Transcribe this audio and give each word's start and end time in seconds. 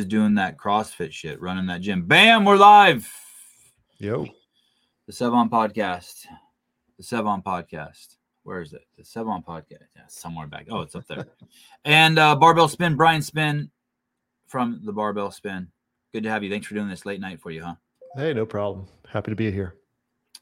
Is 0.00 0.06
doing 0.06 0.36
that 0.36 0.56
CrossFit 0.56 1.12
shit, 1.12 1.42
running 1.42 1.66
that 1.66 1.82
gym. 1.82 2.06
Bam, 2.06 2.46
we're 2.46 2.56
live. 2.56 3.06
Yo. 3.98 4.24
The 5.06 5.12
Sevan 5.12 5.50
Podcast. 5.50 6.24
The 6.96 7.04
Sevan 7.04 7.44
Podcast. 7.44 8.16
Where 8.42 8.62
is 8.62 8.72
it? 8.72 8.80
The 8.96 9.02
Sevan 9.02 9.44
Podcast. 9.44 9.88
Yeah, 9.94 10.04
somewhere 10.08 10.46
back. 10.46 10.68
Oh, 10.70 10.80
it's 10.80 10.94
up 10.94 11.06
there. 11.06 11.26
and 11.84 12.18
uh, 12.18 12.34
Barbell 12.34 12.66
Spin, 12.66 12.96
Brian 12.96 13.20
Spin 13.20 13.70
from 14.46 14.80
the 14.84 14.92
Barbell 14.94 15.30
Spin. 15.30 15.68
Good 16.14 16.22
to 16.22 16.30
have 16.30 16.42
you. 16.42 16.48
Thanks 16.48 16.66
for 16.66 16.72
doing 16.72 16.88
this 16.88 17.04
late 17.04 17.20
night 17.20 17.38
for 17.38 17.50
you, 17.50 17.62
huh? 17.62 17.74
Hey, 18.16 18.32
no 18.32 18.46
problem. 18.46 18.86
Happy 19.06 19.30
to 19.32 19.36
be 19.36 19.52
here. 19.52 19.74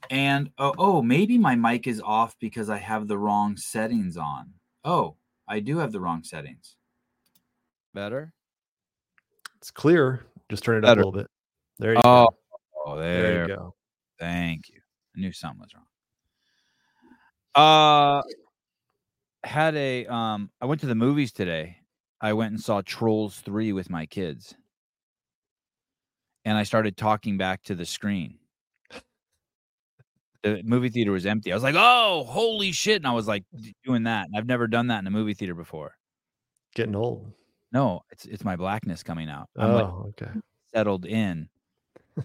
And 0.09 0.51
oh, 0.59 0.73
oh, 0.79 1.03
maybe 1.03 1.37
my 1.37 1.57
mic 1.57 1.89
is 1.89 2.01
off 2.01 2.37
because 2.39 2.71
I 2.71 2.79
have 2.79 3.09
the 3.09 3.19
wrong 3.19 3.57
settings 3.57 4.17
on. 4.17 4.53
Oh, 4.85 5.17
I 5.49 5.59
do 5.59 5.79
have 5.79 5.91
the 5.91 5.99
wrong 5.99 6.23
settings. 6.23 6.77
Better? 7.93 8.35
It's 9.59 9.71
clear. 9.71 10.25
Just 10.49 10.63
turn 10.65 10.79
it 10.79 10.85
up 10.85 10.91
Better. 10.91 11.01
a 11.03 11.05
little 11.05 11.21
bit. 11.21 11.27
There 11.79 11.93
you 11.93 11.99
Oh, 12.05 12.29
go. 12.29 12.37
oh, 12.87 12.97
There 12.97 13.23
there. 13.23 13.43
you 13.43 13.55
go. 13.57 13.75
Thank 14.19 14.69
you. 14.69 14.81
I 15.17 15.21
knew 15.21 15.33
something 15.33 15.61
was 15.61 15.71
wrong. 15.75 15.85
Uh 17.55 18.23
had 19.45 19.75
a 19.77 20.07
um 20.07 20.51
I 20.61 20.67
went 20.67 20.81
to 20.83 20.87
the 20.87 20.95
movies 20.95 21.33
today. 21.33 21.79
I 22.21 22.33
went 22.33 22.53
and 22.53 22.61
saw 22.61 22.83
Trolls 22.83 23.39
3 23.41 23.73
with 23.73 23.91
my 23.91 24.07
kids. 24.07 24.55
And 26.45 26.57
I 26.57 26.63
started 26.65 26.97
talking 26.97 27.37
back 27.37 27.63
to 27.65 27.75
the 27.75 27.85
screen. 27.87 28.39
The 30.43 30.63
movie 30.65 30.89
theater 30.89 31.11
was 31.13 31.27
empty. 31.27 31.51
I 31.53 31.55
was 31.57 31.65
like, 31.65 31.75
"Oh, 31.77 32.25
holy 32.25 32.71
shit." 32.73 32.97
And 32.97 33.07
I 33.07 33.13
was 33.13 33.27
like 33.27 33.45
doing 33.85 34.05
that. 34.05 34.27
And 34.27 34.37
I've 34.37 34.47
never 34.47 34.67
done 34.69 34.87
that 34.87 35.01
in 35.01 35.07
a 35.07 35.11
movie 35.11 35.35
theater 35.35 35.55
before. 35.55 35.97
Getting 36.75 36.95
old. 36.95 37.33
No, 37.73 38.03
it's 38.11 38.25
it's 38.25 38.45
my 38.45 38.57
blackness 38.57 39.03
coming 39.03 39.29
out. 39.29 39.49
I'm 39.57 39.73
like 39.73 39.87
Oh, 39.87 40.07
okay. 40.11 40.31
settled 40.75 41.05
in. 41.07 41.49
uh, 42.19 42.23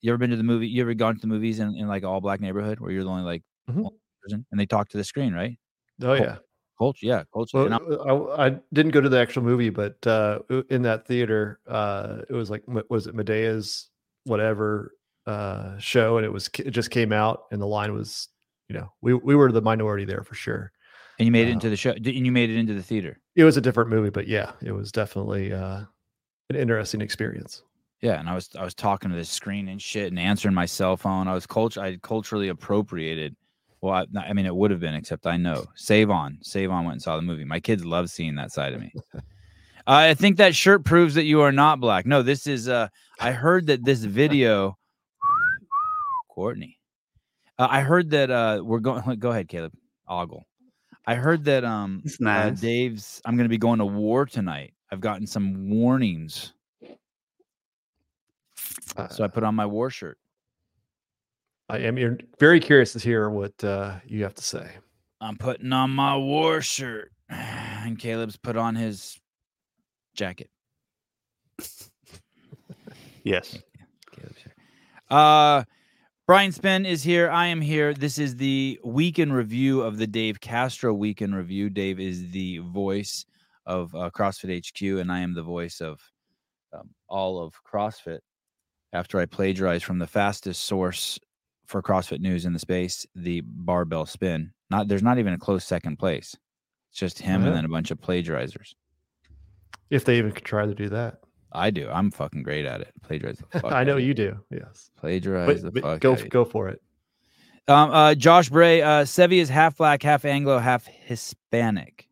you 0.00 0.10
ever 0.12 0.18
been 0.18 0.30
to 0.30 0.36
the 0.36 0.42
movie? 0.42 0.68
You 0.68 0.82
ever 0.82 0.94
gone 0.94 1.14
to 1.14 1.20
the 1.20 1.26
movies 1.26 1.60
in, 1.60 1.74
in 1.76 1.88
like 1.88 2.04
all 2.04 2.20
black 2.20 2.40
neighborhood 2.40 2.80
where 2.80 2.90
you're 2.90 3.04
the 3.04 3.10
only 3.10 3.22
like 3.24 3.42
Mhm. 3.70 3.78
only 3.78 3.98
person 4.22 4.46
and 4.50 4.58
they 4.60 4.66
talk 4.66 4.88
to 4.90 4.96
the 4.96 5.04
screen, 5.04 5.32
right? 5.34 5.58
Oh 6.02 6.14
yeah. 6.14 6.38
Culture, 6.78 7.06
yeah, 7.06 7.22
culture. 7.32 7.58
Well, 7.58 7.72
I'm- 7.72 8.08
I, 8.38 8.46
I 8.46 8.50
didn't 8.72 8.92
go 8.92 9.00
to 9.00 9.08
the 9.08 9.20
actual 9.20 9.42
movie, 9.42 9.70
but 9.70 10.04
uh, 10.06 10.40
in 10.70 10.82
that 10.82 11.06
theater, 11.06 11.60
uh, 11.68 12.22
it 12.28 12.32
was 12.32 12.50
like 12.50 12.64
was 12.90 13.06
it 13.06 13.14
Madea's 13.14 13.90
whatever 14.24 14.96
uh, 15.26 15.78
show, 15.78 16.16
and 16.16 16.26
it 16.26 16.30
was 16.32 16.48
it 16.58 16.70
just 16.72 16.90
came 16.90 17.12
out, 17.12 17.44
and 17.52 17.60
the 17.62 17.66
line 17.66 17.92
was, 17.94 18.28
you 18.68 18.74
know, 18.76 18.92
we 19.00 19.14
we 19.14 19.36
were 19.36 19.52
the 19.52 19.62
minority 19.62 20.04
there 20.04 20.24
for 20.24 20.34
sure. 20.34 20.72
And 21.22 21.26
you 21.26 21.32
made 21.32 21.48
it 21.48 21.52
uh, 21.52 21.54
into 21.54 21.70
the 21.70 21.76
show. 21.76 21.92
And 21.92 22.06
you 22.06 22.32
made 22.32 22.50
it 22.50 22.56
into 22.56 22.74
the 22.74 22.82
theater. 22.82 23.18
It 23.36 23.44
was 23.44 23.56
a 23.56 23.60
different 23.60 23.90
movie, 23.90 24.10
but 24.10 24.26
yeah, 24.26 24.52
it 24.62 24.72
was 24.72 24.90
definitely 24.90 25.52
uh, 25.52 25.82
an 26.50 26.56
interesting 26.56 27.00
experience. 27.00 27.62
Yeah, 28.00 28.18
and 28.18 28.28
I 28.28 28.34
was 28.34 28.50
I 28.58 28.64
was 28.64 28.74
talking 28.74 29.10
to 29.10 29.16
the 29.16 29.24
screen 29.24 29.68
and 29.68 29.80
shit 29.80 30.08
and 30.08 30.18
answering 30.18 30.54
my 30.54 30.66
cell 30.66 30.96
phone. 30.96 31.28
I 31.28 31.34
was 31.34 31.46
culture 31.46 31.80
I 31.80 31.96
culturally 32.02 32.48
appropriated. 32.48 33.36
Well, 33.80 33.94
I, 33.94 34.20
I 34.20 34.32
mean, 34.32 34.46
it 34.46 34.54
would 34.54 34.70
have 34.72 34.80
been, 34.80 34.94
except 34.94 35.26
I 35.26 35.36
know. 35.36 35.64
Save 35.76 36.10
on, 36.10 36.38
save 36.42 36.70
on 36.70 36.84
went 36.84 36.94
and 36.94 37.02
saw 37.02 37.16
the 37.16 37.22
movie. 37.22 37.44
My 37.44 37.60
kids 37.60 37.84
love 37.84 38.10
seeing 38.10 38.34
that 38.36 38.52
side 38.52 38.72
of 38.72 38.80
me. 38.80 38.92
I 39.86 40.14
think 40.14 40.36
that 40.36 40.54
shirt 40.54 40.84
proves 40.84 41.14
that 41.14 41.24
you 41.24 41.40
are 41.40 41.50
not 41.52 41.80
black. 41.80 42.06
No, 42.06 42.22
this 42.22 42.46
is. 42.46 42.68
uh 42.68 42.88
I 43.20 43.30
heard 43.30 43.66
that 43.68 43.84
this 43.84 44.02
video, 44.02 44.76
Courtney. 46.28 46.80
Uh, 47.58 47.68
I 47.70 47.82
heard 47.82 48.10
that 48.10 48.30
uh 48.32 48.62
we're 48.64 48.80
going. 48.80 49.02
Go 49.20 49.30
ahead, 49.30 49.48
Caleb. 49.48 49.72
Ogle. 50.08 50.44
I 51.06 51.14
heard 51.14 51.44
that 51.44 51.64
um 51.64 52.02
It's 52.04 52.20
uh. 52.20 52.50
Dave's. 52.50 53.20
I'm 53.24 53.36
going 53.36 53.44
to 53.44 53.50
be 53.50 53.58
going 53.58 53.78
to 53.78 53.86
war 53.86 54.24
tonight. 54.26 54.74
I've 54.90 55.00
gotten 55.00 55.26
some 55.26 55.70
warnings, 55.70 56.52
Uh, 58.96 59.08
so 59.08 59.24
I 59.24 59.28
put 59.28 59.42
on 59.42 59.54
my 59.54 59.64
war 59.66 59.88
shirt. 59.90 60.18
I 61.70 61.78
am 61.78 61.96
you're 61.96 62.18
very 62.38 62.60
curious 62.60 62.92
to 62.92 62.98
hear 62.98 63.30
what 63.30 63.64
uh, 63.64 63.96
you 64.06 64.22
have 64.22 64.34
to 64.34 64.42
say. 64.42 64.70
I'm 65.20 65.38
putting 65.38 65.72
on 65.72 65.90
my 65.90 66.16
war 66.16 66.60
shirt, 66.60 67.10
and 67.30 67.98
Caleb's 67.98 68.36
put 68.36 68.56
on 68.56 68.74
his 68.74 69.18
jacket. 70.14 70.50
Yes. 73.24 73.56
Caleb's 74.16 74.42
here. 74.42 74.54
Uh, 75.08 75.62
Brian 76.26 76.52
Spin 76.52 76.86
is 76.86 77.02
here. 77.02 77.28
I 77.30 77.46
am 77.46 77.60
here. 77.60 77.94
This 77.94 78.18
is 78.18 78.36
the 78.36 78.78
week 78.84 79.18
in 79.18 79.32
review 79.32 79.82
of 79.82 79.98
the 79.98 80.06
Dave 80.06 80.40
Castro 80.40 80.94
week 80.94 81.20
in 81.20 81.34
review. 81.34 81.68
Dave 81.68 81.98
is 81.98 82.30
the 82.30 82.58
voice 82.58 83.26
of 83.66 83.94
uh, 83.94 84.08
CrossFit 84.10 84.64
HQ, 84.66 85.00
and 85.00 85.10
I 85.10 85.18
am 85.20 85.34
the 85.34 85.42
voice 85.42 85.80
of 85.80 86.00
um, 86.72 86.90
all 87.08 87.42
of 87.42 87.54
CrossFit. 87.64 88.20
After 88.92 89.18
I 89.18 89.26
plagiarized 89.26 89.84
from 89.84 89.98
the 89.98 90.06
fastest 90.06 90.64
source 90.64 91.18
for 91.66 91.82
CrossFit 91.82 92.20
news 92.20 92.44
in 92.44 92.52
the 92.52 92.58
space, 92.58 93.04
the 93.14 93.40
barbell 93.44 94.06
spin. 94.06 94.52
Not 94.70 94.86
there's 94.88 95.02
not 95.02 95.18
even 95.18 95.32
a 95.32 95.38
close 95.38 95.64
second 95.64 95.98
place. 95.98 96.36
It's 96.90 96.98
just 97.00 97.18
him 97.18 97.40
Yeah. 97.42 97.48
and 97.48 97.56
then 97.56 97.64
a 97.64 97.68
bunch 97.68 97.90
of 97.90 98.00
plagiarizers. 98.00 98.74
If 99.90 100.04
they 100.04 100.18
even 100.18 100.32
could 100.32 100.44
try 100.44 100.66
to 100.66 100.74
do 100.74 100.88
that, 100.90 101.20
I 101.54 101.70
do. 101.70 101.88
I'm 101.90 102.10
fucking 102.10 102.42
great 102.42 102.64
at 102.64 102.80
it. 102.80 102.92
Plagiarize 103.02 103.38
the 103.38 103.46
fuck. 103.60 103.72
I 103.72 103.80
out 103.82 103.86
know 103.86 103.96
it. 103.98 104.04
you 104.04 104.14
do. 104.14 104.38
Yes, 104.50 104.90
Plagiarize 104.98 105.46
but, 105.46 105.62
the 105.62 105.70
but 105.70 105.82
fuck. 105.82 106.00
go 106.00 106.12
out 106.12 106.28
go 106.30 106.44
for 106.44 106.68
it. 106.68 106.80
Um, 107.68 107.90
uh, 107.92 108.14
Josh 108.14 108.48
Bray, 108.48 108.82
uh, 108.82 109.04
Sevi 109.04 109.34
is 109.40 109.48
half 109.48 109.76
black, 109.76 110.02
half 110.02 110.24
Anglo, 110.24 110.58
half 110.58 110.86
Hispanic. 110.86 112.08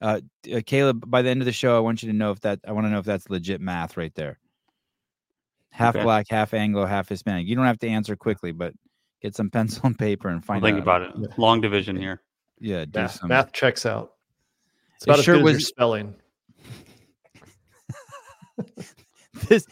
Uh, 0.00 0.20
uh, 0.54 0.60
Caleb, 0.64 1.10
by 1.10 1.22
the 1.22 1.30
end 1.30 1.42
of 1.42 1.46
the 1.46 1.52
show, 1.52 1.76
I 1.76 1.80
want 1.80 2.02
you 2.02 2.10
to 2.12 2.16
know 2.16 2.30
if 2.30 2.40
that 2.42 2.60
I 2.66 2.72
want 2.72 2.86
to 2.86 2.90
know 2.90 3.00
if 3.00 3.04
that's 3.04 3.28
legit 3.30 3.60
math 3.60 3.96
right 3.96 4.14
there. 4.14 4.38
Half 5.70 5.96
Okay. 5.96 6.04
black, 6.04 6.26
half 6.30 6.54
Anglo, 6.54 6.86
half 6.86 7.08
Hispanic. 7.08 7.46
You 7.48 7.56
don't 7.56 7.64
have 7.64 7.78
to 7.80 7.88
answer 7.88 8.14
quickly, 8.14 8.52
but 8.52 8.74
get 9.20 9.34
some 9.34 9.50
pencil 9.50 9.86
and 9.86 9.98
paper 9.98 10.28
and 10.28 10.36
I'll 10.36 10.42
find 10.42 10.62
think 10.62 10.76
out. 10.76 10.82
about 10.82 11.02
it. 11.02 11.38
Long 11.38 11.60
division 11.60 11.96
here. 11.96 12.22
Yeah, 12.60 12.84
do 12.84 13.00
Math, 13.00 13.12
some. 13.12 13.28
math 13.28 13.52
checks 13.52 13.86
out. 13.86 14.12
It's 14.96 15.04
It 15.04 15.10
about 15.10 15.18
as 15.20 15.24
sure 15.24 15.34
good 15.36 15.40
as 15.40 15.44
your 15.50 15.54
was- 15.56 15.66
spelling. 15.66 16.14
this 19.48 19.66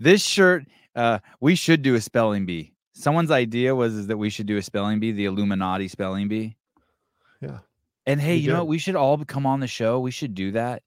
this 0.00 0.22
shirt. 0.22 0.64
Uh, 0.94 1.18
we 1.40 1.54
should 1.54 1.82
do 1.82 1.94
a 1.94 2.00
spelling 2.00 2.46
bee. 2.46 2.72
Someone's 2.92 3.30
idea 3.30 3.74
was 3.74 3.94
is 3.94 4.06
that 4.08 4.16
we 4.16 4.30
should 4.30 4.46
do 4.46 4.56
a 4.56 4.62
spelling 4.62 4.98
bee, 4.98 5.12
the 5.12 5.26
Illuminati 5.26 5.86
spelling 5.86 6.28
bee. 6.28 6.56
Yeah. 7.40 7.58
And 8.06 8.20
hey, 8.20 8.34
We 8.34 8.40
you 8.40 8.52
know 8.52 8.58
what? 8.58 8.68
We 8.68 8.78
should 8.78 8.96
all 8.96 9.22
come 9.24 9.46
on 9.46 9.60
the 9.60 9.66
show. 9.66 10.00
We 10.00 10.10
should 10.10 10.34
do 10.34 10.52
that, 10.52 10.82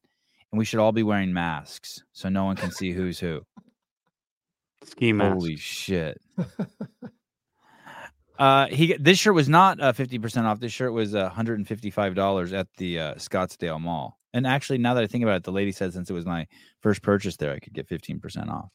and 0.51 0.59
we 0.59 0.65
should 0.65 0.79
all 0.79 0.91
be 0.91 1.03
wearing 1.03 1.33
masks 1.33 2.03
so 2.11 2.29
no 2.29 2.45
one 2.45 2.55
can 2.55 2.71
see 2.71 2.91
who's 2.91 3.19
who. 3.19 3.41
Ski 4.83 5.13
mask. 5.13 5.33
Holy 5.33 5.55
shit! 5.55 6.19
Uh, 8.41 8.65
he 8.69 8.97
this 8.99 9.19
shirt 9.19 9.35
was 9.35 9.47
not 9.47 9.79
uh, 9.79 9.93
fifty 9.93 10.17
percent 10.17 10.47
off. 10.47 10.59
This 10.59 10.71
shirt 10.71 10.93
was 10.93 11.13
uh, 11.13 11.19
one 11.19 11.31
hundred 11.31 11.59
and 11.59 11.67
fifty 11.67 11.91
five 11.91 12.15
dollars 12.15 12.53
at 12.53 12.65
the 12.77 12.99
uh, 12.99 13.15
Scottsdale 13.15 13.79
Mall. 13.79 14.17
And 14.33 14.47
actually, 14.47 14.77
now 14.77 14.93
that 14.93 15.03
I 15.03 15.07
think 15.07 15.23
about 15.23 15.35
it, 15.37 15.43
the 15.43 15.51
lady 15.51 15.71
said 15.71 15.93
since 15.93 16.09
it 16.09 16.13
was 16.13 16.25
my 16.25 16.47
first 16.81 17.01
purchase 17.01 17.35
there, 17.37 17.51
I 17.51 17.59
could 17.59 17.73
get 17.73 17.87
fifteen 17.87 18.19
percent 18.19 18.49
off. 18.49 18.69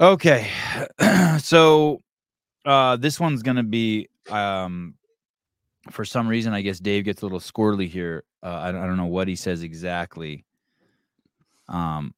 Okay, 0.00 0.50
so 1.38 2.02
uh, 2.64 2.96
this 2.96 3.18
one's 3.18 3.42
gonna 3.42 3.62
be 3.62 4.08
um, 4.28 4.94
for 5.90 6.04
some 6.04 6.28
reason. 6.28 6.52
I 6.52 6.60
guess 6.62 6.78
Dave 6.78 7.04
gets 7.04 7.22
a 7.22 7.24
little 7.24 7.40
squirrely 7.40 7.88
here. 7.88 8.24
Uh, 8.42 8.56
I, 8.62 8.72
don't- 8.72 8.82
I 8.82 8.86
don't 8.86 8.96
know 8.98 9.06
what 9.06 9.28
he 9.28 9.36
says 9.36 9.62
exactly. 9.62 10.44
Um, 11.68 12.14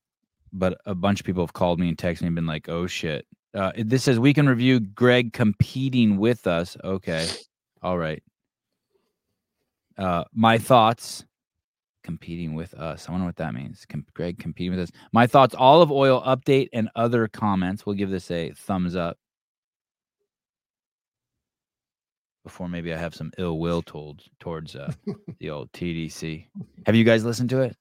but 0.53 0.79
a 0.87 0.95
bunch 0.95 1.21
of 1.21 1.27
people 1.27 1.43
have 1.45 1.53
called 1.53 1.79
me 1.79 1.89
and 1.89 1.97
texted 1.97 2.23
me 2.23 2.29
and 2.29 2.35
been 2.37 2.47
like, 2.47 2.69
"Oh 2.69 2.87
shit." 2.87 3.27
Uh, 3.55 3.73
this 3.79 4.05
says 4.05 4.19
we 4.19 4.35
can 4.35 4.49
review 4.49 4.81
Greg 4.81 5.33
competing 5.33 6.19
with 6.19 6.47
us. 6.47 6.77
Okay, 6.83 7.29
all 7.83 7.97
right. 7.99 8.23
Uh, 9.99 10.25
my 10.33 10.59
thoughts. 10.59 11.25
Competing 12.05 12.55
with 12.55 12.73
us. 12.73 13.07
I 13.07 13.13
wonder 13.13 13.27
what 13.27 13.37
that 13.37 13.53
means. 13.53 13.85
Com- 13.87 14.07
Greg 14.15 14.39
competing 14.39 14.71
with 14.71 14.81
us. 14.81 14.91
My 15.13 15.27
thoughts. 15.27 15.55
Olive 15.55 15.93
oil 15.93 16.23
update 16.23 16.69
and 16.73 16.89
other 16.97 17.29
comments. 17.29 17.85
We'll 17.85 17.97
give 17.97 18.09
this 18.09 18.31
a 18.31 18.53
thumbs 18.53 18.97
up. 18.97 19.19
Before 22.45 22.67
maybe 22.67 22.95
I 22.95 22.97
have 22.97 23.15
some 23.15 23.31
ill 23.37 23.59
will 23.59 23.83
towards 23.83 24.31
towards 24.41 24.75
uh, 24.75 24.91
the 25.39 25.51
old 25.51 25.71
TDC. 25.73 26.47
Have 26.87 26.95
you 26.95 27.05
guys 27.05 27.25
listened 27.27 27.51
to 27.51 27.61
it? 27.61 27.77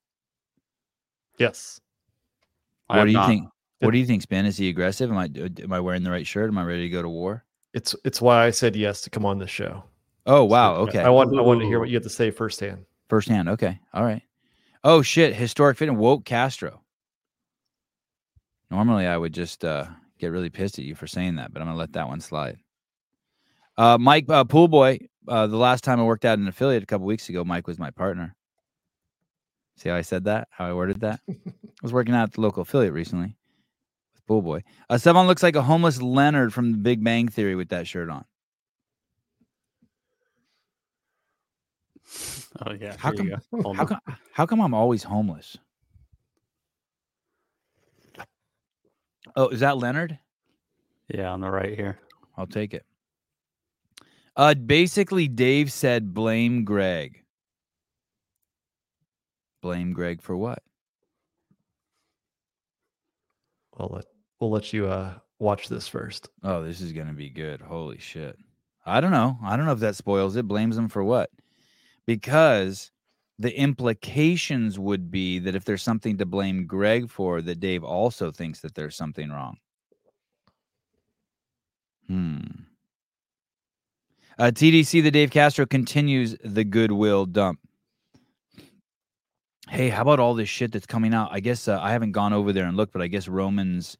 Yes. 1.38 1.80
What 2.88 3.04
do 3.04 3.10
you 3.10 3.16
not. 3.16 3.28
think? 3.28 3.48
What 3.80 3.92
do 3.92 3.98
you 3.98 4.04
think, 4.04 4.22
Spin? 4.22 4.44
Is 4.44 4.58
he 4.58 4.68
aggressive? 4.68 5.10
Am 5.10 5.16
I 5.16 5.30
am 5.62 5.72
I 5.72 5.80
wearing 5.80 6.02
the 6.02 6.10
right 6.10 6.26
shirt? 6.26 6.48
Am 6.50 6.58
I 6.58 6.64
ready 6.64 6.82
to 6.82 6.88
go 6.90 7.00
to 7.00 7.08
war? 7.08 7.44
It's 7.72 7.94
it's 8.04 8.20
why 8.20 8.44
I 8.44 8.50
said 8.50 8.76
yes 8.76 9.00
to 9.02 9.10
come 9.10 9.24
on 9.24 9.38
this 9.38 9.50
show. 9.50 9.84
Oh 10.28 10.44
wow, 10.44 10.74
So, 10.74 10.80
okay. 10.82 11.00
I 11.00 11.08
want 11.08 11.36
I 11.36 11.40
want 11.40 11.60
to 11.60 11.66
hear 11.66 11.80
what 11.80 11.88
you 11.88 11.96
have 11.96 12.02
to 12.02 12.10
say 12.10 12.30
firsthand. 12.30 12.84
Firsthand. 13.08 13.48
Okay. 13.48 13.80
All 13.94 14.04
right. 14.04 14.22
Oh 14.84 15.00
shit. 15.00 15.34
Historic 15.34 15.78
fit 15.78 15.88
and 15.88 15.96
woke 15.96 16.26
Castro. 16.26 16.82
Normally 18.70 19.06
I 19.06 19.16
would 19.16 19.32
just 19.32 19.64
uh 19.64 19.86
get 20.18 20.28
really 20.30 20.50
pissed 20.50 20.78
at 20.78 20.84
you 20.84 20.94
for 20.94 21.06
saying 21.06 21.36
that, 21.36 21.52
but 21.52 21.62
I'm 21.62 21.68
gonna 21.68 21.78
let 21.78 21.94
that 21.94 22.08
one 22.08 22.20
slide. 22.20 22.58
Uh 23.78 23.96
Mike 23.96 24.26
uh 24.28 24.44
Pool 24.44 24.68
Boy, 24.68 24.98
uh 25.26 25.46
the 25.46 25.56
last 25.56 25.82
time 25.82 25.98
I 25.98 26.04
worked 26.04 26.26
out 26.26 26.38
an 26.38 26.46
affiliate 26.46 26.82
a 26.82 26.86
couple 26.86 27.06
weeks 27.06 27.30
ago, 27.30 27.42
Mike 27.42 27.66
was 27.66 27.78
my 27.78 27.90
partner. 27.90 28.36
See 29.78 29.88
how 29.88 29.96
I 29.96 30.02
said 30.02 30.24
that? 30.24 30.48
How 30.50 30.66
I 30.66 30.74
worded 30.74 31.00
that? 31.00 31.20
I 31.26 31.34
was 31.82 31.94
working 31.94 32.14
out 32.14 32.24
at 32.24 32.32
the 32.34 32.42
local 32.42 32.62
affiliate 32.62 32.92
recently 32.92 33.34
with 34.12 34.26
Pool 34.26 34.42
Boy. 34.42 34.62
Uh 34.90 34.96
Sevan 34.96 35.26
looks 35.26 35.42
like 35.42 35.56
a 35.56 35.62
homeless 35.62 36.02
Leonard 36.02 36.52
from 36.52 36.72
the 36.72 36.78
Big 36.78 37.02
Bang 37.02 37.28
Theory 37.28 37.54
with 37.54 37.70
that 37.70 37.86
shirt 37.86 38.10
on. 38.10 38.26
Oh 42.66 42.72
yeah. 42.72 42.96
How 42.98 43.12
here 43.12 43.24
you 43.24 43.30
go. 43.52 43.62
Hold 43.62 43.76
How 43.76 43.84
come 43.84 44.00
how 44.32 44.46
come 44.46 44.60
I'm 44.60 44.74
always 44.74 45.02
homeless? 45.02 45.56
Oh, 49.36 49.48
is 49.48 49.60
that 49.60 49.78
Leonard? 49.78 50.18
Yeah, 51.08 51.30
on 51.30 51.40
the 51.40 51.50
right 51.50 51.74
here. 51.76 51.98
I'll 52.36 52.46
take 52.46 52.74
it. 52.74 52.84
Uh 54.36 54.54
basically 54.54 55.28
Dave 55.28 55.70
said 55.72 56.14
blame 56.14 56.64
Greg. 56.64 57.22
Blame 59.62 59.92
Greg 59.92 60.22
for 60.22 60.36
what? 60.36 60.62
I'll 63.78 63.90
let 63.92 64.06
we'll 64.40 64.50
let 64.50 64.72
you 64.72 64.88
uh 64.88 65.14
watch 65.38 65.68
this 65.68 65.86
first. 65.86 66.28
Oh, 66.42 66.64
this 66.64 66.80
is 66.80 66.92
gonna 66.92 67.12
be 67.12 67.30
good. 67.30 67.60
Holy 67.60 67.98
shit. 67.98 68.36
I 68.84 69.00
don't 69.00 69.12
know. 69.12 69.38
I 69.44 69.56
don't 69.56 69.66
know 69.66 69.72
if 69.72 69.80
that 69.80 69.96
spoils 69.96 70.34
it. 70.36 70.48
Blames 70.48 70.76
him 70.76 70.88
for 70.88 71.04
what? 71.04 71.30
Because 72.08 72.90
the 73.38 73.54
implications 73.54 74.78
would 74.78 75.10
be 75.10 75.38
that 75.40 75.54
if 75.54 75.66
there's 75.66 75.82
something 75.82 76.16
to 76.16 76.24
blame 76.24 76.66
Greg 76.66 77.10
for, 77.10 77.42
that 77.42 77.60
Dave 77.60 77.84
also 77.84 78.30
thinks 78.30 78.60
that 78.60 78.74
there's 78.74 78.96
something 78.96 79.28
wrong. 79.28 79.58
Hmm. 82.06 82.38
Uh, 84.38 84.44
TDC, 84.44 85.02
the 85.02 85.10
Dave 85.10 85.30
Castro 85.30 85.66
continues 85.66 86.34
the 86.42 86.64
goodwill 86.64 87.26
dump. 87.26 87.58
Hey, 89.68 89.90
how 89.90 90.00
about 90.00 90.18
all 90.18 90.32
this 90.32 90.48
shit 90.48 90.72
that's 90.72 90.86
coming 90.86 91.12
out? 91.12 91.28
I 91.30 91.40
guess 91.40 91.68
uh, 91.68 91.78
I 91.78 91.92
haven't 91.92 92.12
gone 92.12 92.32
over 92.32 92.54
there 92.54 92.64
and 92.64 92.74
looked, 92.74 92.94
but 92.94 93.02
I 93.02 93.08
guess 93.08 93.28
Roman's 93.28 93.98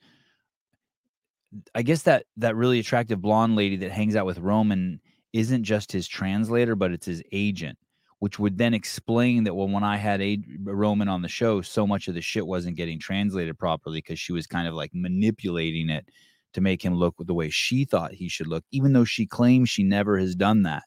I 1.74 1.82
guess 1.82 2.04
that 2.04 2.24
that 2.38 2.56
really 2.56 2.78
attractive 2.78 3.20
blonde 3.20 3.54
lady 3.54 3.76
that 3.76 3.90
hangs 3.90 4.16
out 4.16 4.24
with 4.24 4.38
Roman 4.38 4.98
isn't 5.34 5.64
just 5.64 5.92
his 5.92 6.08
translator, 6.08 6.74
but 6.74 6.90
it's 6.90 7.06
his 7.06 7.22
agent, 7.32 7.76
which 8.20 8.38
would 8.38 8.58
then 8.58 8.74
explain 8.74 9.44
that 9.44 9.54
well, 9.54 9.68
when 9.68 9.84
I 9.84 9.96
had 9.96 10.20
a 10.20 10.38
Roman 10.64 11.08
on 11.08 11.22
the 11.22 11.28
show, 11.28 11.60
so 11.62 11.86
much 11.86 12.08
of 12.08 12.14
the 12.14 12.20
shit 12.20 12.46
wasn't 12.46 12.76
getting 12.76 12.98
translated 12.98 13.58
properly 13.58 13.98
because 13.98 14.18
she 14.18 14.32
was 14.32 14.46
kind 14.46 14.66
of 14.66 14.74
like 14.74 14.90
manipulating 14.92 15.88
it 15.90 16.08
to 16.54 16.60
make 16.60 16.82
him 16.84 16.94
look 16.94 17.14
the 17.18 17.34
way 17.34 17.50
she 17.50 17.84
thought 17.84 18.12
he 18.12 18.28
should 18.28 18.46
look, 18.48 18.64
even 18.72 18.92
though 18.92 19.04
she 19.04 19.26
claims 19.26 19.68
she 19.68 19.82
never 19.84 20.18
has 20.18 20.34
done 20.34 20.62
that. 20.62 20.82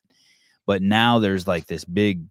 But 0.65 0.81
now 0.81 1.19
there's 1.19 1.47
like 1.47 1.67
this 1.67 1.85
big 1.85 2.25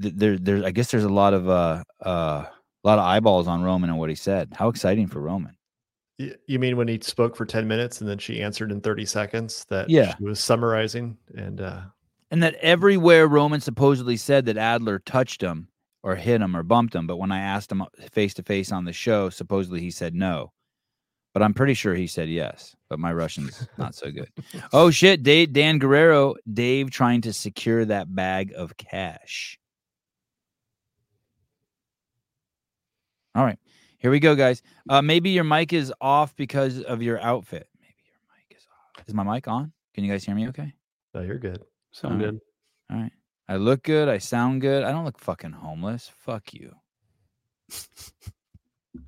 th- 0.00 0.14
there 0.16 0.38
there 0.38 0.64
I 0.64 0.70
guess 0.70 0.90
there's 0.90 1.04
a 1.04 1.08
lot 1.08 1.34
of 1.34 1.48
uh 1.48 1.84
uh 2.04 2.44
a 2.48 2.86
lot 2.86 2.98
of 2.98 3.04
eyeballs 3.04 3.48
on 3.48 3.62
Roman 3.62 3.90
and 3.90 3.98
what 3.98 4.10
he 4.10 4.14
said. 4.14 4.52
How 4.54 4.68
exciting 4.68 5.08
for 5.08 5.20
Roman. 5.20 5.56
You 6.18 6.58
mean 6.58 6.76
when 6.78 6.88
he 6.88 6.98
spoke 7.02 7.36
for 7.36 7.44
10 7.44 7.68
minutes 7.68 8.00
and 8.00 8.08
then 8.08 8.16
she 8.18 8.40
answered 8.40 8.72
in 8.72 8.80
30 8.80 9.04
seconds 9.04 9.66
that 9.68 9.90
Yeah. 9.90 10.14
she 10.16 10.24
was 10.24 10.40
summarizing 10.40 11.18
and 11.36 11.60
uh 11.60 11.82
And 12.30 12.42
that 12.42 12.54
everywhere 12.56 13.28
Roman 13.28 13.60
supposedly 13.60 14.16
said 14.16 14.46
that 14.46 14.56
Adler 14.56 14.98
touched 14.98 15.40
him 15.40 15.68
or 16.02 16.16
hit 16.16 16.40
him 16.40 16.56
or 16.56 16.62
bumped 16.62 16.94
him, 16.94 17.06
but 17.06 17.16
when 17.16 17.32
I 17.32 17.40
asked 17.40 17.70
him 17.70 17.82
face 18.12 18.34
to 18.34 18.42
face 18.42 18.72
on 18.72 18.84
the 18.84 18.92
show, 18.92 19.30
supposedly 19.30 19.80
he 19.80 19.90
said 19.90 20.14
no. 20.14 20.52
But 21.34 21.42
I'm 21.42 21.52
pretty 21.52 21.74
sure 21.74 21.94
he 21.94 22.06
said 22.06 22.28
yes. 22.28 22.74
But 22.88 22.98
my 22.98 23.12
Russian's 23.12 23.68
not 23.78 23.94
so 23.94 24.10
good. 24.10 24.30
Oh 24.72 24.90
shit, 24.90 25.22
Dave, 25.22 25.52
Dan 25.52 25.78
Guerrero, 25.78 26.34
Dave 26.50 26.90
trying 26.90 27.20
to 27.22 27.32
secure 27.32 27.84
that 27.84 28.12
bag 28.14 28.52
of 28.56 28.76
cash. 28.76 29.58
All 33.34 33.44
right, 33.44 33.58
here 33.98 34.10
we 34.10 34.18
go, 34.18 34.34
guys. 34.34 34.62
Uh, 34.88 35.02
maybe 35.02 35.30
your 35.30 35.44
mic 35.44 35.74
is 35.74 35.92
off 36.00 36.34
because 36.36 36.80
of 36.80 37.02
your 37.02 37.20
outfit. 37.20 37.68
Maybe 37.80 37.94
your 38.06 38.16
mic 38.34 38.56
is 38.56 38.66
off. 38.72 39.04
Is 39.06 39.12
my 39.12 39.22
mic 39.22 39.46
on? 39.46 39.72
Can 39.94 40.04
you 40.04 40.10
guys 40.10 40.24
hear 40.24 40.34
me? 40.34 40.48
Okay. 40.48 40.72
no, 41.14 41.20
you're 41.20 41.38
good. 41.38 41.62
Sound 41.96 42.20
Alright. 42.20 42.32
good. 42.32 42.40
All 42.90 43.02
right. 43.02 43.12
I 43.48 43.56
look 43.56 43.82
good. 43.82 44.08
I 44.08 44.18
sound 44.18 44.60
good. 44.60 44.84
I 44.84 44.92
don't 44.92 45.06
look 45.06 45.18
fucking 45.18 45.52
homeless. 45.52 46.10
Fuck 46.14 46.52
you. 46.52 46.72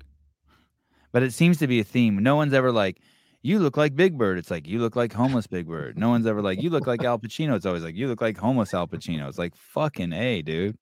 but 1.11 1.21
it 1.21 1.31
seems 1.33 1.57
to 1.57 1.67
be 1.67 1.79
a 1.79 1.83
theme. 1.83 2.17
No 2.23 2.35
one's 2.35 2.53
ever 2.53 2.71
like, 2.71 2.99
you 3.43 3.59
look 3.59 3.77
like 3.77 3.95
Big 3.95 4.17
Bird. 4.17 4.39
It's 4.39 4.49
like, 4.49 4.67
you 4.67 4.79
look 4.79 4.95
like 4.95 5.13
homeless 5.13 5.45
Big 5.45 5.67
Bird. 5.67 5.99
No 5.99 6.09
one's 6.09 6.25
ever 6.25 6.41
like, 6.41 6.63
you 6.63 6.71
look 6.71 6.87
like 6.87 7.03
Al 7.03 7.19
Pacino. 7.19 7.55
It's 7.55 7.67
always 7.67 7.83
like, 7.83 7.95
you 7.95 8.07
look 8.07 8.21
like 8.21 8.37
homeless 8.37 8.73
Al 8.73 8.87
Pacino. 8.87 9.27
It's 9.27 9.37
like, 9.37 9.55
fucking 9.55 10.11
A, 10.11 10.41
dude. 10.41 10.75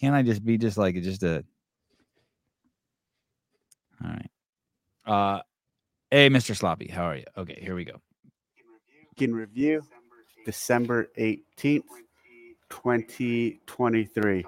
Can't 0.00 0.14
I 0.14 0.22
just 0.22 0.42
be 0.42 0.56
just 0.56 0.78
like, 0.78 0.94
just 1.02 1.22
a. 1.22 1.44
All 4.02 4.10
right. 4.10 4.30
Uh, 5.04 5.42
hey, 6.10 6.30
Mr. 6.30 6.56
Sloppy. 6.56 6.88
How 6.88 7.04
are 7.04 7.16
you? 7.16 7.24
Okay, 7.36 7.58
here 7.60 7.74
we 7.74 7.84
go. 7.84 8.00
in 9.18 9.34
review 9.34 9.82
December 10.46 11.10
18th, 11.18 11.82
2023. 12.70 14.44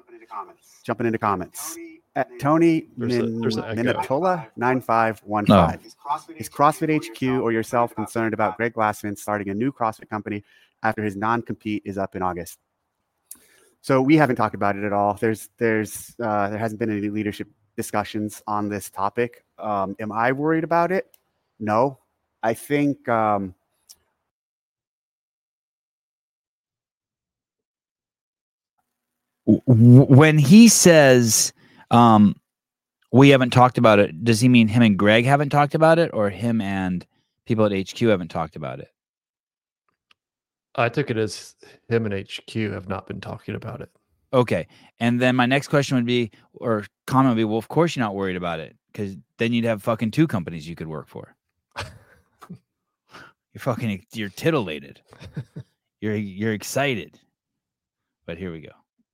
Jumping 0.84 1.06
into 1.06 1.18
comments. 1.18 1.76
At 2.14 2.28
Tony 2.40 2.86
There's 2.96 3.18
Min- 3.18 3.40
there's 3.40 3.56
an 3.56 3.64
echo. 3.64 3.82
Minatola 3.82 4.46
9515. 4.56 6.36
Is 6.36 6.48
CrossFit 6.48 7.04
HQ 7.04 7.42
or 7.42 7.52
yourself 7.52 7.94
concerned 7.94 8.32
about 8.32 8.56
Greg 8.56 8.74
Glassman 8.74 9.18
starting 9.18 9.50
a 9.50 9.54
new 9.54 9.72
CrossFit 9.72 10.08
company 10.08 10.44
after 10.84 11.02
his 11.02 11.16
non-compete 11.16 11.82
is 11.84 11.98
up 11.98 12.14
in 12.14 12.22
August? 12.22 12.58
So 13.80 14.00
we 14.00 14.16
haven't 14.16 14.36
talked 14.36 14.54
about 14.54 14.76
it 14.76 14.84
at 14.84 14.92
all. 14.92 15.14
There's 15.14 15.48
there's 15.58 16.14
uh, 16.22 16.48
there 16.48 16.58
hasn't 16.58 16.78
been 16.78 16.90
any 16.90 17.08
leadership 17.10 17.48
discussions 17.76 18.42
on 18.46 18.68
this 18.68 18.88
topic. 18.88 19.44
Um, 19.58 19.96
am 19.98 20.12
I 20.12 20.30
worried 20.32 20.64
about 20.64 20.92
it? 20.92 21.16
No. 21.58 21.98
I 22.42 22.54
think 22.54 23.08
um, 23.08 23.54
when 29.66 30.38
he 30.38 30.68
says 30.68 31.52
um 31.90 32.36
we 33.12 33.30
haven't 33.30 33.50
talked 33.50 33.78
about 33.78 33.98
it 33.98 34.22
does 34.22 34.40
he 34.40 34.48
mean 34.48 34.68
him 34.68 34.82
and 34.82 34.98
greg 34.98 35.24
haven't 35.24 35.48
talked 35.48 35.74
about 35.74 35.98
it 35.98 36.10
or 36.12 36.28
him 36.28 36.60
and 36.60 37.06
people 37.46 37.64
at 37.64 37.72
hq 37.72 37.98
haven't 38.00 38.28
talked 38.28 38.56
about 38.56 38.78
it? 38.78 38.88
I 40.74 40.88
took 40.88 41.10
it 41.10 41.16
as 41.16 41.56
him 41.88 42.06
and 42.06 42.14
HQ 42.14 42.54
have 42.72 42.88
not 42.88 43.08
been 43.08 43.20
talking 43.20 43.56
about 43.56 43.80
it. 43.80 43.90
okay. 44.32 44.68
And 45.00 45.20
then 45.20 45.34
my 45.34 45.44
next 45.46 45.68
question 45.68 45.96
would 45.96 46.06
be 46.06 46.30
or 46.54 46.84
comment 47.06 47.34
would 47.34 47.40
be 47.40 47.44
well 47.44 47.58
of 47.58 47.68
course 47.68 47.96
you're 47.96 48.04
not 48.04 48.14
worried 48.14 48.36
about 48.36 48.60
it 48.60 48.76
because 48.92 49.16
then 49.38 49.52
you'd 49.52 49.64
have 49.64 49.82
fucking 49.82 50.12
two 50.12 50.26
companies 50.28 50.68
you 50.68 50.76
could 50.76 50.86
work 50.86 51.08
for. 51.08 51.34
You're 53.54 53.60
fucking 53.60 54.04
you're 54.12 54.28
titillated. 54.28 55.00
You're 56.00 56.14
you're 56.14 56.52
excited. 56.52 57.18
But 58.26 58.38
here 58.38 58.52
we 58.52 58.60
go 58.60 58.70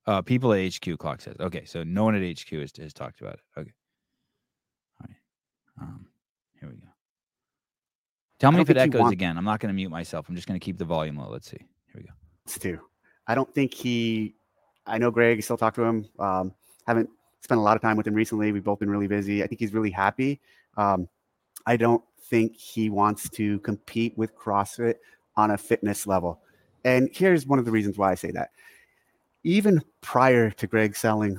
uh 0.06 0.22
people 0.22 0.52
at 0.52 0.72
hq 0.72 0.98
clock 0.98 1.20
says 1.20 1.36
okay 1.40 1.64
so 1.64 1.82
no 1.82 2.04
one 2.04 2.14
at 2.14 2.22
hq 2.38 2.50
has, 2.50 2.72
has 2.76 2.92
talked 2.92 3.20
about 3.20 3.34
it 3.34 3.40
okay 3.58 3.72
all 5.00 5.06
right 5.08 5.16
um 5.82 6.06
here 6.60 6.68
we 6.68 6.76
go 6.76 6.88
tell 8.38 8.52
me 8.52 8.60
if 8.60 8.70
it 8.70 8.76
echoes 8.76 9.00
want- 9.00 9.12
again 9.12 9.36
i'm 9.38 9.44
not 9.44 9.60
going 9.60 9.68
to 9.68 9.74
mute 9.74 9.90
myself 9.90 10.28
i'm 10.28 10.34
just 10.34 10.46
going 10.46 10.58
to 10.58 10.64
keep 10.64 10.78
the 10.78 10.84
volume 10.84 11.16
low 11.16 11.28
let's 11.30 11.50
see 11.50 11.58
here 11.58 11.96
we 11.96 12.02
go 12.02 12.12
to. 12.46 12.80
I 13.26 13.34
don't 13.34 13.52
think 13.54 13.72
he. 13.72 14.34
I 14.86 14.98
know 14.98 15.10
Greg 15.10 15.42
still 15.42 15.56
talked 15.56 15.76
to 15.76 15.82
him. 15.82 16.06
Um, 16.18 16.52
haven't 16.86 17.08
spent 17.40 17.58
a 17.58 17.62
lot 17.62 17.76
of 17.76 17.82
time 17.82 17.96
with 17.96 18.06
him 18.06 18.14
recently. 18.14 18.52
We've 18.52 18.64
both 18.64 18.80
been 18.80 18.90
really 18.90 19.06
busy. 19.06 19.42
I 19.42 19.46
think 19.46 19.60
he's 19.60 19.72
really 19.72 19.90
happy. 19.90 20.40
Um, 20.76 21.08
I 21.66 21.76
don't 21.76 22.02
think 22.28 22.56
he 22.56 22.90
wants 22.90 23.28
to 23.30 23.58
compete 23.60 24.16
with 24.18 24.36
CrossFit 24.36 24.96
on 25.36 25.52
a 25.52 25.58
fitness 25.58 26.06
level. 26.06 26.40
And 26.84 27.08
here's 27.12 27.46
one 27.46 27.58
of 27.58 27.64
the 27.64 27.70
reasons 27.70 27.96
why 27.96 28.10
I 28.12 28.14
say 28.14 28.30
that. 28.32 28.50
Even 29.44 29.82
prior 30.00 30.50
to 30.50 30.66
Greg 30.66 30.96
selling, 30.96 31.38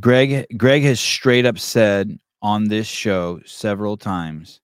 Greg 0.00 0.46
Greg 0.56 0.82
has 0.82 1.00
straight 1.00 1.46
up 1.46 1.58
said 1.58 2.18
on 2.42 2.64
this 2.64 2.86
show 2.86 3.40
several 3.46 3.96
times 3.96 4.60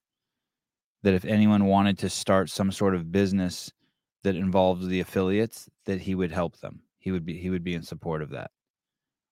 that 1.01 1.13
if 1.13 1.25
anyone 1.25 1.65
wanted 1.65 1.97
to 1.99 2.09
start 2.09 2.49
some 2.49 2.71
sort 2.71 2.95
of 2.95 3.11
business 3.11 3.71
that 4.23 4.35
involves 4.35 4.87
the 4.87 4.99
affiliates, 4.99 5.69
that 5.85 5.99
he 5.99 6.15
would 6.15 6.31
help 6.31 6.57
them. 6.59 6.81
He 6.99 7.11
would 7.11 7.25
be 7.25 7.37
he 7.37 7.49
would 7.49 7.63
be 7.63 7.73
in 7.73 7.83
support 7.83 8.21
of 8.21 8.29
that. 8.31 8.51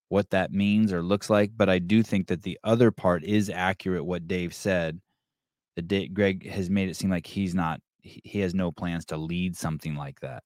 What 0.09 0.29
that 0.31 0.51
means 0.51 0.91
or 0.91 1.01
looks 1.01 1.29
like, 1.29 1.51
but 1.55 1.69
I 1.69 1.79
do 1.79 2.03
think 2.03 2.27
that 2.27 2.43
the 2.43 2.59
other 2.63 2.91
part 2.91 3.23
is 3.23 3.49
accurate. 3.49 4.05
What 4.05 4.27
Dave 4.27 4.53
said, 4.53 4.99
that 5.77 6.13
Greg 6.13 6.49
has 6.49 6.69
made 6.69 6.89
it 6.89 6.97
seem 6.97 7.09
like 7.09 7.27
he's 7.27 7.55
not 7.55 7.79
he 8.01 8.39
has 8.39 8.53
no 8.53 8.71
plans 8.71 9.05
to 9.05 9.17
lead 9.17 9.55
something 9.55 9.95
like 9.95 10.19
that. 10.21 10.43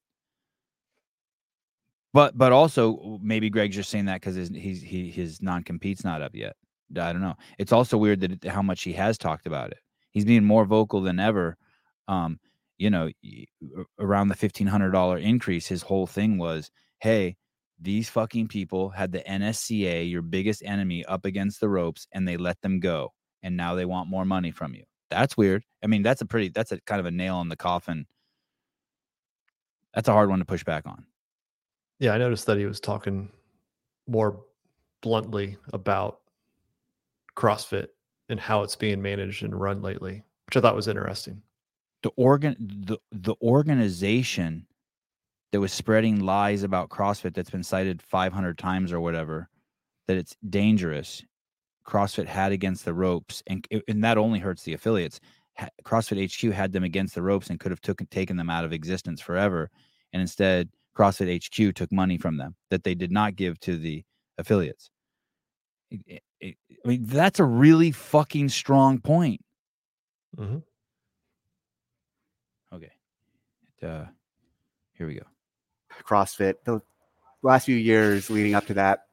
But 2.12 2.36
but 2.36 2.52
also 2.52 3.18
maybe 3.22 3.50
Greg's 3.50 3.76
just 3.76 3.90
saying 3.90 4.06
that 4.06 4.20
because 4.20 4.36
his 4.36 4.48
he's 4.48 4.80
he 4.82 5.10
his 5.10 5.42
non 5.42 5.62
compete's 5.62 6.04
not 6.04 6.22
up 6.22 6.34
yet. 6.34 6.56
I 6.90 7.12
don't 7.12 7.20
know. 7.20 7.36
It's 7.58 7.72
also 7.72 7.98
weird 7.98 8.20
that 8.20 8.44
how 8.44 8.62
much 8.62 8.82
he 8.82 8.92
has 8.94 9.18
talked 9.18 9.46
about 9.46 9.72
it. 9.72 9.78
He's 10.10 10.24
being 10.24 10.44
more 10.44 10.64
vocal 10.64 11.00
than 11.00 11.18
ever. 11.18 11.56
Um, 12.08 12.38
you 12.78 12.90
know, 12.90 13.10
around 13.98 14.28
the 14.28 14.34
fifteen 14.34 14.66
hundred 14.66 14.92
dollar 14.92 15.18
increase, 15.18 15.66
his 15.66 15.82
whole 15.82 16.06
thing 16.06 16.38
was, 16.38 16.70
"Hey, 17.00 17.36
these 17.80 18.08
fucking 18.08 18.48
people 18.48 18.90
had 18.90 19.12
the 19.12 19.20
NSCA, 19.20 20.08
your 20.10 20.22
biggest 20.22 20.62
enemy, 20.64 21.04
up 21.04 21.24
against 21.24 21.60
the 21.60 21.68
ropes, 21.68 22.06
and 22.12 22.26
they 22.26 22.36
let 22.36 22.60
them 22.62 22.80
go, 22.80 23.12
and 23.42 23.56
now 23.56 23.74
they 23.74 23.84
want 23.84 24.08
more 24.08 24.24
money 24.24 24.50
from 24.50 24.74
you." 24.74 24.84
That's 25.10 25.36
weird. 25.36 25.64
I 25.82 25.86
mean, 25.86 26.02
that's 26.02 26.20
a 26.20 26.26
pretty, 26.26 26.48
that's 26.48 26.72
a 26.72 26.80
kind 26.82 27.00
of 27.00 27.06
a 27.06 27.10
nail 27.10 27.40
in 27.40 27.48
the 27.48 27.56
coffin. 27.56 28.06
That's 29.94 30.08
a 30.08 30.12
hard 30.12 30.28
one 30.28 30.40
to 30.40 30.44
push 30.44 30.64
back 30.64 30.86
on. 30.86 31.06
Yeah, 31.98 32.12
I 32.12 32.18
noticed 32.18 32.46
that 32.46 32.58
he 32.58 32.66
was 32.66 32.80
talking 32.80 33.30
more 34.06 34.44
bluntly 35.00 35.56
about 35.72 36.20
CrossFit 37.36 37.88
and 38.28 38.40
how 38.40 38.62
it's 38.62 38.76
being 38.76 39.00
managed 39.00 39.42
and 39.42 39.58
run 39.58 39.82
lately, 39.82 40.22
which 40.46 40.56
I 40.56 40.60
thought 40.60 40.76
was 40.76 40.88
interesting. 40.88 41.42
The 42.02 42.10
organ 42.16 42.56
the 42.58 42.98
the 43.12 43.34
organization 43.42 44.66
that 45.52 45.60
was 45.60 45.72
spreading 45.72 46.20
lies 46.20 46.62
about 46.62 46.90
CrossFit 46.90 47.34
that's 47.34 47.50
been 47.50 47.62
cited 47.62 48.02
500 48.02 48.58
times 48.58 48.92
or 48.92 49.00
whatever 49.00 49.48
that 50.06 50.16
it's 50.16 50.36
dangerous. 50.50 51.22
CrossFit 51.86 52.26
had 52.26 52.52
against 52.52 52.84
the 52.84 52.94
ropes 52.94 53.42
and 53.46 53.66
and 53.88 54.04
that 54.04 54.18
only 54.18 54.38
hurts 54.38 54.62
the 54.64 54.74
affiliates. 54.74 55.20
CrossFit 55.84 56.30
HQ 56.30 56.52
had 56.52 56.72
them 56.72 56.84
against 56.84 57.14
the 57.14 57.22
ropes 57.22 57.48
and 57.48 57.58
could 57.58 57.70
have 57.70 57.80
took, 57.80 58.02
taken 58.10 58.36
them 58.36 58.50
out 58.50 58.64
of 58.64 58.72
existence 58.72 59.20
forever 59.20 59.70
and 60.12 60.20
instead 60.20 60.68
CrossFit 60.96 61.44
HQ 61.44 61.74
took 61.74 61.92
money 61.92 62.18
from 62.18 62.38
them 62.38 62.54
that 62.70 62.84
they 62.84 62.94
did 62.94 63.12
not 63.12 63.36
give 63.36 63.60
to 63.60 63.76
the 63.76 64.04
affiliates. 64.38 64.90
I 65.92 66.54
mean, 66.84 67.04
that's 67.04 67.38
a 67.38 67.44
really 67.44 67.92
fucking 67.92 68.48
strong 68.48 69.00
point. 69.00 69.40
Mm-hmm. 70.36 70.58
Okay. 72.74 72.92
Uh, 73.82 74.06
here 74.94 75.06
we 75.06 75.14
go. 75.14 75.22
CrossFit, 76.04 76.54
the 76.64 76.80
last 77.42 77.66
few 77.66 77.76
years 77.76 78.30
leading 78.30 78.54
up 78.54 78.66
to 78.66 78.74
that, 78.74 79.06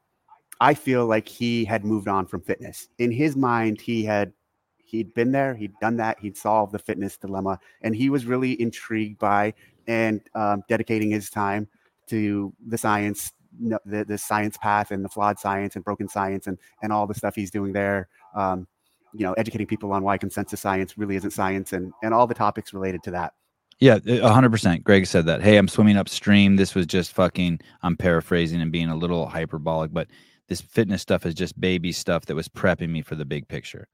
I 0.60 0.74
feel 0.74 1.06
like 1.06 1.28
he 1.28 1.66
had 1.66 1.84
moved 1.84 2.08
on 2.08 2.26
from 2.26 2.42
fitness. 2.42 2.88
In 2.98 3.12
his 3.12 3.36
mind, 3.36 3.82
he 3.82 4.04
had 4.04 4.34
he'd 4.78 5.14
been 5.14 5.32
there, 5.32 5.56
he'd 5.56 5.74
done 5.82 5.98
that, 5.98 6.20
he'd 6.20 6.38
solved 6.38 6.72
the 6.72 6.80
fitness 6.80 7.18
dilemma, 7.18 7.60
and 7.82 7.96
he 7.96 8.10
was 8.10 8.26
really 8.26 8.60
intrigued 8.62 9.20
by 9.20 9.54
and 9.88 10.22
um, 10.36 10.64
dedicating 10.70 11.12
his 11.12 11.30
time 11.30 11.68
to 12.08 12.54
the 12.68 12.78
science, 12.78 13.32
the, 13.60 14.06
the 14.08 14.18
science 14.18 14.58
path 14.58 14.92
and 14.92 15.04
the 15.04 15.10
flawed 15.10 15.40
science 15.40 15.76
and 15.76 15.84
broken 15.84 16.08
science 16.08 16.48
and, 16.48 16.58
and 16.82 16.92
all 16.92 17.08
the 17.08 17.14
stuff 17.14 17.36
he's 17.36 17.52
doing 17.52 17.74
there. 17.74 18.08
Um, 18.36 18.68
you 19.14 19.26
know, 19.26 19.34
educating 19.34 19.68
people 19.68 19.92
on 19.92 20.04
why 20.04 20.18
consensus 20.18 20.60
science 20.60 20.98
really 20.98 21.16
isn't 21.16 21.32
science 21.32 21.74
and, 21.74 21.94
and 22.02 22.14
all 22.14 22.26
the 22.26 22.34
topics 22.34 22.74
related 22.74 23.04
to 23.04 23.12
that. 23.12 23.34
Yeah, 23.80 24.00
hundred 24.22 24.52
percent. 24.52 24.84
Greg 24.84 25.06
said 25.08 25.26
that. 25.26 25.42
Hey, 25.42 25.58
I'm 25.58 25.68
swimming 25.68 25.98
upstream. 25.98 26.56
This 26.56 26.74
was 26.74 26.86
just 26.86 27.12
fucking. 27.12 27.60
I'm 27.82 27.98
paraphrasing 27.98 28.62
and 28.62 28.72
being 28.72 28.90
a 28.90 28.96
little 28.96 29.28
hyperbolic, 29.28 29.92
but 29.92 30.08
this 30.48 30.62
fitness 30.62 31.02
stuff 31.02 31.26
is 31.26 31.34
just 31.34 31.60
baby 31.60 31.92
stuff 31.92 32.26
that 32.28 32.36
was 32.36 32.48
prepping 32.48 32.90
me 32.90 33.02
for 33.02 33.16
the 33.16 33.26
big 33.26 33.48
picture. 33.48 33.88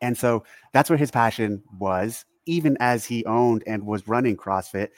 And 0.00 0.16
so 0.16 0.44
that's 0.72 0.90
where 0.90 0.96
his 0.96 1.10
passion 1.10 1.62
was, 1.78 2.24
even 2.46 2.76
as 2.80 3.04
he 3.04 3.24
owned 3.26 3.62
and 3.66 3.84
was 3.84 4.08
running 4.08 4.36
CrossFit. 4.36 4.88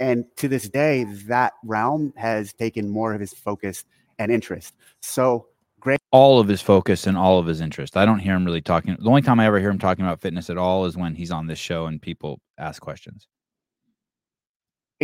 And 0.00 0.24
to 0.36 0.48
this 0.48 0.68
day, 0.68 1.04
that 1.26 1.54
realm 1.64 2.12
has 2.16 2.52
taken 2.52 2.88
more 2.88 3.14
of 3.14 3.20
his 3.20 3.32
focus 3.32 3.84
and 4.18 4.30
interest. 4.30 4.74
So 5.00 5.46
great. 5.80 6.00
All 6.10 6.38
of 6.38 6.48
his 6.48 6.60
focus 6.60 7.06
and 7.06 7.16
all 7.16 7.38
of 7.38 7.46
his 7.46 7.60
interest. 7.60 7.96
I 7.96 8.04
don't 8.04 8.18
hear 8.18 8.34
him 8.34 8.44
really 8.44 8.62
talking. 8.62 8.96
The 8.98 9.08
only 9.08 9.22
time 9.22 9.40
I 9.40 9.46
ever 9.46 9.58
hear 9.58 9.70
him 9.70 9.78
talking 9.78 10.04
about 10.04 10.20
fitness 10.20 10.50
at 10.50 10.58
all 10.58 10.84
is 10.86 10.96
when 10.96 11.14
he's 11.14 11.30
on 11.30 11.46
this 11.46 11.58
show 11.58 11.86
and 11.86 12.00
people 12.00 12.40
ask 12.58 12.80
questions. 12.80 13.26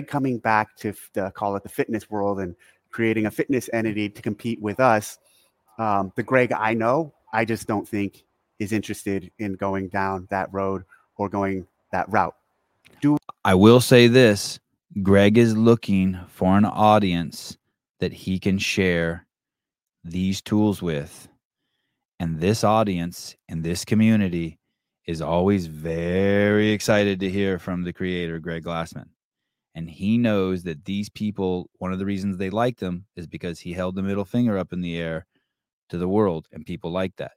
Coming 0.07 0.39
back 0.39 0.77
to 0.77 0.93
the, 1.13 1.31
call 1.33 1.57
it 1.57 1.63
the 1.63 1.69
fitness 1.69 2.11
world 2.11 2.41
and 2.41 2.55
creating 2.91 3.27
a 3.27 3.31
fitness 3.31 3.71
entity 3.73 4.09
to 4.09 4.23
compete 4.23 4.61
with 4.61 4.81
us. 4.81 5.19
Um, 5.79 6.13
the 6.15 6.23
Greg 6.23 6.53
I 6.53 6.75
know, 6.75 7.13
I 7.33 7.45
just 7.45 7.67
don't 7.67 7.87
think 7.87 8.25
is 8.59 8.73
interested 8.73 9.31
in 9.39 9.55
going 9.55 9.89
down 9.89 10.27
that 10.31 10.53
road 10.53 10.85
or 11.17 11.29
going 11.29 11.67
that 11.93 12.11
route. 12.11 12.35
Do 13.01 13.17
I 13.45 13.55
will 13.55 13.81
say 13.81 14.07
this 14.07 14.59
Greg 15.03 15.39
is 15.39 15.57
looking 15.57 16.21
for 16.29 16.57
an 16.57 16.65
audience 16.65 17.59
that 17.99 18.13
he 18.13 18.39
can 18.39 18.59
share 18.59 19.27
these 20.05 20.41
tools 20.41 20.81
with. 20.81 21.29
And 22.21 22.39
this 22.39 22.63
audience 22.63 23.35
and 23.49 23.65
this 23.65 23.85
community 23.85 24.61
is 25.07 25.21
always 25.21 25.67
very 25.67 26.71
excited 26.71 27.19
to 27.21 27.31
hear 27.31 27.59
from 27.59 27.83
the 27.83 27.93
creator, 27.93 28.39
Greg 28.39 28.65
Glassman. 28.65 29.09
And 29.75 29.91
he 29.91 30.17
knows 30.17 30.63
that 30.63 30.85
these 30.85 31.09
people, 31.09 31.69
one 31.79 31.93
of 31.93 31.99
the 31.99 32.07
reasons 32.07 32.37
they 32.37 32.51
liked 32.51 32.81
him 32.81 33.05
is 33.17 33.27
because 33.27 33.59
he 33.59 33.73
held 33.73 33.97
the 33.97 34.03
middle 34.03 34.25
finger 34.25 34.57
up 34.57 34.73
in 34.73 34.81
the 34.81 34.97
air 34.97 35.27
to 35.89 35.99
the 35.99 36.09
world, 36.09 36.47
and 36.53 36.65
people 36.65 36.93
like 36.93 37.17
that. 37.17 37.33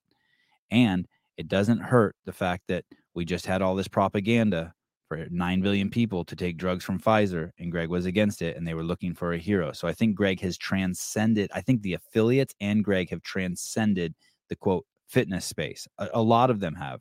And 0.70 1.08
it 1.38 1.48
doesn't 1.48 1.80
hurt 1.80 2.16
the 2.26 2.32
fact 2.32 2.64
that 2.68 2.86
we 3.16 3.26
just 3.26 3.48
had 3.48 3.64
all 3.64 3.76
this 3.76 3.88
propaganda 3.88 4.74
for 5.08 5.26
9 5.30 5.62
billion 5.62 5.90
people 5.90 6.26
to 6.26 6.36
take 6.36 6.58
drugs 6.58 6.84
from 6.84 7.00
Pfizer, 7.00 7.52
and 7.60 7.72
Greg 7.72 7.90
was 7.90 8.06
against 8.06 8.42
it, 8.42 8.58
and 8.58 8.68
they 8.68 8.74
were 8.74 8.84
looking 8.84 9.14
for 9.14 9.34
a 9.34 9.38
hero. 9.38 9.72
So 9.72 9.88
I 9.88 9.94
think 9.94 10.16
Greg 10.16 10.42
has 10.42 10.58
transcended, 10.58 11.50
I 11.54 11.62
think 11.62 11.82
the 11.82 11.94
affiliates 11.94 12.54
and 12.60 12.84
Greg 12.84 13.10
have 13.10 13.22
transcended 13.22 14.14
the 14.50 14.56
quote 14.56 14.86
fitness 15.08 15.46
space. 15.46 15.88
A, 15.98 16.10
a 16.14 16.22
lot 16.22 16.50
of 16.50 16.60
them 16.60 16.76
have. 16.76 17.00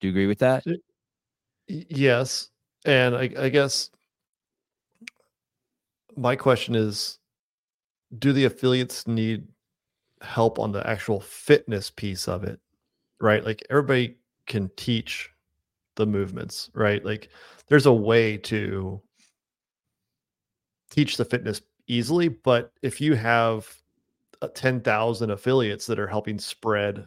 Do 0.00 0.08
you 0.08 0.12
agree 0.12 0.26
with 0.26 0.40
that? 0.40 0.64
Yes. 1.68 2.50
And 2.84 3.14
I, 3.14 3.30
I 3.38 3.48
guess 3.48 3.90
my 6.16 6.34
question 6.34 6.74
is 6.74 7.18
do 8.18 8.32
the 8.32 8.44
affiliates 8.44 9.06
need 9.06 9.46
help 10.20 10.58
on 10.58 10.72
the 10.72 10.86
actual 10.86 11.20
fitness 11.20 11.90
piece 11.90 12.26
of 12.26 12.42
it? 12.42 12.58
Right? 13.20 13.44
Like 13.44 13.62
everybody 13.70 14.16
can 14.46 14.70
teach 14.76 15.31
the 15.96 16.06
movements, 16.06 16.70
right? 16.74 17.04
Like 17.04 17.28
there's 17.68 17.86
a 17.86 17.92
way 17.92 18.36
to 18.38 19.00
teach 20.90 21.16
the 21.16 21.24
fitness 21.24 21.62
easily, 21.86 22.28
but 22.28 22.72
if 22.82 23.00
you 23.00 23.14
have 23.14 23.68
10,000 24.54 25.30
affiliates 25.30 25.86
that 25.86 25.98
are 25.98 26.06
helping 26.06 26.38
spread 26.38 27.06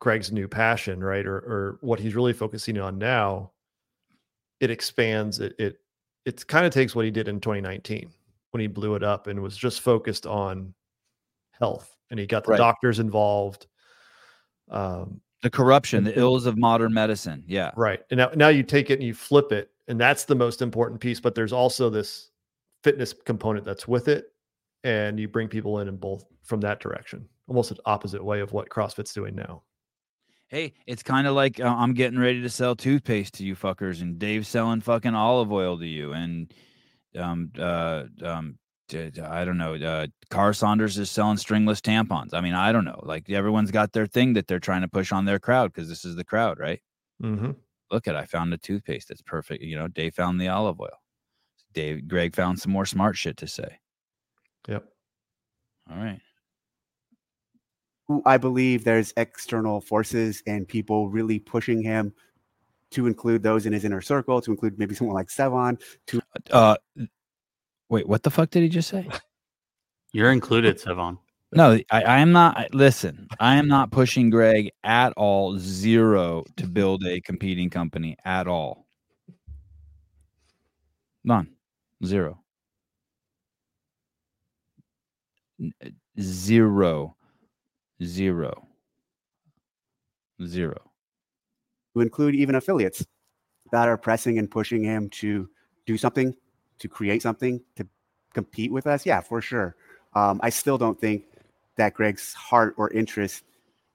Greg's 0.00 0.32
new 0.32 0.46
passion, 0.48 1.02
right? 1.02 1.26
Or 1.26 1.36
or 1.36 1.78
what 1.80 1.98
he's 1.98 2.14
really 2.14 2.34
focusing 2.34 2.78
on 2.78 2.98
now, 2.98 3.52
it 4.60 4.70
expands 4.70 5.40
it 5.40 5.54
it 5.58 5.80
it 6.26 6.46
kind 6.46 6.66
of 6.66 6.72
takes 6.72 6.94
what 6.94 7.04
he 7.06 7.10
did 7.10 7.26
in 7.26 7.40
2019 7.40 8.10
when 8.50 8.60
he 8.60 8.66
blew 8.66 8.94
it 8.96 9.02
up 9.02 9.26
and 9.26 9.42
was 9.42 9.56
just 9.56 9.80
focused 9.80 10.26
on 10.26 10.74
health 11.52 11.96
and 12.10 12.20
he 12.20 12.26
got 12.26 12.44
the 12.44 12.50
right. 12.50 12.58
doctors 12.58 12.98
involved 12.98 13.66
um, 14.70 15.20
the 15.44 15.50
corruption, 15.50 16.04
the 16.04 16.18
ills 16.18 16.46
of 16.46 16.56
modern 16.56 16.92
medicine. 16.92 17.44
Yeah. 17.46 17.70
Right. 17.76 18.00
And 18.10 18.16
now, 18.16 18.30
now 18.34 18.48
you 18.48 18.62
take 18.62 18.88
it 18.88 18.94
and 18.94 19.02
you 19.02 19.12
flip 19.12 19.52
it, 19.52 19.70
and 19.86 20.00
that's 20.00 20.24
the 20.24 20.34
most 20.34 20.62
important 20.62 21.00
piece. 21.00 21.20
But 21.20 21.34
there's 21.34 21.52
also 21.52 21.90
this 21.90 22.30
fitness 22.82 23.12
component 23.12 23.64
that's 23.64 23.86
with 23.86 24.08
it, 24.08 24.32
and 24.84 25.20
you 25.20 25.28
bring 25.28 25.48
people 25.48 25.80
in 25.80 25.88
in 25.88 25.98
both 25.98 26.24
from 26.42 26.60
that 26.62 26.80
direction, 26.80 27.28
almost 27.46 27.70
an 27.70 27.76
opposite 27.84 28.24
way 28.24 28.40
of 28.40 28.52
what 28.52 28.70
CrossFit's 28.70 29.12
doing 29.12 29.34
now. 29.34 29.62
Hey, 30.48 30.72
it's 30.86 31.02
kind 31.02 31.26
of 31.26 31.34
like 31.34 31.60
uh, 31.60 31.64
I'm 31.64 31.92
getting 31.92 32.18
ready 32.18 32.40
to 32.40 32.48
sell 32.48 32.74
toothpaste 32.74 33.34
to 33.34 33.44
you 33.44 33.54
fuckers, 33.54 34.00
and 34.00 34.18
Dave's 34.18 34.48
selling 34.48 34.80
fucking 34.80 35.14
olive 35.14 35.52
oil 35.52 35.78
to 35.78 35.86
you, 35.86 36.12
and 36.14 36.54
um, 37.18 37.50
uh, 37.58 38.04
um, 38.22 38.58
I 38.92 39.44
don't 39.44 39.56
know. 39.56 39.74
Uh, 39.74 40.06
Kara 40.30 40.54
Saunders 40.54 40.98
is 40.98 41.10
selling 41.10 41.38
stringless 41.38 41.80
tampons. 41.80 42.34
I 42.34 42.40
mean, 42.40 42.54
I 42.54 42.70
don't 42.72 42.84
know. 42.84 43.00
Like 43.02 43.30
everyone's 43.30 43.70
got 43.70 43.92
their 43.92 44.06
thing 44.06 44.34
that 44.34 44.46
they're 44.46 44.58
trying 44.60 44.82
to 44.82 44.88
push 44.88 45.10
on 45.10 45.24
their 45.24 45.38
crowd 45.38 45.72
because 45.72 45.88
this 45.88 46.04
is 46.04 46.16
the 46.16 46.24
crowd, 46.24 46.58
right? 46.58 46.80
Mm-hmm. 47.22 47.52
Look 47.90 48.08
at, 48.08 48.16
I 48.16 48.26
found 48.26 48.52
a 48.52 48.58
toothpaste 48.58 49.08
that's 49.08 49.22
perfect. 49.22 49.62
You 49.62 49.76
know, 49.76 49.88
Dave 49.88 50.14
found 50.14 50.40
the 50.40 50.48
olive 50.48 50.80
oil. 50.80 51.00
Dave, 51.72 52.06
Greg 52.06 52.36
found 52.36 52.60
some 52.60 52.72
more 52.72 52.86
smart 52.86 53.16
shit 53.16 53.36
to 53.38 53.46
say. 53.46 53.78
Yep. 54.68 54.84
All 55.90 55.96
right. 55.96 56.20
I 58.26 58.36
believe 58.36 58.84
there's 58.84 59.14
external 59.16 59.80
forces 59.80 60.42
and 60.46 60.68
people 60.68 61.08
really 61.08 61.38
pushing 61.38 61.82
him 61.82 62.12
to 62.90 63.06
include 63.06 63.42
those 63.42 63.66
in 63.66 63.72
his 63.72 63.84
inner 63.84 64.00
circle, 64.00 64.40
to 64.40 64.50
include 64.50 64.78
maybe 64.78 64.94
someone 64.94 65.16
like 65.16 65.28
Sevan. 65.28 65.80
To 66.08 66.20
uh, 66.50 66.76
wait, 67.94 68.08
what 68.08 68.22
the 68.24 68.30
fuck 68.30 68.50
did 68.50 68.62
he 68.64 68.68
just 68.68 68.88
say? 68.88 69.08
You're 70.12 70.32
included, 70.32 70.78
Sevan. 70.82 71.18
No, 71.52 71.78
I, 71.92 72.02
I 72.02 72.18
am 72.18 72.32
not. 72.32 72.56
I- 72.58 72.68
Listen, 72.72 73.28
I 73.38 73.54
am 73.56 73.68
not 73.68 73.92
pushing 73.92 74.28
Greg 74.30 74.70
at 74.82 75.12
all. 75.16 75.56
Zero 75.58 76.44
to 76.56 76.66
build 76.66 77.04
a 77.06 77.20
competing 77.20 77.70
company 77.70 78.16
at 78.24 78.48
all. 78.48 78.86
None. 81.22 81.48
Zero. 82.04 82.40
Zero. 86.20 87.16
Zero. 88.02 88.68
Zero. 90.44 90.90
to 91.94 92.00
include 92.00 92.34
even 92.34 92.56
affiliates 92.56 93.06
that 93.70 93.88
are 93.88 93.96
pressing 93.96 94.38
and 94.38 94.50
pushing 94.50 94.82
him 94.82 95.08
to 95.10 95.48
do 95.86 95.96
something, 95.96 96.34
to 96.78 96.88
create 96.88 97.22
something, 97.22 97.60
to 97.76 97.86
compete 98.32 98.72
with 98.72 98.86
us. 98.86 99.06
Yeah, 99.06 99.20
for 99.20 99.40
sure. 99.40 99.76
Um, 100.14 100.40
I 100.42 100.50
still 100.50 100.78
don't 100.78 101.00
think 101.00 101.24
that 101.76 101.94
Greg's 101.94 102.32
heart 102.34 102.74
or 102.76 102.90
interest 102.92 103.44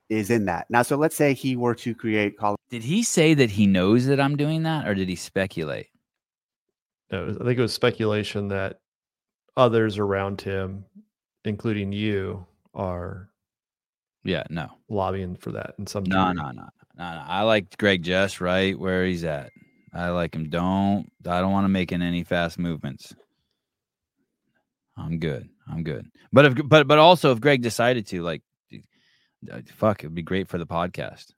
is 0.09 0.29
in 0.29 0.45
that. 0.45 0.65
Now, 0.69 0.81
so 0.81 0.95
let's 0.97 1.15
say 1.15 1.33
he 1.33 1.55
were 1.55 1.75
to 1.75 1.93
create 1.93 2.37
Call 2.37 2.55
Did 2.69 2.83
he 2.83 3.03
say 3.03 3.33
that 3.35 3.51
he 3.51 3.67
knows 3.67 4.05
that 4.07 4.19
I'm 4.19 4.35
doing 4.35 4.63
that, 4.63 4.87
or 4.87 4.95
did 4.95 5.07
he 5.07 5.15
speculate? 5.15 5.87
No, 7.11 7.35
I 7.39 7.43
think 7.43 7.57
it 7.57 7.61
was 7.61 7.73
speculation 7.73 8.47
that 8.49 8.79
others 9.57 9.97
around 9.97 10.41
him, 10.41 10.85
including 11.45 11.91
you, 11.91 12.45
are 12.73 13.29
Yeah, 14.23 14.43
no. 14.49 14.69
lobbying 14.89 15.35
for 15.35 15.51
that 15.51 15.73
in 15.79 15.87
some 15.87 16.03
No, 16.03 16.31
no, 16.31 16.51
no, 16.51 16.51
no, 16.51 16.69
no. 16.97 17.23
I 17.27 17.41
like 17.43 17.77
Greg 17.77 18.03
just 18.03 18.41
right 18.41 18.77
where 18.77 19.05
he's 19.05 19.23
at. 19.23 19.51
I 19.93 20.09
like 20.09 20.35
him. 20.35 20.49
Don't. 20.49 21.11
I 21.25 21.41
don't 21.41 21.51
want 21.51 21.65
to 21.65 21.69
make 21.69 21.91
in 21.91 22.01
any 22.01 22.23
fast 22.23 22.59
movements. 22.59 23.13
I'm 24.97 25.19
good. 25.19 25.49
I'm 25.71 25.83
good. 25.83 26.09
But 26.31 26.45
if, 26.45 26.67
but, 26.67 26.87
but 26.87 26.99
also 26.99 27.31
if 27.31 27.39
Greg 27.39 27.61
decided 27.61 28.05
to, 28.07 28.21
like, 28.21 28.41
fuck, 29.75 30.03
it 30.03 30.07
would 30.07 30.15
be 30.15 30.21
great 30.21 30.47
for 30.47 30.57
the 30.57 30.67
podcast. 30.67 31.33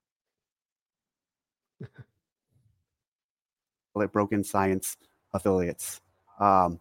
it 3.96 4.12
Broken 4.12 4.44
Science 4.44 4.98
affiliates. 5.34 6.02
Um, 6.40 6.80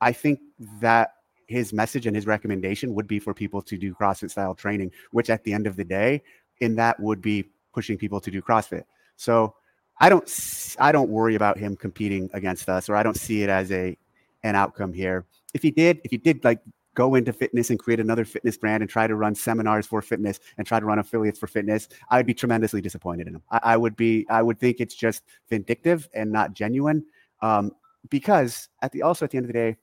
I 0.00 0.12
think 0.12 0.40
that 0.80 1.14
his 1.46 1.72
message 1.72 2.06
and 2.06 2.14
his 2.14 2.26
recommendation 2.26 2.94
would 2.94 3.06
be 3.06 3.18
for 3.18 3.32
people 3.32 3.62
to 3.62 3.78
do 3.78 3.94
CrossFit 3.94 4.30
style 4.30 4.54
training, 4.54 4.92
which 5.12 5.30
at 5.30 5.44
the 5.44 5.52
end 5.52 5.66
of 5.66 5.76
the 5.76 5.84
day, 5.84 6.22
in 6.60 6.74
that 6.76 7.00
would 7.00 7.22
be 7.22 7.48
pushing 7.72 7.96
people 7.96 8.20
to 8.20 8.30
do 8.30 8.42
CrossFit. 8.42 8.84
So 9.16 9.54
I 10.00 10.08
don't 10.08 10.76
I 10.78 10.92
don't 10.92 11.10
worry 11.10 11.34
about 11.34 11.58
him 11.58 11.76
competing 11.76 12.30
against 12.32 12.68
us, 12.68 12.88
or 12.88 12.96
I 12.96 13.02
don't 13.02 13.16
see 13.16 13.42
it 13.42 13.48
as 13.48 13.70
a 13.72 13.96
an 14.42 14.54
outcome 14.54 14.92
here. 14.92 15.26
If 15.54 15.62
he 15.62 15.70
did, 15.70 16.00
if 16.04 16.10
he 16.10 16.16
did 16.16 16.44
like 16.44 16.60
go 16.94 17.14
into 17.14 17.32
fitness 17.32 17.70
and 17.70 17.78
create 17.78 18.00
another 18.00 18.24
fitness 18.24 18.56
brand 18.56 18.82
and 18.82 18.90
try 18.90 19.06
to 19.06 19.14
run 19.14 19.34
seminars 19.34 19.86
for 19.86 20.02
fitness 20.02 20.40
and 20.56 20.66
try 20.66 20.80
to 20.80 20.86
run 20.86 20.98
affiliates 20.98 21.38
for 21.38 21.46
fitness, 21.46 21.88
I 22.10 22.16
would 22.16 22.26
be 22.26 22.34
tremendously 22.34 22.80
disappointed 22.80 23.28
in 23.28 23.36
him. 23.36 23.42
I, 23.50 23.60
I 23.62 23.76
would 23.76 23.96
be, 23.96 24.26
I 24.28 24.42
would 24.42 24.58
think 24.58 24.80
it's 24.80 24.96
just 24.96 25.22
vindictive 25.48 26.08
and 26.12 26.32
not 26.32 26.54
genuine. 26.54 27.04
Um, 27.40 27.72
because 28.10 28.68
at 28.82 28.90
the 28.92 29.02
also 29.02 29.24
at 29.24 29.30
the 29.30 29.36
end 29.36 29.46
of 29.46 29.48
the 29.48 29.52
day, 29.52 29.76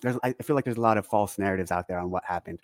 there's 0.00 0.16
I 0.24 0.32
feel 0.32 0.56
like 0.56 0.64
there's 0.64 0.76
a 0.76 0.80
lot 0.80 0.98
of 0.98 1.06
false 1.06 1.38
narratives 1.38 1.70
out 1.70 1.86
there 1.86 1.98
on 1.98 2.10
what 2.10 2.24
happened. 2.24 2.58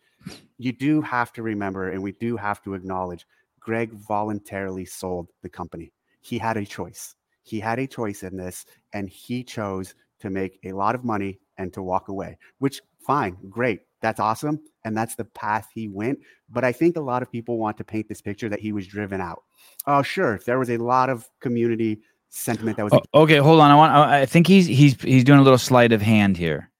You 0.59 0.73
do 0.73 1.01
have 1.03 1.33
to 1.35 1.43
remember, 1.43 1.91
and 1.91 2.03
we 2.03 2.13
do 2.13 2.37
have 2.37 2.63
to 2.65 2.75
acknowledge, 2.75 3.27
Greg 3.61 3.93
voluntarily 3.93 4.85
sold 4.85 5.29
the 5.43 5.49
company. 5.49 5.93
He 6.27 6.39
had 6.39 6.57
a 6.57 6.67
choice. 6.67 7.15
He 7.45 7.61
had 7.61 7.79
a 7.79 7.87
choice 7.87 8.25
in 8.25 8.37
this, 8.37 8.67
and 8.93 9.09
he 9.09 9.45
chose 9.45 9.95
to 10.19 10.29
make 10.29 10.59
a 10.65 10.73
lot 10.73 10.97
of 10.97 11.05
money 11.05 11.39
and 11.57 11.73
to 11.73 11.83
walk 11.83 12.09
away. 12.09 12.37
Which 12.59 12.81
fine, 12.99 13.37
great, 13.49 13.83
that's 14.01 14.19
awesome, 14.19 14.59
and 14.85 14.97
that's 14.97 15.15
the 15.15 15.27
path 15.27 15.69
he 15.73 15.87
went. 15.87 16.19
But 16.51 16.65
I 16.65 16.73
think 16.73 16.97
a 16.97 17.01
lot 17.01 17.23
of 17.23 17.31
people 17.31 17.59
want 17.59 17.77
to 17.77 17.85
paint 17.85 18.09
this 18.09 18.21
picture 18.21 18.49
that 18.49 18.59
he 18.59 18.73
was 18.73 18.89
driven 18.89 19.21
out. 19.21 19.45
Oh, 19.87 20.03
sure, 20.03 20.41
there 20.47 20.59
was 20.59 20.69
a 20.69 20.79
lot 20.79 21.11
of 21.11 21.29
community 21.41 22.01
sentiment 22.29 22.77
that 22.79 22.87
was 22.87 22.93
Oh, 22.93 23.23
okay, 23.23 23.37
hold 23.37 23.61
on. 23.61 23.71
I 23.71 23.77
want. 23.77 23.93
I 23.93 24.27
think 24.27 24.49
he's 24.49 24.67
he's 24.67 25.01
he's 25.01 25.23
doing 25.23 25.39
a 25.39 25.43
little 25.43 25.59
sleight 25.59 25.93
of 25.93 26.03
hand 26.03 26.37
here. 26.37 26.73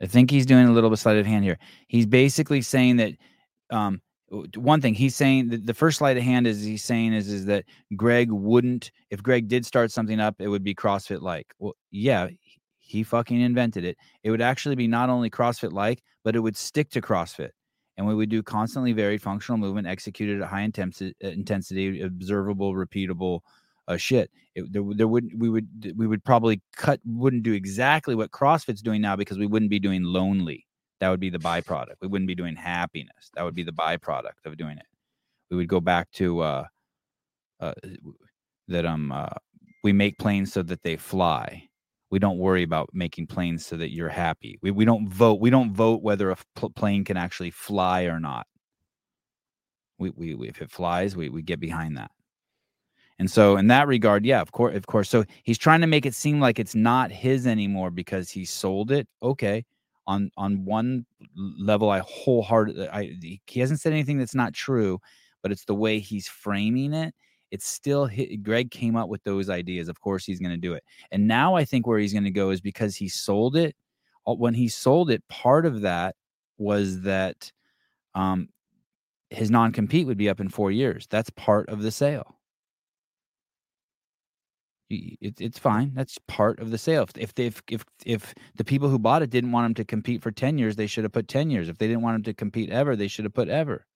I 0.00 0.06
think 0.06 0.30
he's 0.30 0.46
doing 0.46 0.68
a 0.68 0.72
little 0.72 0.90
bit 0.90 1.00
sleight 1.00 1.18
of 1.18 1.26
hand 1.26 1.42
here. 1.42 1.58
He's 1.88 2.06
basically 2.06 2.62
saying 2.62 2.98
that. 2.98 3.14
Um, 3.70 4.00
one 4.56 4.80
thing 4.80 4.94
he's 4.94 5.16
saying 5.16 5.48
the 5.64 5.74
first 5.74 5.98
sleight 5.98 6.16
of 6.16 6.22
hand 6.22 6.46
is 6.46 6.62
he's 6.62 6.84
saying 6.84 7.14
is 7.14 7.28
is 7.28 7.46
that 7.46 7.64
Greg 7.96 8.30
wouldn't 8.30 8.90
if 9.10 9.22
Greg 9.22 9.48
did 9.48 9.64
start 9.64 9.90
something 9.90 10.20
up, 10.20 10.36
it 10.38 10.48
would 10.48 10.64
be 10.64 10.74
CrossFit 10.74 11.22
like. 11.22 11.54
Well, 11.58 11.74
yeah, 11.90 12.28
he- 12.80 13.02
fucking 13.04 13.40
invented 13.40 13.84
it. 13.84 13.96
It 14.22 14.30
would 14.30 14.42
actually 14.42 14.74
be 14.74 14.86
not 14.86 15.10
only 15.10 15.30
CrossFit 15.30 15.72
like, 15.72 16.02
but 16.24 16.36
it 16.36 16.40
would 16.40 16.56
stick 16.56 16.90
to 16.90 17.00
CrossFit. 17.00 17.50
And 17.96 18.06
we 18.06 18.14
would 18.14 18.28
do 18.28 18.42
constantly 18.42 18.92
varied 18.92 19.22
functional 19.22 19.58
movement 19.58 19.86
executed 19.86 20.40
at 20.40 20.48
high 20.48 20.60
intensity, 20.60 21.14
intensity 21.20 22.00
observable, 22.00 22.74
repeatable 22.74 23.40
uh, 23.88 23.96
shit. 23.96 24.30
It, 24.54 24.72
there, 24.72 24.82
there 24.94 25.08
would 25.08 25.30
we 25.36 25.48
would 25.48 25.94
we 25.96 26.06
would 26.06 26.22
probably 26.22 26.60
cut 26.76 27.00
wouldn't 27.04 27.42
do 27.42 27.54
exactly 27.54 28.14
what 28.14 28.30
CrossFit's 28.30 28.82
doing 28.82 29.00
now 29.00 29.16
because 29.16 29.38
we 29.38 29.46
wouldn't 29.46 29.70
be 29.70 29.80
doing 29.80 30.04
lonely. 30.04 30.66
That 31.00 31.10
would 31.10 31.20
be 31.20 31.30
the 31.30 31.38
byproduct. 31.38 31.94
We 32.00 32.08
wouldn't 32.08 32.26
be 32.28 32.34
doing 32.34 32.56
happiness. 32.56 33.30
That 33.34 33.44
would 33.44 33.54
be 33.54 33.62
the 33.62 33.72
byproduct 33.72 34.44
of 34.44 34.56
doing 34.56 34.78
it. 34.78 34.86
We 35.50 35.56
would 35.56 35.68
go 35.68 35.80
back 35.80 36.10
to 36.12 36.40
uh, 36.40 36.64
uh, 37.60 37.74
that 38.68 38.84
um 38.84 39.12
uh, 39.12 39.28
we 39.84 39.92
make 39.92 40.18
planes 40.18 40.52
so 40.52 40.62
that 40.62 40.82
they 40.82 40.96
fly. 40.96 41.68
We 42.10 42.18
don't 42.18 42.38
worry 42.38 42.62
about 42.62 42.90
making 42.92 43.26
planes 43.26 43.66
so 43.66 43.76
that 43.76 43.92
you're 43.92 44.08
happy. 44.08 44.58
We 44.62 44.70
we 44.70 44.84
don't 44.84 45.08
vote. 45.08 45.40
We 45.40 45.50
don't 45.50 45.72
vote 45.72 46.02
whether 46.02 46.30
a 46.30 46.36
pl- 46.56 46.70
plane 46.70 47.04
can 47.04 47.16
actually 47.16 47.50
fly 47.50 48.02
or 48.04 48.18
not. 48.18 48.46
We, 49.98 50.10
we 50.10 50.34
we 50.34 50.48
if 50.48 50.62
it 50.62 50.70
flies, 50.70 51.16
we 51.16 51.28
we 51.28 51.42
get 51.42 51.60
behind 51.60 51.96
that. 51.96 52.10
And 53.18 53.30
so 53.30 53.56
in 53.56 53.66
that 53.68 53.88
regard, 53.88 54.24
yeah, 54.24 54.40
of 54.40 54.52
course, 54.52 54.76
of 54.76 54.86
course. 54.86 55.10
So 55.10 55.24
he's 55.42 55.58
trying 55.58 55.80
to 55.80 55.86
make 55.88 56.06
it 56.06 56.14
seem 56.14 56.40
like 56.40 56.58
it's 56.58 56.74
not 56.74 57.10
his 57.10 57.46
anymore 57.46 57.90
because 57.90 58.30
he 58.30 58.44
sold 58.44 58.92
it. 58.92 59.08
Okay. 59.22 59.64
On 60.08 60.30
on 60.38 60.64
one 60.64 61.06
level, 61.36 61.90
I 61.90 62.00
wholeheartedly 62.00 62.88
I 62.88 63.14
he 63.46 63.60
hasn't 63.60 63.80
said 63.80 63.92
anything 63.92 64.18
that's 64.18 64.34
not 64.34 64.54
true, 64.54 65.00
but 65.42 65.52
it's 65.52 65.66
the 65.66 65.74
way 65.76 66.00
he's 66.00 66.28
framing 66.28 66.94
it. 66.94 67.14
It's 67.52 67.66
still 67.68 68.08
hi- 68.08 68.36
Greg 68.42 68.70
came 68.72 68.96
up 68.96 69.08
with 69.10 69.22
those 69.24 69.50
ideas. 69.50 69.88
Of 69.88 70.00
course, 70.00 70.24
he's 70.26 70.40
going 70.40 70.52
to 70.52 70.56
do 70.58 70.74
it. 70.74 70.84
And 71.12 71.28
now 71.28 71.54
I 71.56 71.64
think 71.64 71.86
where 71.86 71.98
he's 72.00 72.12
going 72.14 72.24
to 72.24 72.30
go 72.32 72.50
is 72.50 72.60
because 72.62 72.96
he 72.96 73.08
sold 73.08 73.56
it. 73.56 73.76
uh, 74.28 74.34
When 74.34 74.54
he 74.54 74.68
sold 74.68 75.10
it, 75.10 75.22
part 75.28 75.66
of 75.66 75.82
that 75.82 76.16
was 76.58 77.02
that 77.02 77.52
um, 78.16 78.48
his 79.30 79.50
non 79.50 79.72
compete 79.72 80.06
would 80.08 80.18
be 80.18 80.30
up 80.30 80.40
in 80.40 80.48
four 80.50 80.70
years. 80.72 81.06
That's 81.10 81.30
part 81.30 81.68
of 81.70 81.82
the 81.82 81.90
sale. 81.92 82.37
It, 84.90 85.40
it's 85.40 85.58
fine. 85.58 85.92
That's 85.94 86.16
part 86.28 86.60
of 86.60 86.70
the 86.70 86.78
sale. 86.78 87.02
If 87.02 87.16
if, 87.16 87.34
they, 87.34 87.46
if 87.46 87.62
if 87.68 87.84
if 88.06 88.34
the 88.56 88.64
people 88.64 88.88
who 88.88 88.98
bought 88.98 89.22
it 89.22 89.28
didn't 89.28 89.52
want 89.52 89.66
him 89.66 89.74
to 89.74 89.84
compete 89.84 90.22
for 90.22 90.30
ten 90.30 90.56
years, 90.56 90.76
they 90.76 90.86
should 90.86 91.04
have 91.04 91.12
put 91.12 91.28
ten 91.28 91.50
years. 91.50 91.68
If 91.68 91.76
they 91.76 91.86
didn't 91.86 92.02
want 92.02 92.16
him 92.16 92.22
to 92.22 92.34
compete 92.34 92.70
ever, 92.70 92.96
they 92.96 93.08
should 93.08 93.26
have 93.26 93.34
put 93.34 93.48
ever. 93.48 93.86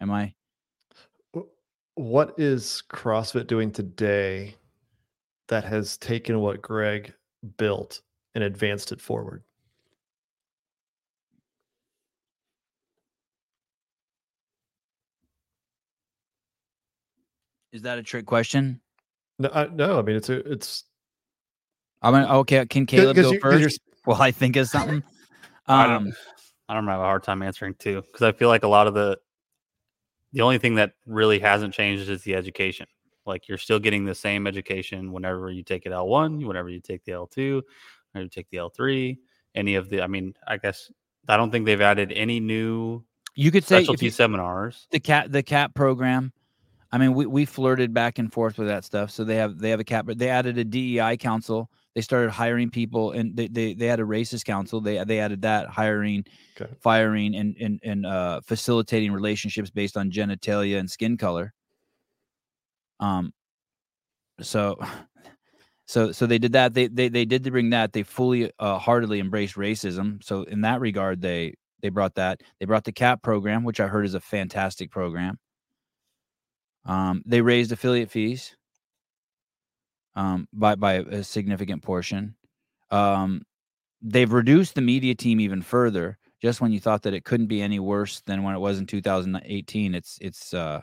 Am 0.00 0.10
I? 0.10 0.34
What 1.96 2.34
is 2.38 2.82
CrossFit 2.90 3.46
doing 3.46 3.70
today 3.70 4.54
that 5.48 5.64
has 5.64 5.96
taken 5.96 6.40
what 6.40 6.62
Greg 6.62 7.12
built 7.56 8.00
and 8.34 8.44
advanced 8.44 8.92
it 8.92 9.00
forward? 9.00 9.42
Is 17.72 17.82
that 17.82 17.98
a 17.98 18.02
trick 18.02 18.24
question? 18.24 18.80
No, 19.38 19.50
I, 19.52 19.66
no. 19.68 19.98
I 19.98 20.02
mean, 20.02 20.16
it's 20.16 20.28
a, 20.28 20.36
it's 20.50 20.84
I 22.02 22.10
mean, 22.10 22.22
okay. 22.22 22.64
Can 22.66 22.86
Caleb 22.86 23.16
go 23.16 23.32
you- 23.32 23.40
first? 23.40 23.80
Well, 24.06 24.22
I 24.22 24.30
think 24.30 24.54
of 24.54 24.68
something. 24.68 25.02
I 25.66 25.86
don't- 25.88 26.06
Um, 26.08 26.12
I 26.68 26.74
don't 26.74 26.86
have 26.86 27.00
a 27.00 27.02
hard 27.04 27.24
time 27.24 27.42
answering 27.42 27.74
too 27.74 28.02
because 28.02 28.22
I 28.22 28.30
feel 28.30 28.48
like 28.48 28.62
a 28.62 28.68
lot 28.68 28.86
of 28.86 28.94
the 28.94 29.18
the 30.32 30.42
only 30.42 30.58
thing 30.58 30.76
that 30.76 30.92
really 31.06 31.38
hasn't 31.40 31.74
changed 31.74 32.08
is 32.08 32.22
the 32.22 32.34
education. 32.36 32.86
Like 33.24 33.48
you're 33.48 33.58
still 33.58 33.80
getting 33.80 34.04
the 34.04 34.14
same 34.14 34.46
education 34.46 35.10
whenever 35.12 35.50
you 35.50 35.64
take 35.64 35.86
it 35.86 35.92
L 35.92 36.06
one, 36.06 36.44
whenever 36.46 36.68
you 36.68 36.80
take 36.80 37.04
the 37.04 37.12
L 37.12 37.26
two, 37.26 37.62
whenever 38.12 38.24
you 38.26 38.30
take 38.30 38.48
the 38.50 38.58
L 38.58 38.68
three. 38.68 39.18
any 39.56 39.74
of 39.74 39.88
the. 39.88 40.02
I 40.02 40.06
mean, 40.06 40.34
I 40.46 40.56
guess 40.58 40.90
I 41.28 41.36
don't 41.36 41.50
think 41.50 41.66
they've 41.66 41.80
added 41.80 42.12
any 42.12 42.38
new 42.38 43.02
You 43.34 43.50
could 43.50 43.64
say 43.64 43.78
if 43.78 43.84
specialty 43.84 44.04
you, 44.06 44.10
seminars. 44.12 44.86
the 44.92 45.00
cat 45.00 45.32
the 45.32 45.42
cat 45.42 45.74
program. 45.74 46.32
I 46.96 46.98
mean, 46.98 47.12
we, 47.12 47.26
we 47.26 47.44
flirted 47.44 47.92
back 47.92 48.18
and 48.18 48.32
forth 48.32 48.56
with 48.56 48.68
that 48.68 48.82
stuff. 48.82 49.10
So 49.10 49.22
they 49.22 49.36
have 49.36 49.58
they 49.58 49.68
have 49.68 49.80
a 49.80 50.02
but 50.02 50.16
they 50.16 50.30
added 50.30 50.56
a 50.56 50.64
DEI 50.64 51.18
council. 51.18 51.70
They 51.94 52.00
started 52.00 52.30
hiring 52.30 52.70
people, 52.70 53.10
and 53.10 53.36
they 53.36 53.48
they, 53.48 53.74
they 53.74 53.86
had 53.86 54.00
a 54.00 54.04
racist 54.04 54.46
council. 54.46 54.80
They 54.80 55.04
they 55.04 55.20
added 55.20 55.42
that 55.42 55.68
hiring, 55.68 56.24
Okay. 56.58 56.72
firing, 56.80 57.36
and 57.36 57.54
and 57.60 57.80
and 57.84 58.06
uh, 58.06 58.40
facilitating 58.40 59.12
relationships 59.12 59.68
based 59.68 59.98
on 59.98 60.10
genitalia 60.10 60.78
and 60.78 60.90
skin 60.90 61.18
color. 61.18 61.52
Um, 62.98 63.34
so, 64.40 64.78
so 65.86 66.12
so 66.12 66.24
they 66.24 66.38
did 66.38 66.52
that. 66.52 66.72
They 66.72 66.86
they 66.86 67.10
they 67.10 67.26
did 67.26 67.42
bring 67.42 67.68
that. 67.70 67.92
They 67.92 68.04
fully 68.04 68.50
uh, 68.58 68.78
heartedly 68.78 69.20
embraced 69.20 69.56
racism. 69.56 70.24
So 70.24 70.44
in 70.44 70.62
that 70.62 70.80
regard, 70.80 71.20
they 71.20 71.56
they 71.82 71.90
brought 71.90 72.14
that. 72.14 72.40
They 72.58 72.64
brought 72.64 72.84
the 72.84 72.92
CAP 72.92 73.22
program, 73.22 73.64
which 73.64 73.80
I 73.80 73.86
heard 73.86 74.06
is 74.06 74.14
a 74.14 74.20
fantastic 74.20 74.90
program. 74.90 75.38
Um, 76.86 77.22
they 77.26 77.40
raised 77.40 77.72
affiliate 77.72 78.10
fees 78.10 78.56
um, 80.14 80.48
by 80.52 80.74
by 80.76 80.94
a 80.94 81.22
significant 81.24 81.82
portion. 81.82 82.34
Um, 82.90 83.42
they've 84.00 84.32
reduced 84.32 84.74
the 84.74 84.80
media 84.80 85.14
team 85.14 85.40
even 85.40 85.62
further. 85.62 86.18
Just 86.42 86.60
when 86.60 86.70
you 86.70 86.80
thought 86.80 87.02
that 87.02 87.14
it 87.14 87.24
couldn't 87.24 87.46
be 87.46 87.62
any 87.62 87.80
worse 87.80 88.20
than 88.20 88.42
when 88.42 88.54
it 88.54 88.58
was 88.58 88.78
in 88.78 88.86
2018, 88.86 89.94
it's 89.94 90.18
it's 90.20 90.54
uh, 90.54 90.80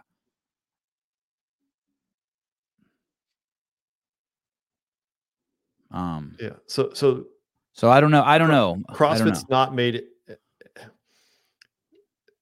um. 5.91 6.35
Yeah. 6.39 6.49
So 6.67 6.91
so 6.93 7.25
So 7.73 7.89
I 7.89 8.01
don't 8.01 8.11
know. 8.11 8.23
I 8.23 8.37
don't 8.37 8.49
know. 8.49 8.81
I 8.89 9.17
don't 9.17 9.27
CrossFit's 9.27 9.41
know. 9.43 9.47
not 9.49 9.75
made 9.75 9.95
it 9.95 10.07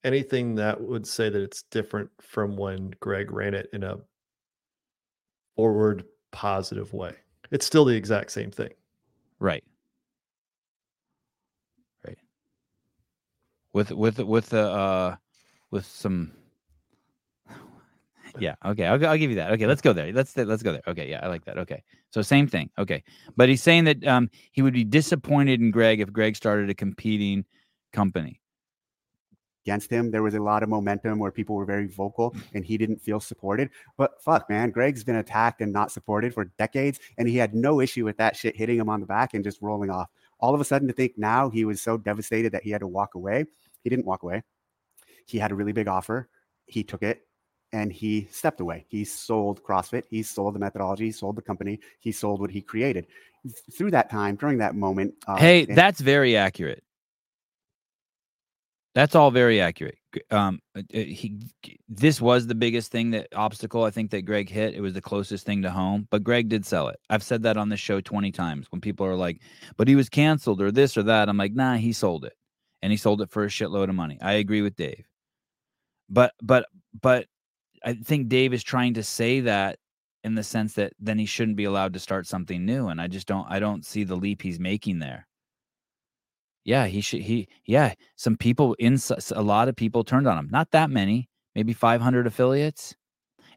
anything 0.03 0.55
that 0.55 0.79
would 0.81 1.05
say 1.05 1.29
that 1.29 1.41
it's 1.41 1.63
different 1.63 2.09
from 2.19 2.57
when 2.57 2.93
Greg 2.99 3.31
ran 3.31 3.53
it 3.53 3.69
in 3.73 3.83
a 3.83 3.97
forward 5.55 6.05
positive 6.31 6.93
way. 6.93 7.13
It's 7.51 7.65
still 7.65 7.85
the 7.85 7.95
exact 7.95 8.31
same 8.31 8.51
thing. 8.51 8.71
Right. 9.39 9.63
Right. 12.05 12.17
With 13.73 13.91
with 13.91 14.19
with 14.19 14.49
the 14.49 14.69
uh 14.69 15.15
with 15.69 15.85
some 15.85 16.31
Yeah, 18.39 18.55
okay. 18.65 18.85
I'll, 18.85 19.05
I'll 19.05 19.17
give 19.17 19.29
you 19.29 19.35
that. 19.37 19.51
Okay, 19.51 19.67
let's 19.67 19.81
go 19.81 19.93
there. 19.93 20.11
Let's 20.13 20.35
let's 20.35 20.63
go 20.63 20.71
there. 20.71 20.83
Okay, 20.87 21.09
yeah, 21.09 21.19
I 21.21 21.27
like 21.27 21.45
that. 21.45 21.57
Okay. 21.59 21.83
So 22.11 22.21
same 22.21 22.47
thing. 22.47 22.69
Okay. 22.79 23.03
But 23.35 23.49
he's 23.49 23.61
saying 23.61 23.83
that 23.85 24.05
um 24.07 24.29
he 24.51 24.61
would 24.61 24.73
be 24.73 24.83
disappointed 24.83 25.61
in 25.61 25.71
Greg 25.71 25.99
if 25.99 26.11
Greg 26.11 26.35
started 26.35 26.69
a 26.69 26.73
competing 26.73 27.45
company. 27.93 28.40
Against 29.63 29.89
him. 29.89 30.11
There 30.11 30.23
was 30.23 30.35
a 30.35 30.41
lot 30.41 30.63
of 30.63 30.69
momentum 30.69 31.19
where 31.19 31.31
people 31.31 31.55
were 31.55 31.65
very 31.65 31.87
vocal 31.87 32.35
and 32.53 32.65
he 32.65 32.77
didn't 32.77 33.01
feel 33.01 33.19
supported. 33.19 33.69
But 33.97 34.21
fuck, 34.21 34.49
man, 34.49 34.71
Greg's 34.71 35.03
been 35.03 35.17
attacked 35.17 35.61
and 35.61 35.71
not 35.71 35.91
supported 35.91 36.33
for 36.33 36.45
decades. 36.57 36.99
And 37.17 37.27
he 37.27 37.37
had 37.37 37.53
no 37.53 37.79
issue 37.79 38.05
with 38.05 38.17
that 38.17 38.35
shit 38.35 38.55
hitting 38.55 38.79
him 38.79 38.89
on 38.89 38.99
the 38.99 39.05
back 39.05 39.33
and 39.33 39.43
just 39.43 39.61
rolling 39.61 39.89
off. 39.89 40.09
All 40.39 40.55
of 40.55 40.61
a 40.61 40.65
sudden, 40.65 40.87
to 40.87 40.93
think 40.93 41.17
now 41.17 41.49
he 41.49 41.65
was 41.65 41.81
so 41.81 41.97
devastated 41.97 42.51
that 42.53 42.63
he 42.63 42.71
had 42.71 42.81
to 42.81 42.87
walk 42.87 43.15
away. 43.15 43.45
He 43.83 43.89
didn't 43.89 44.05
walk 44.05 44.23
away. 44.23 44.43
He 45.25 45.37
had 45.37 45.51
a 45.51 45.55
really 45.55 45.73
big 45.73 45.87
offer. 45.87 46.29
He 46.65 46.83
took 46.83 47.03
it 47.03 47.27
and 47.73 47.91
he 47.91 48.27
stepped 48.31 48.59
away. 48.59 48.85
He 48.87 49.03
sold 49.05 49.63
CrossFit. 49.63 50.03
He 50.09 50.23
sold 50.23 50.55
the 50.55 50.59
methodology. 50.59 51.05
He 51.05 51.11
sold 51.11 51.35
the 51.35 51.41
company. 51.41 51.79
He 51.99 52.11
sold 52.11 52.41
what 52.41 52.51
he 52.51 52.61
created. 52.61 53.07
Through 53.71 53.91
that 53.91 54.09
time, 54.09 54.35
during 54.35 54.57
that 54.59 54.75
moment, 54.75 55.15
uh, 55.27 55.37
hey, 55.37 55.65
that's 55.65 55.99
very 55.99 56.35
accurate. 56.35 56.83
That's 58.93 59.15
all 59.15 59.31
very 59.31 59.61
accurate. 59.61 59.97
Um, 60.31 60.59
uh, 60.75 60.79
uh, 60.93 60.97
he, 60.99 61.37
this 61.87 62.19
was 62.19 62.47
the 62.47 62.55
biggest 62.55 62.91
thing 62.91 63.11
that 63.11 63.27
obstacle 63.33 63.85
I 63.85 63.89
think 63.91 64.11
that 64.11 64.23
Greg 64.23 64.49
hit. 64.49 64.73
It 64.73 64.81
was 64.81 64.93
the 64.93 65.01
closest 65.01 65.45
thing 65.45 65.61
to 65.61 65.71
home, 65.71 66.07
but 66.11 66.23
Greg 66.23 66.49
did 66.49 66.65
sell 66.65 66.89
it. 66.89 66.99
I've 67.09 67.23
said 67.23 67.43
that 67.43 67.55
on 67.55 67.69
this 67.69 67.79
show 67.79 68.01
twenty 68.01 68.31
times. 68.33 68.67
When 68.69 68.81
people 68.81 69.05
are 69.05 69.15
like, 69.15 69.41
"But 69.77 69.87
he 69.87 69.95
was 69.95 70.09
canceled" 70.09 70.61
or 70.61 70.71
this 70.71 70.97
or 70.97 71.03
that, 71.03 71.29
I'm 71.29 71.37
like, 71.37 71.53
"Nah, 71.53 71.75
he 71.77 71.93
sold 71.93 72.25
it, 72.25 72.33
and 72.81 72.91
he 72.91 72.97
sold 72.97 73.21
it 73.21 73.29
for 73.29 73.45
a 73.45 73.47
shitload 73.47 73.87
of 73.89 73.95
money." 73.95 74.17
I 74.21 74.33
agree 74.33 74.61
with 74.61 74.75
Dave, 74.75 75.05
but 76.09 76.33
but 76.41 76.65
but 77.01 77.27
I 77.85 77.93
think 77.95 78.29
Dave 78.29 78.53
is 78.53 78.63
trying 78.63 78.95
to 78.95 79.03
say 79.03 79.41
that 79.41 79.79
in 80.23 80.35
the 80.35 80.43
sense 80.43 80.73
that 80.75 80.93
then 80.99 81.19
he 81.19 81.25
shouldn't 81.25 81.57
be 81.57 81.65
allowed 81.65 81.93
to 81.93 81.99
start 81.99 82.27
something 82.27 82.65
new, 82.65 82.89
and 82.89 83.01
I 83.01 83.07
just 83.07 83.27
don't. 83.27 83.47
I 83.49 83.59
don't 83.59 83.85
see 83.85 84.03
the 84.05 84.15
leap 84.17 84.41
he's 84.41 84.59
making 84.59 84.99
there. 84.99 85.27
Yeah, 86.63 86.85
he 86.85 87.01
should. 87.01 87.21
He 87.21 87.47
yeah. 87.65 87.93
Some 88.15 88.37
people 88.37 88.75
in 88.79 88.99
a 89.31 89.41
lot 89.41 89.67
of 89.67 89.75
people 89.75 90.03
turned 90.03 90.27
on 90.27 90.37
him. 90.37 90.49
Not 90.51 90.71
that 90.71 90.89
many, 90.89 91.29
maybe 91.55 91.73
500 91.73 92.27
affiliates. 92.27 92.95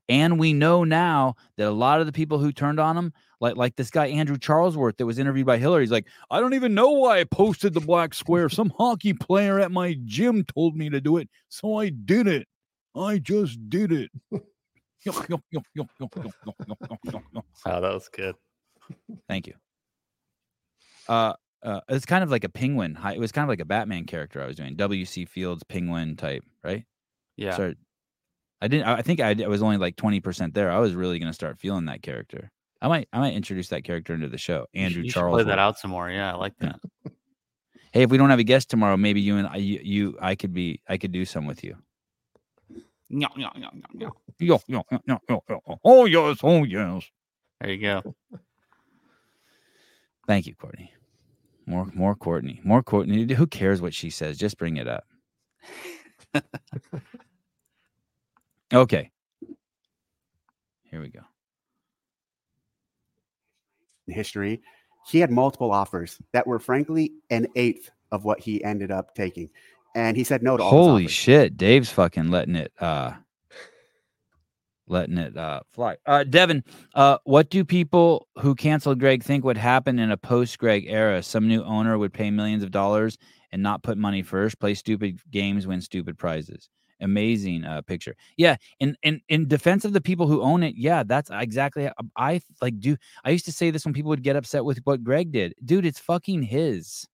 And 0.08 0.38
we 0.38 0.52
know 0.52 0.84
now 0.84 1.34
that 1.56 1.66
a 1.66 1.70
lot 1.70 2.00
of 2.00 2.06
the 2.06 2.12
people 2.12 2.38
who 2.38 2.52
turned 2.52 2.78
on 2.78 2.96
him, 2.96 3.12
like 3.40 3.56
like 3.56 3.76
this 3.76 3.90
guy 3.90 4.06
Andrew 4.06 4.36
Charlesworth 4.36 4.96
that 4.98 5.06
was 5.06 5.18
interviewed 5.18 5.46
by 5.46 5.56
Hillary, 5.58 5.82
he's 5.82 5.90
like, 5.90 6.06
I 6.30 6.40
don't 6.40 6.54
even 6.54 6.74
know 6.74 6.90
why 6.90 7.20
I 7.20 7.24
posted 7.24 7.74
the 7.74 7.80
black 7.80 8.14
square. 8.14 8.48
Some 8.48 8.72
hockey 8.76 9.14
player 9.14 9.60
at 9.60 9.70
my 9.70 9.96
gym 10.04 10.44
told 10.44 10.76
me 10.76 10.90
to 10.90 11.00
do 11.00 11.16
it, 11.16 11.28
so 11.48 11.78
I 11.78 11.88
did 11.88 12.26
it. 12.26 12.46
I 12.94 13.18
just 13.18 13.58
did 13.68 13.92
it. 13.92 14.10
Oh, 17.66 17.80
that 17.80 17.92
was 17.92 18.08
good. 18.08 18.34
Thank 19.28 19.46
you. 19.46 19.54
Uh, 21.08 21.34
uh, 21.64 21.80
it's 21.88 22.06
kind 22.06 22.22
of 22.22 22.30
like 22.30 22.44
a 22.44 22.48
penguin. 22.48 22.98
It 23.12 23.18
was 23.18 23.32
kind 23.32 23.42
of 23.44 23.48
like 23.48 23.60
a 23.60 23.64
Batman 23.64 24.04
character 24.04 24.42
I 24.42 24.46
was 24.46 24.56
doing. 24.56 24.76
W.C. 24.76 25.24
Fields 25.24 25.62
penguin 25.64 26.16
type, 26.16 26.44
right? 26.62 26.84
Yeah. 27.36 27.54
Start- 27.54 27.78
I 28.60 28.68
didn't. 28.68 28.86
I 28.86 29.02
think 29.02 29.20
I, 29.20 29.34
was 29.48 29.62
only 29.62 29.76
like 29.76 29.96
twenty 29.96 30.20
percent 30.20 30.54
there. 30.54 30.70
I 30.70 30.78
was 30.78 30.94
really 30.94 31.18
gonna 31.18 31.32
start 31.34 31.58
feeling 31.58 31.84
that 31.86 32.02
character. 32.02 32.50
I 32.80 32.88
might. 32.88 33.08
I 33.12 33.18
might 33.18 33.34
introduce 33.34 33.68
that 33.68 33.84
character 33.84 34.14
into 34.14 34.28
the 34.28 34.38
show. 34.38 34.66
You 34.72 34.80
should- 34.80 34.84
Andrew 34.86 35.02
you 35.02 35.10
Charles. 35.10 35.34
play 35.36 35.44
that 35.44 35.58
out 35.58 35.78
some 35.78 35.90
more. 35.90 36.08
Yeah, 36.10 36.32
I 36.32 36.36
like 36.36 36.54
Yeah. 36.60 36.72
that. 37.04 37.12
Hey, 37.92 38.02
if 38.02 38.10
we 38.10 38.18
don't 38.18 38.30
have 38.30 38.38
a 38.38 38.44
guest 38.44 38.70
tomorrow, 38.70 38.96
maybe 38.96 39.20
you 39.20 39.36
and 39.36 39.46
I, 39.46 39.56
you, 39.56 39.80
you 39.82 40.18
I 40.20 40.34
could 40.34 40.52
be. 40.52 40.80
I 40.88 40.96
could 40.98 41.12
do 41.12 41.24
some 41.24 41.46
with 41.46 41.62
you. 41.62 41.76
Nyah, 43.12 43.32
nyah, 43.36 43.54
nyah. 43.54 43.70
Yo, 43.94 44.10
yo, 44.38 44.60
yo, 44.66 44.82
yo, 45.06 45.18
yo, 45.28 45.42
yo. 45.48 45.78
Oh 45.84 46.04
yes, 46.06 46.38
oh 46.42 46.64
yes. 46.64 47.04
There 47.60 47.70
you 47.70 47.80
go. 47.82 48.14
Thank 50.26 50.46
you, 50.46 50.54
Courtney. 50.54 50.92
More, 51.66 51.90
more 51.94 52.14
Courtney. 52.14 52.60
More 52.64 52.82
Courtney. 52.82 53.32
Who 53.34 53.46
cares 53.46 53.80
what 53.80 53.94
she 53.94 54.10
says? 54.10 54.38
Just 54.38 54.58
bring 54.58 54.76
it 54.76 54.88
up. 54.88 55.04
okay. 58.72 59.10
Here 60.90 61.00
we 61.00 61.08
go. 61.08 61.20
history. 64.06 64.62
He 65.06 65.18
had 65.18 65.30
multiple 65.30 65.72
offers 65.72 66.18
that 66.32 66.46
were 66.46 66.58
frankly 66.58 67.12
an 67.30 67.46
eighth 67.56 67.90
of 68.12 68.24
what 68.24 68.40
he 68.40 68.62
ended 68.64 68.90
up 68.90 69.14
taking. 69.14 69.50
And 69.94 70.16
he 70.16 70.24
said 70.24 70.42
no 70.42 70.56
to 70.56 70.62
all 70.62 70.70
Holy 70.70 71.08
shit. 71.08 71.56
Dave's 71.56 71.90
fucking 71.90 72.30
letting 72.30 72.56
it 72.56 72.72
uh 72.80 73.12
letting 74.86 75.18
it 75.18 75.36
uh 75.36 75.60
fly. 75.72 75.96
Uh 76.06 76.24
Devin, 76.24 76.62
uh 76.94 77.18
what 77.24 77.50
do 77.50 77.64
people 77.64 78.28
who 78.38 78.54
canceled 78.54 79.00
Greg 79.00 79.22
think 79.22 79.44
would 79.44 79.56
happen 79.56 79.98
in 79.98 80.10
a 80.10 80.16
post 80.16 80.58
Greg 80.58 80.84
era? 80.88 81.22
Some 81.22 81.48
new 81.48 81.62
owner 81.64 81.98
would 81.98 82.12
pay 82.12 82.30
millions 82.30 82.62
of 82.62 82.70
dollars 82.70 83.16
and 83.52 83.62
not 83.62 83.82
put 83.82 83.96
money 83.98 84.22
first, 84.22 84.58
play 84.58 84.74
stupid 84.74 85.20
games, 85.30 85.66
win 85.66 85.80
stupid 85.80 86.18
prizes. 86.18 86.68
Amazing 87.00 87.64
uh 87.64 87.82
picture. 87.82 88.14
Yeah, 88.36 88.56
in 88.80 88.96
in 89.02 89.20
in 89.28 89.48
defense 89.48 89.84
of 89.84 89.92
the 89.92 90.00
people 90.00 90.26
who 90.26 90.42
own 90.42 90.62
it, 90.62 90.74
yeah, 90.76 91.02
that's 91.02 91.30
exactly 91.32 91.84
how 91.84 91.92
I 92.16 92.40
like 92.62 92.78
do 92.78 92.96
I 93.24 93.30
used 93.30 93.44
to 93.46 93.52
say 93.52 93.70
this 93.70 93.84
when 93.84 93.94
people 93.94 94.10
would 94.10 94.22
get 94.22 94.36
upset 94.36 94.64
with 94.64 94.78
what 94.84 95.02
Greg 95.02 95.32
did. 95.32 95.54
Dude, 95.64 95.86
it's 95.86 95.98
fucking 95.98 96.42
his. 96.42 97.06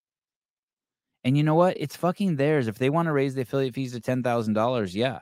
And 1.24 1.36
you 1.36 1.42
know 1.42 1.54
what? 1.54 1.76
It's 1.78 1.96
fucking 1.96 2.36
theirs. 2.36 2.66
If 2.66 2.78
they 2.78 2.90
want 2.90 3.06
to 3.06 3.12
raise 3.12 3.34
the 3.34 3.42
affiliate 3.42 3.74
fees 3.74 3.92
to 3.92 4.00
ten 4.00 4.22
thousand 4.22 4.54
dollars, 4.54 4.94
yeah. 4.94 5.20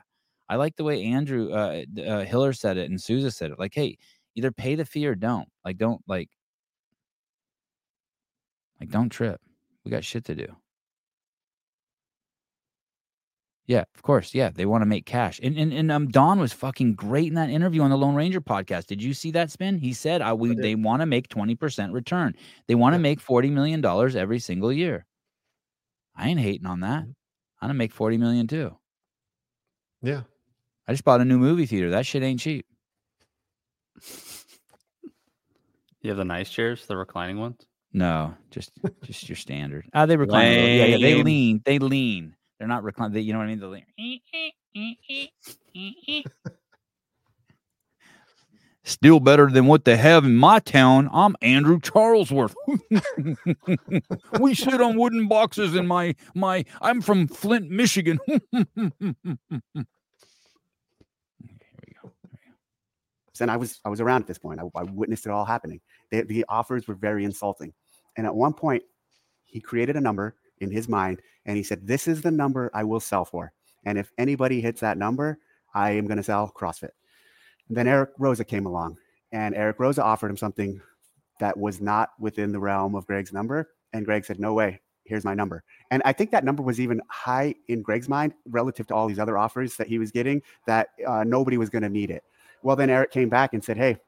I 0.49 0.57
like 0.57 0.77
the 0.77 0.85
way 0.85 1.05
Andrew 1.05 1.53
uh, 1.53 1.85
uh, 2.07 2.25
Hiller 2.25 2.53
said 2.53 2.79
it 2.79 2.91
and 2.91 3.01
Souza 3.01 3.31
said 3.31 3.51
it. 3.51 3.59
Like, 3.59 3.75
hey, 3.75 3.99
either 4.35 4.51
pay 4.51 4.75
the 4.75 4.85
fee 4.85 5.07
or 5.07 5.15
don't. 5.15 5.49
Like, 5.65 5.77
don't 5.79 6.01
like, 6.07 6.31
like, 8.81 8.91
don't 8.91 9.11
trip. 9.11 9.41
We 9.85 9.91
got 9.91 10.05
shit 10.05 10.25
to 10.27 10.35
do. 10.35 10.47
Yeah, 13.67 13.85
of 13.95 14.03
course. 14.03 14.35
Yeah, 14.35 14.49
they 14.49 14.65
want 14.65 14.81
to 14.81 14.87
make 14.87 15.05
cash. 15.05 15.39
And 15.43 15.59
and 15.59 15.75
and 15.75 15.93
um, 15.93 16.09
Don 16.09 16.41
was 16.41 16.55
fucking 16.55 16.95
great 16.95 17.27
in 17.27 17.35
that 17.35 17.51
interview 17.51 17.83
on 17.83 17.91
the 17.91 17.99
Lone 17.99 18.15
Ranger 18.15 18.41
podcast. 18.41 18.87
Did 18.87 19.03
you 19.03 19.13
see 19.13 19.31
that 19.33 19.51
spin? 19.51 19.77
He 19.77 19.93
said, 19.93 20.23
"I 20.23 20.33
we 20.33 20.55
they 20.55 20.75
want 20.75 21.03
to 21.03 21.07
make 21.07 21.29
twenty 21.29 21.55
percent 21.55 21.93
return. 21.93 22.35
They 22.67 22.75
want 22.75 22.95
to 22.95 22.99
make 22.99 23.21
forty 23.21 23.51
million 23.51 23.83
dollars 23.83 24.17
every 24.17 24.39
single 24.39 24.73
year." 24.73 25.05
I 26.17 26.29
ain't 26.29 26.41
hating 26.41 26.67
on 26.67 26.81
that. 26.81 27.03
I'm 27.03 27.15
gonna 27.61 27.75
make 27.75 27.93
forty 27.93 28.17
million 28.17 28.47
too. 28.47 28.75
Yeah. 30.01 30.23
I 30.89 30.93
just 30.93 31.05
bought 31.05 31.21
a 31.21 31.25
new 31.25 31.39
movie 31.39 31.67
theater. 31.67 31.91
That 31.91 32.07
shit 32.07 32.23
ain't 32.23 32.41
cheap. 32.41 32.65
You 36.01 36.11
have 36.11 36.17
the 36.17 36.25
nice 36.25 36.49
chairs, 36.49 36.87
the 36.87 36.97
reclining 36.97 37.39
ones. 37.39 37.59
No, 37.93 38.35
just 38.51 38.71
just 39.03 39.29
your 39.29 39.37
standard. 39.37 39.85
Ah, 39.93 40.07
they 40.07 40.17
recline. 40.17 40.51
Yeah, 40.53 40.85
yeah, 40.85 40.97
they 40.99 41.23
lean. 41.23 41.61
They 41.65 41.79
lean. 41.79 42.35
They're 42.59 42.69
not 42.69 42.85
recline. 42.85 43.13
They, 43.13 43.21
you 43.21 43.35
know 43.35 43.39
what 43.39 43.49
I 43.49 43.55
mean? 43.55 43.61
They 43.61 43.67
lean. 43.67 43.85
Still 48.85 49.21
better 49.21 49.51
than 49.51 49.67
what 49.67 49.85
they 49.85 49.99
have 49.99 50.25
in 50.25 50.37
my 50.37 50.61
town. 50.61 51.11
I'm 51.13 51.37
Andrew 51.43 51.79
Charlesworth. 51.79 52.55
we 54.41 54.55
sit 54.55 54.81
on 54.81 54.97
wooden 54.97 55.29
boxes 55.29 55.75
in 55.75 55.87
my 55.87 56.15
my. 56.35 56.65
I'm 56.81 57.03
from 57.03 57.29
Flint, 57.29 57.69
Michigan. 57.69 58.19
and 63.41 63.51
I 63.51 63.57
was 63.57 63.81
I 63.85 63.89
was 63.89 64.01
around 64.01 64.23
at 64.23 64.27
this 64.27 64.39
point. 64.39 64.61
I, 64.61 64.65
I 64.79 64.83
witnessed 64.85 65.27
it 65.27 65.33
all 65.33 65.45
happening. 65.45 65.81
The, 66.11 66.23
the 66.23 66.45
offers 66.49 66.87
were 66.87 66.95
very 66.95 67.25
insulting, 67.25 67.73
and 68.17 68.27
at 68.27 68.35
one 68.35 68.53
point, 68.53 68.83
he 69.45 69.61
created 69.61 69.97
a 69.97 70.01
number 70.01 70.37
in 70.59 70.71
his 70.71 70.89
mind, 70.89 71.23
and 71.47 71.57
he 71.57 71.63
said, 71.63 71.87
"This 71.87 72.09
is 72.09 72.23
the 72.23 72.31
number 72.31 72.71
I 72.75 72.85
will 72.85 73.01
sell 73.01 73.25
for, 73.25 73.53
and 73.85 73.99
if 73.99 74.13
anybody 74.19 74.61
hits 74.61 74.81
that 74.81 74.99
number, 74.99 75.39
I 75.75 75.93
am 75.93 76.07
going 76.07 76.19
to 76.19 76.23
sell 76.23 76.53
CrossFit." 76.57 76.91
And 77.69 77.77
then 77.77 77.87
Eric 77.87 78.17
Roza 78.19 78.47
came 78.47 78.67
along, 78.67 78.99
and 79.33 79.55
Eric 79.55 79.79
Roza 79.79 80.03
offered 80.03 80.31
him 80.31 80.37
something 80.37 80.81
that 81.41 81.57
was 81.57 81.81
not 81.81 82.11
within 82.19 82.53
the 82.53 82.61
realm 82.61 82.95
of 82.95 83.07
Greg's 83.07 83.33
number, 83.33 83.71
and 83.93 84.05
Greg 84.05 84.25
said, 84.25 84.41
"No 84.41 84.55
way." 84.55 84.81
Here's 85.05 85.25
my 85.25 85.33
number. 85.33 85.65
And 85.91 86.03
I 86.05 86.13
think 86.13 86.31
that 86.33 86.45
number 86.45 86.63
was 86.63 86.79
even 86.79 87.01
high 87.09 87.55
in 87.69 87.81
Greg's 87.81 88.11
mind 88.11 88.35
relative 88.47 88.87
to 88.89 88.95
all 88.95 89.09
these 89.09 89.19
other 89.19 89.39
offers 89.39 89.75
that 89.77 89.87
he 89.87 89.99
was 89.99 90.11
getting, 90.11 90.43
that 90.67 90.89
uh, 91.07 91.25
nobody 91.25 91.57
was 91.57 91.71
going 91.71 91.83
to 91.83 91.89
need 91.89 92.11
it. 92.11 92.25
Well, 92.63 92.77
then 92.77 92.91
Eric 92.91 93.11
came 93.11 93.29
back 93.29 93.55
and 93.55 93.63
said, 93.63 93.77
"Hey, 93.77 93.99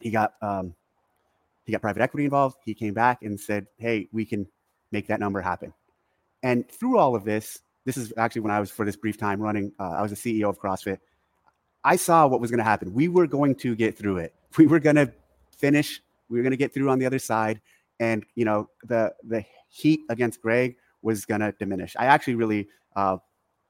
he 0.00 0.10
got 0.10 0.34
um, 0.42 0.74
he 1.64 1.72
got 1.72 1.80
private 1.80 2.02
equity 2.02 2.24
involved. 2.24 2.56
He 2.64 2.74
came 2.74 2.94
back 2.94 3.22
and 3.22 3.38
said, 3.38 3.66
"Hey, 3.76 4.08
we 4.12 4.24
can 4.24 4.46
make 4.92 5.08
that 5.08 5.20
number 5.20 5.40
happen." 5.40 5.72
And 6.42 6.68
through 6.70 6.98
all 6.98 7.14
of 7.14 7.24
this, 7.24 7.60
this 7.84 7.96
is 7.96 8.12
actually 8.16 8.42
when 8.42 8.52
I 8.52 8.60
was 8.60 8.70
for 8.70 8.84
this 8.84 8.96
brief 8.96 9.18
time 9.18 9.40
running. 9.40 9.72
Uh, 9.78 9.90
I 9.90 10.02
was 10.02 10.10
the 10.10 10.16
CEO 10.16 10.48
of 10.48 10.60
CrossFit. 10.60 10.98
I 11.84 11.96
saw 11.96 12.26
what 12.26 12.40
was 12.40 12.50
going 12.50 12.58
to 12.58 12.64
happen. 12.64 12.92
We 12.92 13.08
were 13.08 13.26
going 13.26 13.54
to 13.56 13.74
get 13.74 13.96
through 13.96 14.18
it. 14.18 14.34
We 14.58 14.66
were 14.66 14.80
going 14.80 14.96
to 14.96 15.12
finish. 15.50 16.00
We 16.30 16.38
were 16.38 16.42
going 16.42 16.52
to 16.52 16.56
get 16.56 16.72
through 16.72 16.88
on 16.88 16.98
the 16.98 17.04
other 17.04 17.18
side, 17.18 17.60
and 18.00 18.24
you 18.34 18.44
know 18.44 18.70
the 18.84 19.14
the 19.22 19.44
heat 19.68 20.00
against 20.08 20.40
Greg 20.40 20.76
was 21.02 21.26
going 21.26 21.42
to 21.42 21.52
diminish. 21.52 21.94
I 21.98 22.06
actually 22.06 22.36
really 22.36 22.68
uh, 22.96 23.18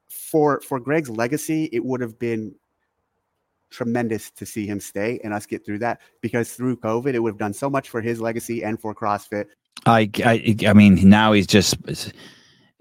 for 0.09 0.61
for 0.61 0.79
Greg's 0.79 1.11
legacy, 1.11 1.69
it 1.73 1.85
would 1.85 2.01
have 2.01 2.19
been 2.19 2.55
tremendous 3.71 4.31
to 4.31 4.47
see 4.47 4.67
him 4.67 4.81
stay 4.81 5.21
and 5.25 5.35
us 5.35 5.47
get 5.47 5.65
through 5.65 5.79
that 5.81 6.01
because 6.21 6.53
through 6.53 6.77
COVID, 6.77 7.15
it 7.15 7.19
would 7.19 7.31
have 7.31 7.39
done 7.39 7.53
so 7.53 7.69
much 7.69 7.89
for 7.89 8.01
his 8.01 8.21
legacy 8.21 8.63
and 8.63 8.81
for 8.81 8.95
CrossFit. 8.95 9.47
I, 9.85 10.11
I 10.25 10.57
I 10.67 10.73
mean 10.73 11.09
now 11.09 11.33
he's 11.33 11.47
just 11.47 11.77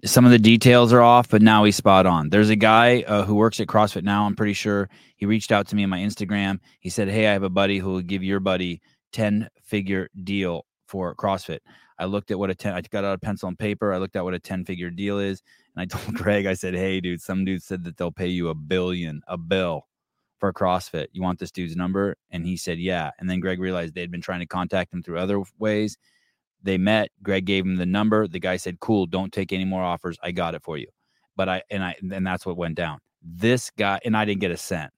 some 0.06 0.26
of 0.26 0.32
the 0.32 0.40
details 0.40 0.94
are 0.94 1.02
off, 1.02 1.30
but 1.30 1.42
now 1.42 1.64
he's 1.64 1.76
spot 1.76 2.06
on. 2.06 2.30
There's 2.30 2.50
a 2.50 2.56
guy 2.56 3.02
uh, 3.04 3.24
who 3.24 3.36
works 3.36 3.60
at 3.60 3.68
CrossFit 3.68 4.04
now. 4.04 4.26
I'm 4.26 4.36
pretty 4.36 4.54
sure 4.54 4.90
he 5.16 5.26
reached 5.26 5.52
out 5.52 5.68
to 5.68 5.76
me 5.76 5.84
on 5.84 5.90
my 5.90 6.00
Instagram. 6.00 6.60
He 6.80 6.90
said, 6.90 7.10
"Hey, 7.10 7.28
I 7.28 7.34
have 7.34 7.44
a 7.44 7.50
buddy 7.50 7.80
who 7.80 7.92
will 7.92 8.02
give 8.02 8.24
your 8.24 8.40
buddy 8.40 8.82
ten 9.12 9.50
figure 9.64 10.10
deal 10.24 10.66
for 10.88 11.16
CrossFit." 11.16 11.60
I 11.98 12.06
looked 12.06 12.32
at 12.32 12.40
what 12.40 12.50
a 12.50 12.56
ten. 12.56 12.74
I 12.74 12.82
got 12.82 13.04
out 13.04 13.16
a 13.16 13.20
pencil 13.20 13.48
and 13.48 13.58
paper. 13.58 13.94
I 13.94 13.98
looked 13.98 14.16
at 14.16 14.24
what 14.24 14.34
a 14.34 14.40
ten 14.40 14.66
figure 14.66 14.90
deal 14.90 15.20
is, 15.20 15.42
and 15.76 15.82
I 15.82 15.86
told 15.86 16.16
Greg, 16.22 16.46
I 16.46 16.54
said, 16.54 16.76
"Hey, 16.76 17.00
dude, 17.02 17.22
some 17.22 17.46
dude 17.46 17.64
said 17.64 17.84
that 17.86 17.98
they'll 17.98 18.12
pay 18.12 18.28
you 18.28 18.50
a 18.50 18.56
billion, 18.56 19.22
a 19.28 19.38
bill." 19.38 19.88
For 20.40 20.52
CrossFit, 20.52 21.08
you 21.14 21.22
want 21.22 21.40
this 21.40 21.52
dude's 21.52 21.76
number? 21.76 22.18
And 22.30 22.46
he 22.46 22.58
said, 22.58 22.78
Yeah. 22.78 23.12
And 23.20 23.30
then 23.30 23.40
Greg 23.40 23.60
realized 23.60 23.94
they'd 23.94 24.12
been 24.12 24.22
trying 24.22 24.42
to 24.42 24.46
contact 24.46 24.94
him 24.94 25.02
through 25.02 25.18
other 25.18 25.42
ways. 25.60 25.98
They 26.66 26.78
met. 26.78 27.10
Greg 27.22 27.46
gave 27.46 27.64
him 27.64 27.76
the 27.76 27.86
number. 27.86 28.28
The 28.28 28.40
guy 28.40 28.58
said, 28.58 28.80
"Cool, 28.80 29.06
don't 29.06 29.32
take 29.32 29.54
any 29.54 29.66
more 29.66 29.84
offers. 29.84 30.18
I 30.24 30.32
got 30.32 30.56
it 30.56 30.64
for 30.64 30.78
you." 30.78 30.88
But 31.36 31.48
I 31.48 31.62
and 31.70 31.84
I 31.84 31.96
and 32.12 32.26
that's 32.26 32.44
what 32.46 32.58
went 32.58 32.76
down. 32.76 33.00
This 33.22 33.70
guy 33.78 34.00
and 34.04 34.18
I 34.18 34.26
didn't 34.26 34.42
get 34.42 34.50
a 34.50 34.58
cent. 34.58 34.92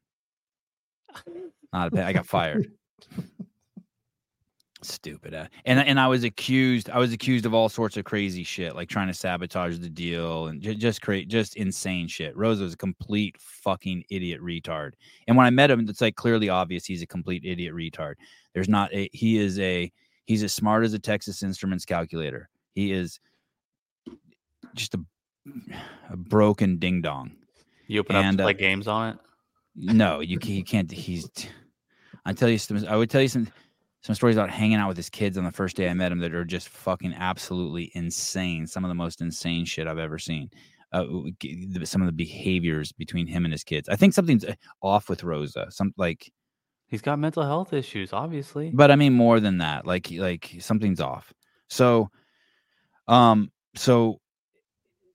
Not 1.73 1.89
a 1.89 1.91
penny. 1.91 2.03
I 2.03 2.13
got 2.13 2.25
fired. 2.25 2.71
Stupid. 4.87 5.33
Uh, 5.33 5.47
and 5.65 5.79
and 5.79 5.99
I 5.99 6.07
was 6.07 6.23
accused. 6.23 6.89
I 6.89 6.97
was 6.97 7.11
accused 7.11 7.45
of 7.45 7.53
all 7.53 7.67
sorts 7.69 7.97
of 7.97 8.05
crazy 8.05 8.43
shit, 8.43 8.75
like 8.75 8.87
trying 8.89 9.07
to 9.07 9.13
sabotage 9.13 9.79
the 9.79 9.89
deal 9.89 10.47
and 10.47 10.61
ju- 10.61 10.75
just 10.75 11.01
create 11.01 11.27
just 11.27 11.55
insane 11.57 12.07
shit. 12.07 12.35
Roza 12.37 12.61
was 12.61 12.73
a 12.73 12.77
complete 12.77 13.35
fucking 13.39 14.03
idiot 14.09 14.41
retard. 14.41 14.93
And 15.27 15.35
when 15.35 15.45
I 15.45 15.49
met 15.49 15.69
him, 15.69 15.87
it's 15.89 16.01
like 16.01 16.15
clearly 16.15 16.49
obvious 16.49 16.85
he's 16.85 17.01
a 17.01 17.07
complete 17.07 17.43
idiot 17.43 17.73
retard. 17.73 18.15
There's 18.53 18.69
not 18.69 18.93
a. 18.93 19.09
He 19.11 19.37
is 19.37 19.59
a 19.59 19.91
He's 20.27 20.43
as 20.43 20.53
smart 20.53 20.83
as 20.83 20.93
a 20.93 20.99
Texas 20.99 21.41
Instruments 21.41 21.85
calculator. 21.85 22.49
He 22.75 22.91
is 22.91 23.19
just 24.75 24.93
a, 24.93 24.99
a 26.09 26.17
broken 26.17 26.77
ding 26.77 27.01
dong. 27.01 27.31
You 27.87 28.01
open 28.01 28.17
up 28.17 28.25
And, 28.25 28.37
to 28.37 28.43
uh, 28.43 28.47
play 28.47 28.53
games 28.53 28.89
on 28.89 29.13
it. 29.13 29.17
No, 29.77 30.19
you, 30.19 30.37
you 30.41 30.65
can't. 30.65 30.91
He's. 30.91 31.29
I 32.25 32.33
tell 32.33 32.49
you 32.49 32.57
some. 32.57 32.85
I 32.85 32.97
would 32.97 33.09
tell 33.09 33.21
you 33.21 33.29
some 33.29 33.47
some 34.01 34.15
stories 34.15 34.35
about 34.37 34.49
hanging 34.49 34.77
out 34.77 34.87
with 34.87 34.97
his 34.97 35.09
kids 35.09 35.37
on 35.37 35.43
the 35.43 35.51
first 35.51 35.75
day 35.75 35.89
I 35.89 35.93
met 35.93 36.11
him 36.11 36.19
that 36.19 36.33
are 36.33 36.45
just 36.45 36.69
fucking 36.69 37.13
absolutely 37.13 37.91
insane. 37.95 38.65
Some 38.67 38.85
of 38.85 38.89
the 38.89 38.95
most 38.95 39.21
insane 39.21 39.65
shit 39.65 39.87
I've 39.87 39.97
ever 39.97 40.17
seen. 40.19 40.49
Uh, 40.93 41.03
w- 41.03 41.33
g- 41.41 41.65
the- 41.69 41.85
some 41.85 42.01
of 42.01 42.05
the 42.05 42.13
behaviors 42.13 42.91
between 42.93 43.27
him 43.27 43.43
and 43.43 43.51
his 43.53 43.63
kids. 43.63 43.89
I 43.89 43.95
think 43.97 44.13
something's 44.13 44.45
uh, 44.45 44.53
off 44.81 45.09
with 45.09 45.21
Roza. 45.21 45.71
Some 45.73 45.93
like 45.97 46.31
He's 46.89 47.01
got 47.01 47.19
mental 47.19 47.43
health 47.43 47.73
issues, 47.73 48.13
obviously. 48.13 48.71
but 48.73 48.91
I 48.91 48.95
mean 48.95 49.11
more 49.13 49.41
than 49.41 49.57
that. 49.57 49.85
Like 49.85 50.09
like 50.11 50.55
something's 50.59 51.01
off. 51.01 51.33
So 51.67 52.09
um 53.09 53.51
so 53.75 54.19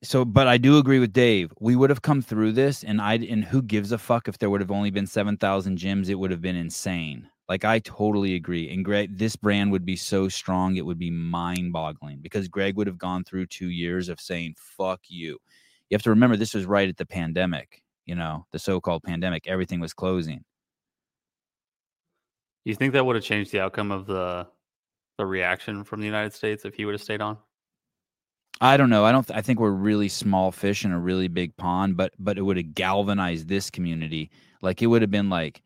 so 0.02 0.24
but 0.24 0.48
I 0.48 0.58
do 0.58 0.78
agree 0.78 0.98
with 0.98 1.12
Dave. 1.12 1.52
We 1.60 1.76
would 1.76 1.88
have 1.90 2.02
come 2.02 2.20
through 2.20 2.52
this 2.52 2.82
and 2.84 3.00
I 3.00 3.14
and 3.14 3.44
who 3.44 3.62
gives 3.62 3.92
a 3.92 3.98
fuck 3.98 4.28
if 4.28 4.36
there 4.38 4.50
would 4.50 4.60
have 4.60 4.70
only 4.70 4.90
been 4.90 5.06
7,000 5.06 5.78
gyms, 5.78 6.08
it 6.10 6.16
would 6.16 6.30
have 6.30 6.42
been 6.42 6.56
insane. 6.56 7.28
Like 7.52 7.66
I 7.66 7.80
totally 7.80 8.34
agree. 8.34 8.72
And 8.72 8.82
Greg 8.82 9.18
this 9.18 9.36
brand 9.36 9.72
would 9.72 9.84
be 9.84 9.94
so 9.94 10.26
strong 10.26 10.76
it 10.76 10.86
would 10.86 10.98
be 10.98 11.10
mind-boggling 11.10 12.20
because 12.22 12.48
Greg 12.48 12.78
would 12.78 12.86
have 12.86 12.96
gone 12.96 13.24
through 13.24 13.44
2 13.44 13.68
years 13.68 14.08
of 14.08 14.18
saying 14.22 14.54
fuck 14.56 15.00
you. 15.08 15.38
You 15.90 15.94
have 15.94 16.02
to 16.04 16.08
remember 16.08 16.38
this 16.38 16.54
was 16.54 16.64
right 16.64 16.88
at 16.88 16.96
the 16.96 17.04
pandemic, 17.04 17.82
you 18.06 18.14
know, 18.14 18.46
the 18.52 18.58
so-called 18.58 19.02
pandemic. 19.02 19.46
Everything 19.46 19.80
was 19.80 19.92
closing. 19.92 20.42
You 22.64 22.74
think 22.74 22.94
that 22.94 23.04
would 23.04 23.16
have 23.16 23.24
changed 23.24 23.52
the 23.52 23.60
outcome 23.60 23.92
of 23.92 24.06
the 24.06 24.48
the 25.18 25.26
reaction 25.26 25.84
from 25.84 26.00
the 26.00 26.06
United 26.06 26.32
States 26.32 26.64
if 26.64 26.74
he 26.74 26.86
would 26.86 26.94
have 26.94 27.02
stayed 27.02 27.20
on? 27.20 27.36
I 28.62 28.78
don't 28.78 28.88
know. 28.88 29.04
I 29.04 29.12
don't. 29.12 29.26
Th- 29.26 29.36
I 29.36 29.42
think 29.42 29.60
we're 29.60 29.72
really 29.72 30.08
small 30.08 30.52
fish 30.52 30.86
in 30.86 30.92
a 30.92 30.98
really 30.98 31.28
big 31.28 31.54
pond, 31.58 31.98
but 31.98 32.14
but 32.18 32.38
it 32.38 32.42
would 32.42 32.56
have 32.56 32.74
galvanized 32.74 33.46
this 33.46 33.68
community. 33.68 34.30
Like 34.62 34.80
it 34.80 34.86
would 34.86 35.02
have 35.02 35.10
been 35.10 35.28
like, 35.28 35.60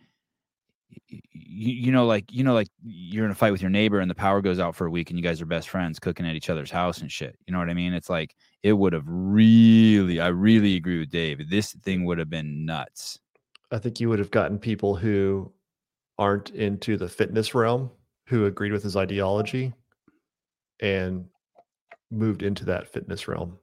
you, 1.08 1.72
you 1.72 1.92
know, 1.92 2.06
like 2.06 2.32
you 2.32 2.44
know, 2.44 2.54
like 2.54 2.68
you're 2.82 3.24
in 3.24 3.30
a 3.30 3.34
fight 3.34 3.52
with 3.52 3.62
your 3.62 3.70
neighbor 3.70 4.00
and 4.00 4.10
the 4.10 4.14
power 4.14 4.40
goes 4.40 4.58
out 4.58 4.76
for 4.76 4.86
a 4.86 4.90
week 4.90 5.10
and 5.10 5.18
you 5.18 5.22
guys 5.22 5.40
are 5.40 5.46
best 5.46 5.68
friends 5.68 5.98
cooking 5.98 6.26
at 6.26 6.34
each 6.34 6.50
other's 6.50 6.70
house 6.70 7.00
and 7.00 7.10
shit. 7.10 7.36
You 7.46 7.52
know 7.52 7.58
what 7.58 7.70
I 7.70 7.74
mean? 7.74 7.92
It's 7.92 8.10
like 8.10 8.34
it 8.62 8.74
would 8.74 8.92
have 8.92 9.04
really. 9.06 10.20
I 10.20 10.28
really 10.28 10.76
agree 10.76 10.98
with 10.98 11.10
Dave. 11.10 11.48
This 11.48 11.72
thing 11.72 12.04
would 12.04 12.18
have 12.18 12.30
been 12.30 12.64
nuts. 12.64 13.18
I 13.70 13.78
think 13.78 14.00
you 14.00 14.08
would 14.08 14.18
have 14.18 14.30
gotten 14.30 14.58
people 14.58 14.94
who 14.94 15.52
aren't 16.18 16.50
into 16.50 16.96
the 16.96 17.08
fitness 17.08 17.54
realm 17.54 17.90
who 18.26 18.46
agreed 18.46 18.72
with 18.72 18.82
his 18.82 18.96
ideology 18.96 19.72
and 20.80 21.26
moved 22.10 22.42
into 22.42 22.64
that 22.66 22.88
fitness 22.88 23.28
realm. 23.28 23.58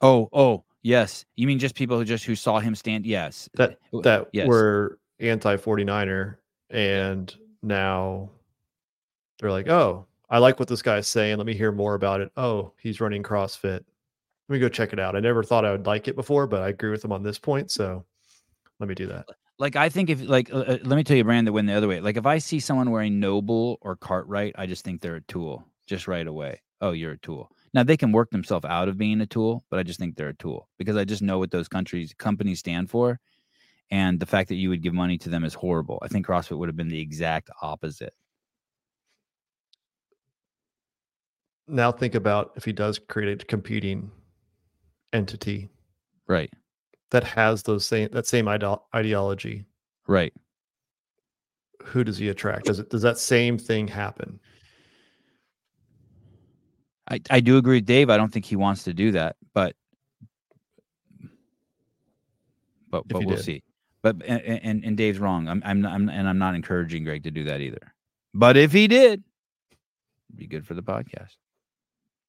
Oh, 0.00 0.28
oh, 0.32 0.64
yes. 0.82 1.24
You 1.36 1.46
mean 1.46 1.58
just 1.58 1.74
people 1.74 1.98
who 1.98 2.04
just 2.04 2.24
who 2.24 2.34
saw 2.34 2.60
him 2.60 2.74
stand? 2.74 3.06
Yes. 3.06 3.48
That 3.54 3.78
uh, 3.92 4.00
that 4.00 4.28
yes. 4.32 4.46
were 4.46 4.98
anti 5.20 5.56
49er 5.56 6.36
and 6.70 7.34
now 7.62 8.30
they're 9.38 9.50
like, 9.50 9.68
"Oh, 9.68 10.06
I 10.28 10.38
like 10.38 10.58
what 10.58 10.68
this 10.68 10.82
guy's 10.82 11.08
saying. 11.08 11.38
Let 11.38 11.46
me 11.46 11.54
hear 11.54 11.72
more 11.72 11.94
about 11.94 12.20
it. 12.20 12.30
Oh, 12.36 12.72
he's 12.78 13.00
running 13.00 13.22
CrossFit. 13.22 13.84
Let 14.48 14.54
me 14.54 14.58
go 14.58 14.68
check 14.68 14.92
it 14.92 15.00
out. 15.00 15.16
I 15.16 15.20
never 15.20 15.42
thought 15.42 15.64
I 15.64 15.72
would 15.72 15.86
like 15.86 16.08
it 16.08 16.16
before, 16.16 16.46
but 16.46 16.62
I 16.62 16.68
agree 16.68 16.90
with 16.90 17.04
him 17.04 17.12
on 17.12 17.22
this 17.22 17.38
point, 17.38 17.70
so 17.70 18.04
let 18.78 18.88
me 18.88 18.94
do 18.94 19.06
that." 19.08 19.26
like 19.60 19.76
I 19.76 19.90
think 19.90 20.10
if 20.10 20.22
like 20.22 20.52
uh, 20.52 20.58
uh, 20.58 20.78
let 20.82 20.96
me 20.96 21.04
tell 21.04 21.16
you, 21.16 21.22
Brand 21.22 21.46
that 21.46 21.52
went 21.52 21.68
the 21.68 21.74
other 21.74 21.86
way. 21.86 22.00
Like 22.00 22.16
if 22.16 22.26
I 22.26 22.38
see 22.38 22.58
someone 22.58 22.90
wearing 22.90 23.20
NOBULL 23.20 23.78
or 23.82 23.94
Cartwright, 23.94 24.54
I 24.58 24.66
just 24.66 24.84
think 24.84 25.00
they're 25.00 25.16
a 25.16 25.20
tool, 25.22 25.64
just 25.86 26.08
right 26.08 26.26
away. 26.26 26.60
Oh, 26.80 26.92
you're 26.92 27.12
a 27.12 27.18
tool. 27.18 27.50
Now 27.74 27.84
they 27.84 27.96
can 27.96 28.10
work 28.10 28.30
themselves 28.30 28.64
out 28.64 28.88
of 28.88 28.96
being 28.96 29.20
a 29.20 29.26
tool, 29.26 29.62
but 29.70 29.78
I 29.78 29.82
just 29.82 30.00
think 30.00 30.16
they're 30.16 30.30
a 30.30 30.34
tool 30.34 30.68
because 30.78 30.96
I 30.96 31.04
just 31.04 31.22
know 31.22 31.38
what 31.38 31.50
those 31.50 31.68
countries 31.68 32.14
companies 32.18 32.58
stand 32.58 32.90
for, 32.90 33.20
and 33.90 34.20
the 34.20 34.26
fact 34.26 34.48
that 34.48 34.54
you 34.56 34.68
would 34.68 34.82
give 34.82 34.94
money 34.94 35.18
to 35.18 35.28
them 35.28 35.44
is 35.44 35.54
horrible. 35.54 35.98
I 36.02 36.08
think 36.08 36.26
CrossFit 36.26 36.56
would 36.58 36.68
have 36.68 36.76
been 36.76 36.88
the 36.88 37.00
exact 37.00 37.50
opposite. 37.62 38.14
Now 41.68 41.92
think 41.92 42.14
about 42.14 42.52
if 42.56 42.64
he 42.64 42.72
does 42.72 42.98
create 42.98 43.42
a 43.42 43.44
competing 43.46 44.10
entity 45.12 45.68
Right, 46.26 46.50
that 47.10 47.24
has 47.24 47.62
those 47.64 47.84
same 47.86 48.08
that 48.12 48.26
same 48.26 48.46
ideo- 48.46 48.82
ideology. 48.94 49.64
right. 50.06 50.32
Who 51.84 52.04
does 52.04 52.18
he 52.18 52.28
attract? 52.28 52.66
Does 52.66 52.78
it 52.78 52.90
does 52.90 53.02
that 53.02 53.18
same 53.18 53.56
thing 53.58 53.88
happen? 53.88 54.38
I, 57.08 57.20
I 57.30 57.40
do 57.40 57.56
agree 57.56 57.78
with 57.78 57.86
Dave. 57.86 58.10
I 58.10 58.16
don't 58.16 58.32
think 58.32 58.44
he 58.44 58.54
wants 58.54 58.84
to 58.84 58.92
do 58.94 59.10
that, 59.12 59.36
but 59.54 59.74
but 62.90 63.02
If 63.08 63.08
but 63.08 63.24
we'll 63.24 63.36
did. 63.36 63.44
see. 63.44 63.62
But 64.02 64.16
and, 64.26 64.40
and 64.42 64.84
and 64.84 64.96
Dave's 64.96 65.18
wrong. 65.18 65.48
I'm 65.48 65.62
I'm, 65.64 65.84
I'm 65.84 66.08
and 66.08 66.28
I'm 66.28 66.38
not 66.38 66.54
encouraging 66.54 67.04
Greg 67.04 67.24
to 67.24 67.30
do 67.30 67.44
that 67.44 67.60
either. 67.60 67.94
But 68.32 68.56
if 68.56 68.72
he 68.72 68.88
did, 68.88 69.22
it'd 70.30 70.36
be 70.36 70.46
good 70.46 70.66
for 70.66 70.74
the 70.74 70.82
podcast. 70.82 71.36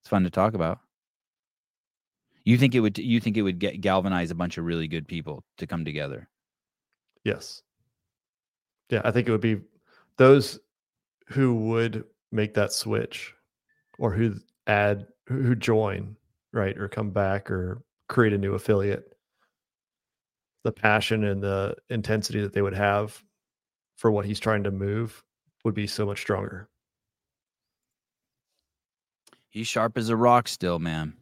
It's 0.01 0.09
fun 0.09 0.23
to 0.23 0.29
talk 0.29 0.53
about. 0.53 0.79
You 2.43 2.57
think 2.57 2.75
it 2.75 2.79
would? 2.79 2.97
You 2.97 3.19
think 3.19 3.37
it 3.37 3.43
would 3.43 3.59
get 3.59 3.81
galvanize 3.81 4.31
a 4.31 4.35
bunch 4.35 4.57
of 4.57 4.65
really 4.65 4.87
good 4.87 5.07
people 5.07 5.43
to 5.57 5.67
come 5.67 5.85
together? 5.85 6.27
Yes. 7.23 7.61
Yeah, 8.89 9.01
I 9.05 9.11
think 9.11 9.27
it 9.27 9.31
would 9.31 9.41
be 9.41 9.61
those 10.17 10.59
who 11.27 11.55
would 11.55 12.03
make 12.31 12.53
that 12.55 12.73
switch 12.73 13.33
or 13.99 14.11
who 14.11 14.35
add 14.67 15.07
who 15.27 15.55
join, 15.55 16.17
right, 16.51 16.77
or 16.77 16.87
come 16.87 17.11
back 17.11 17.49
or 17.49 17.83
create 18.09 18.33
a 18.33 18.37
new 18.37 18.55
affiliate. 18.55 19.10
The 20.63 20.71
passion 20.71 21.23
and 21.23 21.41
the 21.41 21.75
intensity 21.89 22.41
that 22.41 22.53
they 22.53 22.61
would 22.61 22.75
have 22.75 23.23
for 23.97 24.11
what 24.11 24.25
he's 24.25 24.39
trying 24.39 24.63
to 24.63 24.71
move 24.71 25.23
would 25.63 25.73
be 25.73 25.87
so 25.87 26.05
much 26.05 26.19
stronger. 26.19 26.67
He's 29.49 29.67
sharp 29.67 29.97
as 29.97 30.09
a 30.09 30.15
rock 30.15 30.47
still, 30.47 30.79
man. 30.79 31.13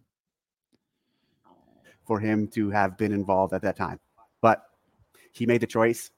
for 2.09 2.19
him 2.19 2.47
to 2.47 2.71
have 2.71 2.97
been 2.97 3.11
involved 3.11 3.53
at 3.53 3.61
that 3.61 3.77
time. 3.77 3.99
But 4.41 4.63
he 5.31 5.45
made 5.45 5.61
the 5.61 5.67
choice. 5.67 6.09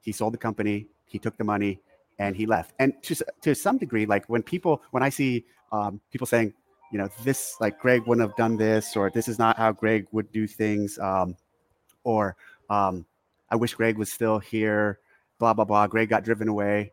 He 0.00 0.10
sold 0.10 0.32
the 0.32 0.38
company. 0.38 0.86
He 1.04 1.18
took 1.18 1.36
the 1.36 1.44
money 1.44 1.80
and 2.18 2.34
he 2.34 2.46
left. 2.46 2.72
And 2.78 2.94
to 3.02 3.14
to 3.42 3.54
some 3.54 3.76
degree, 3.76 4.06
like 4.06 4.24
when 4.28 4.42
people 4.42 4.82
when 4.90 5.02
I 5.02 5.10
see 5.10 5.44
um, 5.70 6.00
people 6.10 6.26
saying, 6.26 6.54
you 6.90 6.98
know, 6.98 7.08
this 7.24 7.56
like 7.60 7.78
Greg 7.78 8.06
wouldn't 8.06 8.26
have 8.26 8.36
done 8.36 8.56
this, 8.56 8.96
or 8.96 9.10
this 9.10 9.28
is 9.28 9.38
not 9.38 9.58
how 9.58 9.70
Greg 9.70 10.06
would 10.12 10.32
do 10.32 10.46
things, 10.46 10.98
um, 10.98 11.36
or 12.08 12.36
um, 12.70 13.04
I 13.50 13.56
wish 13.56 13.74
Greg 13.74 13.98
was 13.98 14.10
still 14.10 14.38
here. 14.38 14.98
Blah 15.38 15.54
blah 15.54 15.64
blah. 15.64 15.86
Greg 15.86 16.08
got 16.08 16.24
driven 16.24 16.48
away. 16.48 16.92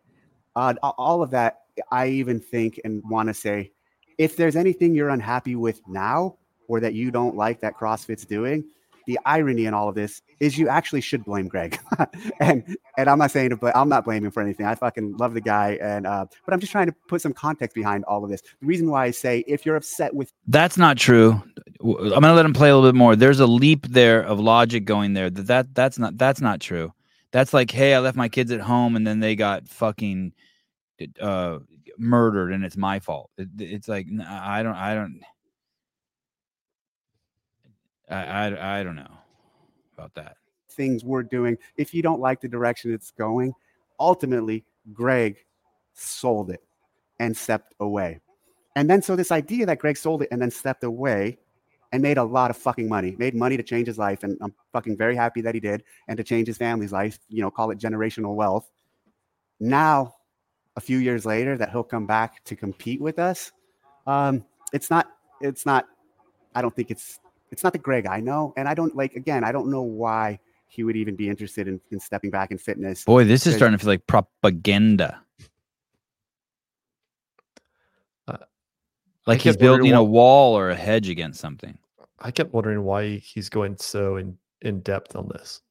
Uh, 0.56 0.74
all 0.84 1.24
of 1.24 1.32
that, 1.32 1.62
I 1.92 2.08
even 2.08 2.40
think 2.40 2.80
and 2.86 3.02
want 3.10 3.28
to 3.28 3.34
say, 3.34 3.72
if 4.18 4.38
there's 4.38 4.56
anything 4.56 4.94
you're 4.94 5.10
unhappy 5.10 5.56
with 5.56 5.82
now, 5.88 6.38
or 6.68 6.80
that 6.80 6.94
you 6.94 7.12
don't 7.12 7.36
like 7.36 7.60
that 7.62 7.76
CrossFit's 7.76 8.26
doing, 8.26 8.66
the 9.06 9.20
irony 9.26 9.66
in 9.66 9.74
all 9.74 9.90
of 9.90 9.96
this 9.96 10.22
is 10.40 10.58
you 10.58 10.68
actually 10.68 11.02
should 11.02 11.24
blame 11.24 11.48
Greg. 11.48 11.80
and 12.40 12.78
and 12.98 13.10
I'm 13.10 13.18
not 13.18 13.32
saying 13.32 13.50
to 13.52 13.78
I'm 13.78 13.90
not 13.90 14.06
blaming 14.06 14.32
for 14.32 14.42
anything. 14.42 14.66
I 14.66 14.76
fucking 14.76 15.18
love 15.18 15.34
the 15.34 15.42
guy, 15.42 15.78
and 15.82 16.06
uh, 16.08 16.26
but 16.46 16.54
I'm 16.54 16.60
just 16.60 16.72
trying 16.72 16.88
to 16.88 16.96
put 17.08 17.22
some 17.22 17.34
context 17.34 17.76
behind 17.76 18.04
all 18.06 18.24
of 18.24 18.30
this. 18.30 18.42
The 18.42 18.66
reason 18.66 18.90
why 18.90 19.06
I 19.06 19.12
say 19.12 19.44
if 19.48 19.66
you're 19.66 19.76
upset 19.76 20.14
with 20.14 20.34
That's 20.48 20.78
not 20.78 20.98
true. 20.98 21.42
I'm 21.82 22.10
gonna 22.10 22.34
let 22.34 22.46
him 22.46 22.54
play 22.54 22.70
a 22.70 22.76
little 22.76 22.92
bit 22.92 22.98
more. 22.98 23.16
There's 23.16 23.40
a 23.40 23.48
leap 23.48 23.88
there 23.88 24.22
of 24.22 24.40
logic 24.40 24.86
going 24.86 25.14
there. 25.14 25.30
That 25.30 25.48
that 25.48 25.76
that's 25.76 26.00
not 26.00 26.18
that's 26.18 26.42
not 26.42 26.60
true. 26.60 26.94
That's 27.32 27.54
like, 27.54 27.72
hey, 27.72 27.94
I 27.94 28.00
left 28.00 28.18
my 28.18 28.30
kids 28.30 28.52
at 28.52 28.62
home 28.62 28.96
and 28.96 29.06
then 29.06 29.20
they 29.20 29.36
got 29.36 29.68
fucking 29.68 30.34
uh 31.20 31.60
murdered 31.98 32.52
and 32.52 32.64
it's 32.64 32.78
my 32.78 33.00
fault. 33.00 33.30
It, 33.38 33.50
it's 33.60 33.88
like 33.88 34.08
I 34.28 34.64
don't 34.64 34.76
I 34.76 34.96
don't 34.96 35.22
I, 38.10 38.16
I 38.16 38.80
I 38.80 38.84
don't 38.84 38.96
know 38.96 39.18
about 39.98 40.14
that. 40.16 40.38
things 40.76 41.04
we're 41.04 41.24
doing, 41.24 41.58
if 41.78 41.94
you 41.94 42.02
don't 42.02 42.20
like 42.20 42.42
the 42.42 42.48
direction 42.48 42.94
it's 42.94 43.12
going, 43.12 43.54
ultimately 44.00 44.66
Greg 44.94 45.38
sold 45.94 46.52
it 46.52 46.62
and 47.20 47.36
stepped 47.36 47.74
away. 47.80 48.20
And 48.76 48.90
then 48.90 49.02
so 49.02 49.16
this 49.16 49.32
idea 49.32 49.66
that 49.66 49.80
Greg 49.80 49.98
sold 49.98 50.22
it 50.22 50.28
and 50.32 50.42
then 50.42 50.52
stepped 50.52 50.84
away 50.84 51.38
and 51.94 52.02
made 52.02 52.18
a 52.18 52.24
lot 52.24 52.52
of 52.52 52.58
fucking 52.58 52.90
money, 52.90 53.16
made 53.18 53.34
money 53.34 53.56
to 53.56 53.64
change 53.64 53.88
his 53.88 53.98
life. 53.98 54.24
And 54.24 54.38
I'm 54.42 54.54
fucking 54.74 54.98
very 54.98 55.16
happy 55.16 55.42
that 55.42 55.56
he 55.56 55.62
did 55.62 55.84
and 56.10 56.18
to 56.18 56.24
change 56.24 56.48
his 56.48 56.58
family's 56.58 56.92
life, 56.92 57.18
you 57.30 57.42
know, 57.42 57.50
call 57.50 57.72
it 57.72 57.80
generational 57.80 58.36
wealth. 58.36 58.70
Now, 59.62 60.16
a 60.76 60.82
few 60.82 60.98
years 60.98 61.26
later, 61.26 61.58
that 61.58 61.72
he'll 61.72 61.84
come 61.84 62.06
back 62.06 62.44
to 62.46 62.56
compete 62.58 63.00
with 63.00 63.18
us. 63.18 63.54
Um, 64.06 64.44
it's 64.74 64.90
not, 64.90 65.08
it's 65.40 65.66
not, 65.66 65.86
I 66.54 66.62
don't 66.62 66.76
think 66.76 66.92
it's, 66.92 67.20
it's 67.52 67.64
not 67.64 67.74
the 67.74 67.80
Greg 67.80 68.06
I 68.08 68.20
know. 68.20 68.54
And 68.58 68.68
I 68.68 68.74
don't 68.74 68.96
like, 68.96 69.16
again, 69.16 69.44
I 69.44 69.52
don't 69.52 69.70
know 69.70 69.82
why 69.82 70.40
he 70.68 70.84
would 70.84 70.96
even 70.96 71.16
be 71.16 71.30
interested 71.30 71.68
in, 71.68 71.80
in 71.92 72.00
stepping 72.00 72.30
back 72.32 72.52
in 72.52 72.58
fitness. 72.58 73.04
Boy, 73.06 73.24
this 73.24 73.48
is 73.48 73.56
starting 73.56 73.78
to 73.78 73.82
feel 73.84 73.94
like 73.94 74.08
propaganda. 74.08 75.22
Uh, 78.28 78.38
like 79.28 79.42
he's 79.42 79.58
building 79.58 79.94
a 79.94 80.04
wall 80.04 80.58
or 80.58 80.70
a 80.70 80.76
hedge 80.76 81.10
against 81.10 81.40
something. 81.40 81.78
I 82.20 82.32
kept 82.32 82.54
wondering 82.54 82.84
why 82.84 83.18
he's 83.18 83.50
going 83.50 83.78
so 83.78 84.18
in, 84.18 84.38
in 84.62 84.80
depth 84.82 85.16
on 85.16 85.28
this. 85.30 85.62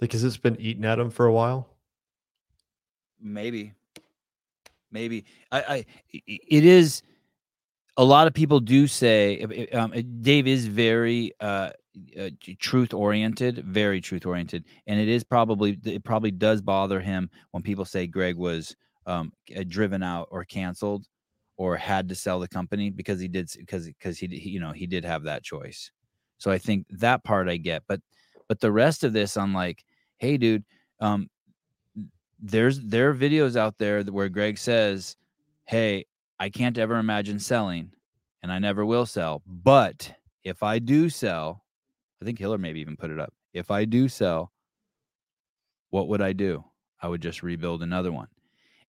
Like 0.00 0.10
Because 0.10 0.24
it's 0.24 0.36
been 0.36 0.60
eating 0.60 0.84
at 0.84 0.98
him 0.98 1.10
for 1.10 1.26
a 1.26 1.32
while. 1.32 1.68
Maybe, 3.22 3.74
maybe 4.90 5.26
I, 5.52 5.60
I, 5.60 5.74
i- 5.74 6.22
it 6.26 6.64
is. 6.64 7.02
A 8.00 8.04
lot 8.04 8.26
of 8.26 8.32
people 8.32 8.60
do 8.60 8.86
say 8.86 9.68
uh, 9.74 9.78
um, 9.78 9.92
uh, 9.94 10.00
Dave 10.22 10.46
is 10.46 10.66
very 10.66 11.32
uh, 11.38 11.68
uh, 12.18 12.30
truth 12.58 12.94
oriented, 12.94 13.62
very 13.66 14.00
truth 14.00 14.24
oriented, 14.24 14.64
and 14.86 14.98
it 14.98 15.06
is 15.06 15.22
probably 15.22 15.78
it 15.84 16.02
probably 16.02 16.30
does 16.30 16.62
bother 16.62 16.98
him 16.98 17.28
when 17.50 17.62
people 17.62 17.84
say 17.84 18.06
Greg 18.06 18.36
was 18.36 18.74
um, 19.04 19.34
uh, 19.54 19.64
driven 19.68 20.02
out 20.02 20.28
or 20.30 20.46
canceled 20.46 21.04
or 21.58 21.76
had 21.76 22.08
to 22.08 22.14
sell 22.14 22.40
the 22.40 22.48
company 22.48 22.88
because 22.88 23.20
he 23.20 23.28
did 23.28 23.50
because 23.58 23.84
because 23.84 24.18
he, 24.18 24.28
he 24.28 24.48
you 24.48 24.60
know 24.60 24.72
he 24.72 24.86
did 24.86 25.04
have 25.04 25.24
that 25.24 25.42
choice. 25.42 25.90
So 26.38 26.50
I 26.50 26.56
think 26.56 26.86
that 26.88 27.22
part 27.22 27.50
I 27.50 27.58
get, 27.58 27.82
but 27.86 28.00
but 28.48 28.60
the 28.60 28.72
rest 28.72 29.04
of 29.04 29.12
this, 29.12 29.36
I'm 29.36 29.52
like, 29.52 29.84
hey, 30.16 30.38
dude, 30.38 30.64
um, 31.00 31.28
there's 32.40 32.80
there 32.80 33.10
are 33.10 33.14
videos 33.14 33.56
out 33.56 33.76
there 33.76 34.02
where 34.04 34.30
Greg 34.30 34.56
says, 34.56 35.16
"Hey, 35.66 36.06
I 36.40 36.48
can't 36.48 36.78
ever 36.78 36.96
imagine 36.96 37.38
selling, 37.38 37.92
and 38.42 38.50
I 38.50 38.58
never 38.58 38.86
will 38.86 39.04
sell. 39.04 39.42
But 39.46 40.14
if 40.42 40.62
I 40.62 40.78
do 40.78 41.10
sell, 41.10 41.66
I 42.20 42.24
think 42.24 42.38
Hiller 42.38 42.56
maybe 42.56 42.80
even 42.80 42.96
put 42.96 43.10
it 43.10 43.20
up. 43.20 43.34
If 43.52 43.70
I 43.70 43.84
do 43.84 44.08
sell, 44.08 44.50
what 45.90 46.08
would 46.08 46.22
I 46.22 46.32
do? 46.32 46.64
I 47.02 47.08
would 47.08 47.20
just 47.20 47.42
rebuild 47.42 47.82
another 47.82 48.10
one." 48.10 48.28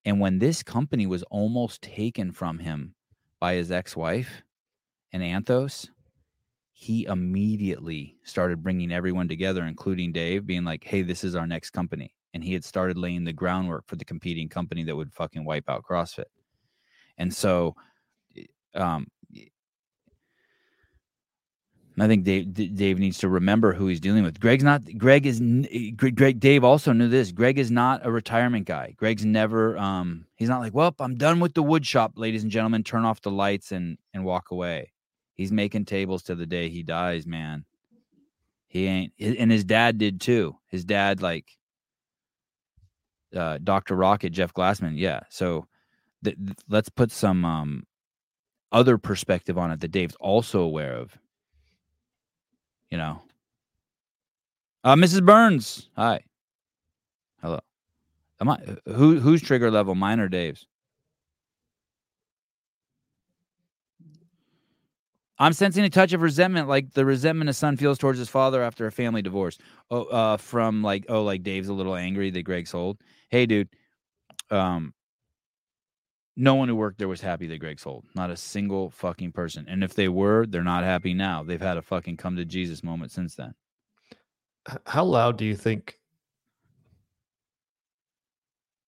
And 0.06 0.22
when 0.22 0.40
this 0.40 0.64
company 0.64 1.06
was 1.06 1.24
almost 1.24 1.82
taken 1.82 2.32
from 2.32 2.60
him 2.60 2.96
by 3.42 3.56
his 3.56 3.70
ex-wife 3.70 4.44
and 5.12 5.22
Anthos, 5.22 5.90
he 6.72 7.04
immediately 7.04 8.18
started 8.24 8.64
bringing 8.64 8.94
everyone 8.94 9.28
together, 9.28 9.66
including 9.66 10.14
Dave, 10.14 10.48
being 10.48 10.64
like, 10.64 10.86
"Hey, 10.86 11.02
this 11.02 11.26
is 11.26 11.36
our 11.36 11.46
next 11.46 11.72
company." 11.72 12.16
And 12.34 12.46
he 12.46 12.54
had 12.54 12.64
started 12.64 12.98
laying 12.98 13.26
the 13.26 13.34
groundwork 13.34 13.88
for 13.88 13.98
the 13.98 14.06
competing 14.06 14.48
company 14.48 14.84
that 14.86 14.96
would 14.96 15.12
fucking 15.12 15.44
wipe 15.44 15.70
out 15.70 15.84
CrossFit. 15.84 16.32
And 17.18 17.34
so, 17.34 17.76
i- 18.38 18.80
um, 18.80 19.08
I 22.00 22.08
think 22.08 22.24
Dave 22.24 22.54
Dave 22.54 22.98
needs 23.00 23.18
to 23.20 23.30
remember 23.30 23.74
who 23.74 23.88
he's 23.88 24.00
dealing 24.00 24.24
with. 24.24 24.40
Greg's 24.40 24.64
not. 24.64 24.82
Greg 24.98 25.26
is. 25.26 25.42
eh, 25.72 25.92
Greg. 25.96 26.40
Dave 26.40 26.64
also 26.64 26.94
knew 26.94 27.10
this. 27.10 27.32
Greg 27.32 27.60
is 27.60 27.70
not 27.70 28.06
a 28.06 28.12
retirement 28.12 28.66
guy. 28.66 28.96
Greg's 28.98 29.26
never. 29.26 29.78
Um, 29.78 30.26
he's 30.36 30.50
not 30.50 30.62
like, 30.62 30.74
well, 30.74 30.96
I'm 31.00 31.16
done 31.16 31.40
with 31.40 31.54
the 31.54 31.62
wood 31.62 31.86
shop, 31.86 32.14
ladies 32.16 32.44
and 32.44 32.52
gentlemen. 32.52 32.84
Turn 32.84 33.06
off 33.06 33.22
the 33.22 33.30
lights 33.30 33.72
and 33.72 33.98
and 34.14 34.24
walk 34.26 34.52
away. 34.52 34.94
He's 35.34 35.52
making 35.52 35.86
tables 35.86 36.24
to 36.24 36.36
the 36.36 36.46
day 36.46 36.70
he 36.70 36.82
dies, 36.82 37.28
man. 37.28 37.66
He 38.68 38.88
ain't. 38.88 39.14
And 39.20 39.52
his 39.52 39.66
dad 39.66 39.98
did 39.98 40.22
too. 40.22 40.56
His 40.70 40.86
dad, 40.86 41.22
like, 41.22 41.46
uh, 43.36 43.60
Dr. 43.64 43.96
Rocket, 43.96 44.30
Jeff 44.32 44.54
Glassman. 44.54 44.98
Yeah. 44.98 45.22
So, 45.30 45.68
th- 46.24 46.38
th- 46.38 46.58
let's 46.70 46.90
put 46.90 47.12
some 47.12 47.46
um 47.46 47.84
other 48.72 48.98
perspective 48.98 49.58
on 49.58 49.72
it 49.72 49.80
that 49.82 49.92
Dave's 49.92 50.16
also 50.16 50.62
aware 50.62 50.94
of. 50.94 51.18
You 52.90 52.98
know. 52.98 53.22
Uh, 54.84 54.96
Mrs. 54.96 55.26
Burns. 55.26 55.90
Hi. 55.96 56.22
Hello. 57.42 57.60
Am 58.40 58.50
I 58.50 58.60
who 58.86 59.20
who's 59.20 59.42
trigger 59.42 59.70
level? 59.70 59.96
Mine 59.96 60.20
or 60.20 60.28
Dave's? 60.28 60.66
I'm 65.42 65.54
sensing 65.54 65.84
a 65.84 65.90
touch 65.90 66.14
of 66.14 66.22
resentment, 66.22 66.68
like 66.68 66.94
the 66.94 67.04
resentment 67.04 67.50
a 67.50 67.54
son 67.54 67.76
feels 67.76 67.98
towards 67.98 68.20
his 68.20 68.30
father 68.30 68.62
after 68.62 68.86
a 68.86 68.92
family 68.92 69.24
divorce. 69.24 69.58
Oh, 69.90 70.04
uh, 70.04 70.38
from 70.38 70.84
like, 70.84 71.06
oh, 71.10 71.24
like 71.24 71.42
Dave's 71.42 71.68
a 71.68 71.74
little 71.74 71.96
angry 71.96 72.30
that 72.30 72.44
Greg 72.44 72.68
sold. 72.68 73.00
Hey, 73.30 73.48
dude. 73.48 73.68
Um, 74.52 74.94
no 76.36 76.56
one 76.56 76.68
who 76.68 76.76
worked 76.76 76.98
there 76.98 77.08
was 77.08 77.22
happy 77.22 77.48
that 77.48 77.60
Greg 77.60 77.80
sold. 77.80 78.06
Not 78.16 78.30
a 78.30 78.38
single 78.38 78.90
fucking 78.92 79.32
person. 79.32 79.66
And 79.68 79.84
if 79.84 79.94
they 79.94 80.08
were, 80.08 80.46
they're 80.46 80.64
not 80.64 80.84
happy 80.84 81.14
now. 81.14 81.44
They've 81.44 81.62
had 81.62 81.78
a 81.78 81.82
fucking 81.82 82.18
come 82.18 82.36
to 82.38 82.46
Jesus 82.46 82.84
moment 82.84 83.12
since 83.12 83.36
then. 83.36 83.54
How 84.86 85.04
loud 85.04 85.38
do 85.38 85.46
you 85.46 85.56
think 85.56 85.98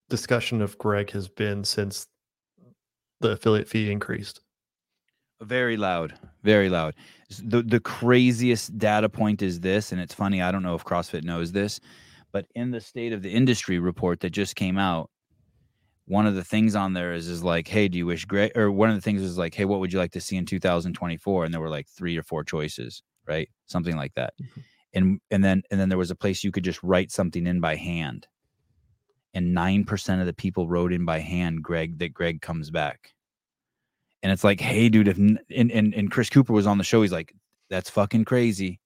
discussion 0.08 0.62
of 0.62 0.78
Greg 0.78 1.10
has 1.10 1.28
been 1.28 1.64
since 1.64 2.06
the 3.20 3.32
affiliate 3.32 3.68
fee 3.68 3.90
increased? 3.90 4.40
Very 5.42 5.76
loud, 5.76 6.14
very 6.44 6.68
loud. 6.68 6.94
The 7.42 7.62
the 7.62 7.80
craziest 7.80 8.78
data 8.78 9.08
point 9.08 9.42
is 9.42 9.60
this, 9.60 9.90
and 9.90 10.00
it's 10.00 10.14
funny. 10.14 10.40
I 10.40 10.52
don't 10.52 10.62
know 10.62 10.76
if 10.76 10.84
CrossFit 10.84 11.24
knows 11.24 11.50
this, 11.50 11.80
but 12.32 12.46
in 12.54 12.70
the 12.70 12.80
state 12.80 13.12
of 13.12 13.20
the 13.22 13.30
industry 13.30 13.78
report 13.78 14.20
that 14.20 14.30
just 14.30 14.54
came 14.54 14.78
out, 14.78 15.10
one 16.06 16.26
of 16.26 16.34
the 16.34 16.44
things 16.44 16.74
on 16.74 16.92
there 16.92 17.14
is 17.14 17.28
is 17.28 17.42
like, 17.42 17.68
hey, 17.68 17.88
do 17.88 17.98
you 17.98 18.06
wish 18.06 18.24
Greg? 18.24 18.52
Or 18.56 18.70
one 18.70 18.90
of 18.90 18.94
the 18.94 19.00
things 19.00 19.22
is 19.22 19.38
like, 19.38 19.54
hey, 19.54 19.64
what 19.64 19.80
would 19.80 19.92
you 19.92 19.98
like 19.98 20.12
to 20.12 20.20
see 20.20 20.36
in 20.36 20.46
2024? 20.46 21.44
And 21.44 21.54
there 21.54 21.60
were 21.60 21.70
like 21.70 21.88
three 21.88 22.16
or 22.16 22.22
four 22.22 22.44
choices, 22.44 23.02
right? 23.26 23.48
Something 23.66 23.96
like 23.96 24.14
that. 24.14 24.34
Mm-hmm. 24.40 24.60
And 24.94 25.20
and 25.30 25.44
then 25.44 25.62
and 25.70 25.80
then 25.80 25.88
there 25.88 25.98
was 25.98 26.10
a 26.10 26.16
place 26.16 26.44
you 26.44 26.52
could 26.52 26.64
just 26.64 26.82
write 26.82 27.10
something 27.10 27.46
in 27.46 27.60
by 27.60 27.76
hand. 27.76 28.26
And 29.32 29.52
nine 29.52 29.84
percent 29.84 30.20
of 30.20 30.26
the 30.26 30.32
people 30.32 30.68
wrote 30.68 30.92
in 30.92 31.04
by 31.04 31.18
hand, 31.18 31.62
Greg, 31.62 31.98
that 31.98 32.14
Greg 32.14 32.40
comes 32.40 32.70
back 32.70 33.14
and 34.24 34.32
it's 34.32 34.42
like, 34.42 34.58
hey, 34.58 34.88
dude, 34.88 35.06
if 35.06 35.18
and, 35.18 35.38
and 35.50 35.94
and 35.94 36.10
Chris 36.10 36.30
Cooper 36.30 36.54
was 36.54 36.66
on 36.66 36.78
the 36.78 36.84
show, 36.84 37.02
he's 37.02 37.12
like, 37.12 37.34
that's 37.68 37.90
fucking 37.90 38.24
crazy. 38.24 38.80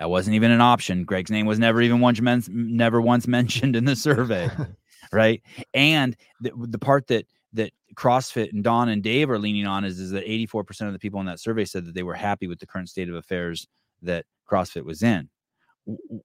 That 0.00 0.10
wasn't 0.10 0.34
even 0.34 0.50
an 0.50 0.60
option. 0.60 1.04
Greg's 1.04 1.30
name 1.30 1.46
was 1.46 1.60
never 1.60 1.80
even 1.80 2.00
once 2.00 2.20
men- 2.20 2.42
never 2.48 3.00
once 3.00 3.26
mentioned 3.28 3.76
in 3.76 3.84
the 3.84 3.94
survey, 3.94 4.50
right? 5.12 5.42
And 5.74 6.16
the, 6.40 6.52
the 6.56 6.78
part 6.78 7.06
that 7.08 7.26
that 7.52 7.72
CrossFit 7.94 8.52
and 8.52 8.62
Don 8.62 8.88
and 8.88 9.02
Dave 9.02 9.30
are 9.30 9.38
leaning 9.38 9.66
on 9.66 9.84
is, 9.84 9.98
is 9.98 10.10
that 10.12 10.24
84% 10.24 10.86
of 10.86 10.92
the 10.92 10.98
people 10.98 11.18
in 11.20 11.26
that 11.26 11.40
survey 11.40 11.64
said 11.64 11.84
that 11.86 11.94
they 11.94 12.04
were 12.04 12.14
happy 12.14 12.46
with 12.46 12.60
the 12.60 12.66
current 12.66 12.88
state 12.88 13.08
of 13.08 13.16
affairs 13.16 13.66
that 14.02 14.24
CrossFit 14.48 14.84
was 14.84 15.02
in. 15.02 15.28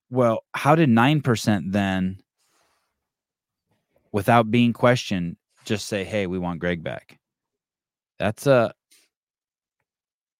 Well, 0.10 0.44
how 0.54 0.76
did 0.76 0.90
9% 0.90 1.72
then, 1.72 2.20
without 4.12 4.52
being 4.52 4.74
questioned, 4.74 5.38
just 5.64 5.88
say, 5.88 6.04
hey, 6.04 6.28
we 6.28 6.38
want 6.38 6.60
Greg 6.60 6.84
back? 6.84 7.18
That's 8.20 8.48
a 8.48 8.74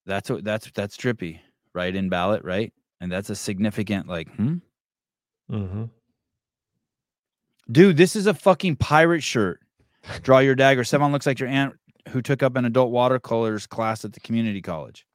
that's 0.06 0.30
a, 0.30 0.42
that's 0.42 0.70
that's 0.72 0.96
trippy, 0.96 1.40
right? 1.74 1.94
In 1.94 2.10
ballot, 2.10 2.44
right? 2.44 2.72
And 3.02 3.12
that's 3.12 3.30
a 3.30 3.36
significant 3.36 4.08
like, 4.08 4.30
hmm. 4.36 4.58
Mm-hmm. 5.52 5.86
Dude, 7.72 7.98
this 7.98 8.16
is 8.16 8.28
a 8.28 8.34
fucking 8.34 8.76
pirate 8.78 9.24
shirt. 9.24 9.60
Draw 10.22 10.40
your 10.40 10.56
dagger. 10.56 10.84
Sevan 10.84 11.12
looks 11.12 11.26
like 11.26 11.40
your 11.40 11.50
aunt 11.50 11.76
who 12.10 12.22
took 12.22 12.44
up 12.44 12.56
an 12.56 12.66
adult 12.66 12.92
watercolors 12.92 13.66
class 13.66 14.06
at 14.06 14.14
the 14.14 14.20
community 14.20 14.62
college. 14.62 15.06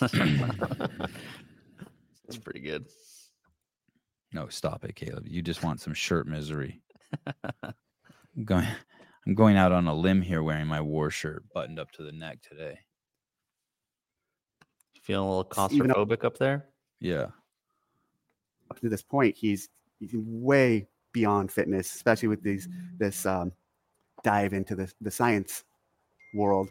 That's 0.00 0.12
pretty 2.42 2.60
good. 2.60 2.86
No, 4.32 4.48
stop 4.48 4.84
it, 4.84 4.94
Caleb. 4.94 5.26
You 5.26 5.42
just 5.42 5.64
want 5.64 5.80
some 5.80 5.94
shirt 5.94 6.26
misery. 6.26 6.82
I'm 7.64 8.44
going 8.44 8.66
I'm 9.26 9.34
going 9.34 9.56
out 9.56 9.72
on 9.72 9.86
a 9.86 9.94
limb 9.94 10.22
here 10.22 10.42
wearing 10.42 10.66
my 10.66 10.80
war 10.80 11.10
shirt 11.10 11.44
buttoned 11.54 11.78
up 11.78 11.90
to 11.92 12.02
the 12.02 12.12
neck 12.12 12.38
today. 12.42 12.78
Feeling 15.02 15.26
a 15.26 15.28
little 15.28 15.44
claustrophobic 15.44 16.22
up 16.24 16.36
there? 16.38 16.66
Yeah. 17.00 17.28
Up 18.70 18.80
to 18.80 18.88
this 18.88 19.02
point, 19.02 19.36
he's, 19.36 19.68
he's 20.00 20.14
way 20.14 20.86
beyond 21.12 21.50
fitness, 21.50 21.94
especially 21.94 22.28
with 22.28 22.42
these 22.42 22.68
this 22.98 23.26
um, 23.26 23.52
dive 24.22 24.52
into 24.52 24.74
the, 24.74 24.92
the 25.00 25.10
science 25.10 25.64
world. 26.34 26.68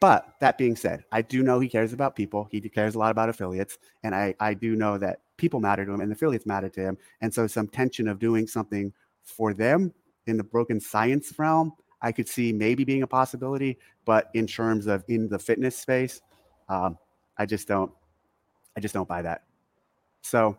But 0.00 0.34
that 0.40 0.58
being 0.58 0.74
said, 0.74 1.04
I 1.12 1.22
do 1.22 1.44
know 1.44 1.60
he 1.60 1.68
cares 1.68 1.92
about 1.92 2.16
people. 2.16 2.48
He 2.50 2.60
cares 2.60 2.96
a 2.96 2.98
lot 2.98 3.12
about 3.12 3.28
affiliates. 3.28 3.78
And 4.02 4.14
I, 4.14 4.34
I 4.40 4.52
do 4.52 4.74
know 4.74 4.98
that 4.98 5.20
people 5.36 5.60
matter 5.60 5.84
to 5.86 5.92
him 5.92 6.00
and 6.00 6.10
affiliates 6.12 6.44
matter 6.44 6.68
to 6.70 6.80
him. 6.80 6.98
And 7.20 7.32
so 7.32 7.46
some 7.46 7.68
tension 7.68 8.08
of 8.08 8.18
doing 8.18 8.48
something 8.48 8.92
for 9.22 9.54
them 9.54 9.92
in 10.26 10.36
the 10.36 10.42
broken 10.42 10.80
science 10.80 11.32
realm, 11.38 11.72
I 12.00 12.10
could 12.10 12.28
see 12.28 12.52
maybe 12.52 12.82
being 12.84 13.04
a 13.04 13.06
possibility. 13.06 13.78
But 14.04 14.28
in 14.34 14.46
terms 14.46 14.88
of 14.88 15.04
in 15.06 15.28
the 15.28 15.38
fitness 15.38 15.76
space, 15.76 16.20
um, 16.68 16.98
I 17.38 17.46
just 17.46 17.68
don't, 17.68 17.92
I 18.76 18.80
just 18.80 18.94
don't 18.94 19.08
buy 19.08 19.22
that. 19.22 19.44
So, 20.22 20.58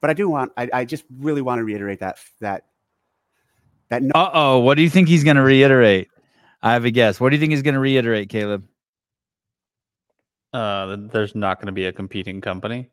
but 0.00 0.10
I 0.10 0.14
do 0.14 0.28
want, 0.28 0.52
I, 0.56 0.68
I 0.72 0.84
just 0.84 1.04
really 1.18 1.42
want 1.42 1.58
to 1.58 1.64
reiterate 1.64 2.00
that 2.00 2.18
that 2.40 2.64
that. 3.88 4.02
No- 4.02 4.12
uh 4.14 4.30
oh, 4.32 4.58
what 4.60 4.76
do 4.76 4.82
you 4.82 4.90
think 4.90 5.08
he's 5.08 5.24
going 5.24 5.36
to 5.36 5.42
reiterate? 5.42 6.08
I 6.62 6.72
have 6.72 6.84
a 6.84 6.90
guess. 6.90 7.20
What 7.20 7.30
do 7.30 7.36
you 7.36 7.40
think 7.40 7.52
he's 7.52 7.62
going 7.62 7.74
to 7.74 7.80
reiterate, 7.80 8.28
Caleb? 8.28 8.64
Uh, 10.52 10.96
there's 11.12 11.34
not 11.34 11.58
going 11.58 11.66
to 11.66 11.72
be 11.72 11.86
a 11.86 11.92
competing 11.92 12.40
company. 12.40 12.90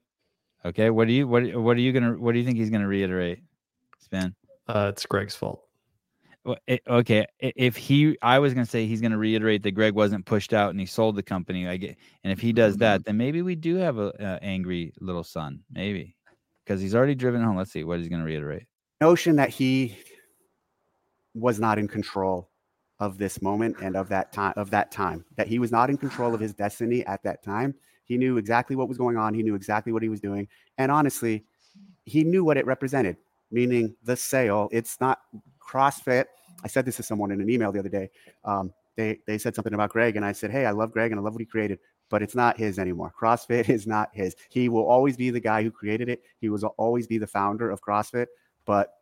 Okay. 0.65 0.89
What 0.89 1.07
do 1.07 1.13
you 1.13 1.27
what 1.27 1.43
what 1.55 1.77
are 1.77 1.81
you 1.81 1.93
gonna 1.93 2.13
what 2.13 2.33
do 2.33 2.39
you 2.39 2.45
think 2.45 2.57
he's 2.57 2.69
gonna 2.69 2.87
reiterate? 2.87 3.39
Spin. 3.99 4.35
Uh, 4.67 4.91
it's 4.91 5.05
Greg's 5.05 5.35
fault 5.35 5.67
okay 6.87 7.25
if 7.39 7.75
he 7.75 8.17
i 8.21 8.39
was 8.39 8.53
going 8.53 8.65
to 8.65 8.69
say 8.69 8.85
he's 8.85 9.01
going 9.01 9.11
to 9.11 9.17
reiterate 9.17 9.63
that 9.63 9.71
greg 9.71 9.93
wasn't 9.93 10.25
pushed 10.25 10.53
out 10.53 10.69
and 10.69 10.79
he 10.79 10.85
sold 10.85 11.15
the 11.15 11.23
company 11.23 11.67
i 11.67 11.75
get 11.77 11.97
and 12.23 12.31
if 12.31 12.39
he 12.39 12.53
does 12.53 12.75
mm-hmm. 12.75 12.81
that 12.81 13.05
then 13.05 13.17
maybe 13.17 13.41
we 13.41 13.55
do 13.55 13.75
have 13.75 13.97
a, 13.97 14.13
a 14.19 14.43
angry 14.43 14.93
little 14.99 15.23
son 15.23 15.59
maybe 15.71 16.15
because 16.67 16.81
he's 16.81 16.95
already 16.95 17.15
driven 17.15 17.41
home 17.41 17.55
let's 17.55 17.71
see 17.71 17.83
what 17.83 17.99
he's 17.99 18.09
going 18.09 18.19
to 18.19 18.25
reiterate 18.25 18.63
notion 19.01 19.35
that 19.35 19.49
he 19.49 19.97
was 21.33 21.59
not 21.59 21.79
in 21.79 21.87
control 21.87 22.49
of 22.99 23.17
this 23.17 23.41
moment 23.41 23.75
and 23.81 23.95
of 23.95 24.09
that 24.09 24.33
time 24.33 24.53
of 24.57 24.69
that 24.71 24.91
time 24.91 25.23
that 25.35 25.47
he 25.47 25.59
was 25.59 25.71
not 25.71 25.89
in 25.89 25.97
control 25.97 26.33
of 26.33 26.39
his 26.39 26.53
destiny 26.53 27.05
at 27.05 27.21
that 27.23 27.43
time 27.43 27.73
he 28.05 28.17
knew 28.17 28.37
exactly 28.37 28.75
what 28.75 28.87
was 28.87 28.97
going 28.97 29.17
on 29.17 29.33
he 29.33 29.43
knew 29.43 29.55
exactly 29.55 29.93
what 29.93 30.01
he 30.01 30.09
was 30.09 30.19
doing 30.19 30.47
and 30.77 30.91
honestly 30.91 31.45
he 32.05 32.23
knew 32.23 32.43
what 32.43 32.57
it 32.57 32.65
represented 32.65 33.17
meaning 33.51 33.95
the 34.03 34.15
sale 34.15 34.67
it's 34.71 34.99
not 34.99 35.19
CrossFit. 35.67 36.25
I 36.63 36.67
said 36.67 36.85
this 36.85 36.95
to 36.97 37.03
someone 37.03 37.31
in 37.31 37.41
an 37.41 37.49
email 37.49 37.71
the 37.71 37.79
other 37.79 37.89
day. 37.89 38.09
Um, 38.43 38.73
they 38.95 39.19
they 39.27 39.37
said 39.37 39.53
something 39.53 39.73
about 39.73 39.91
Greg, 39.91 40.15
and 40.15 40.25
I 40.25 40.31
said, 40.31 40.49
"Hey, 40.49 40.65
I 40.65 40.71
love 40.71 40.91
Greg 40.91 41.11
and 41.11 41.19
I 41.19 41.23
love 41.23 41.33
what 41.33 41.41
he 41.41 41.45
created, 41.45 41.79
but 42.09 42.21
it's 42.21 42.35
not 42.35 42.57
his 42.57 42.79
anymore. 42.79 43.13
CrossFit 43.19 43.69
is 43.69 43.87
not 43.87 44.09
his. 44.13 44.35
He 44.49 44.69
will 44.69 44.85
always 44.85 45.17
be 45.17 45.29
the 45.29 45.39
guy 45.39 45.63
who 45.63 45.71
created 45.71 46.09
it. 46.09 46.23
He 46.39 46.49
will 46.49 46.63
always 46.77 47.07
be 47.07 47.17
the 47.17 47.27
founder 47.27 47.69
of 47.69 47.81
CrossFit, 47.81 48.27
but 48.65 48.93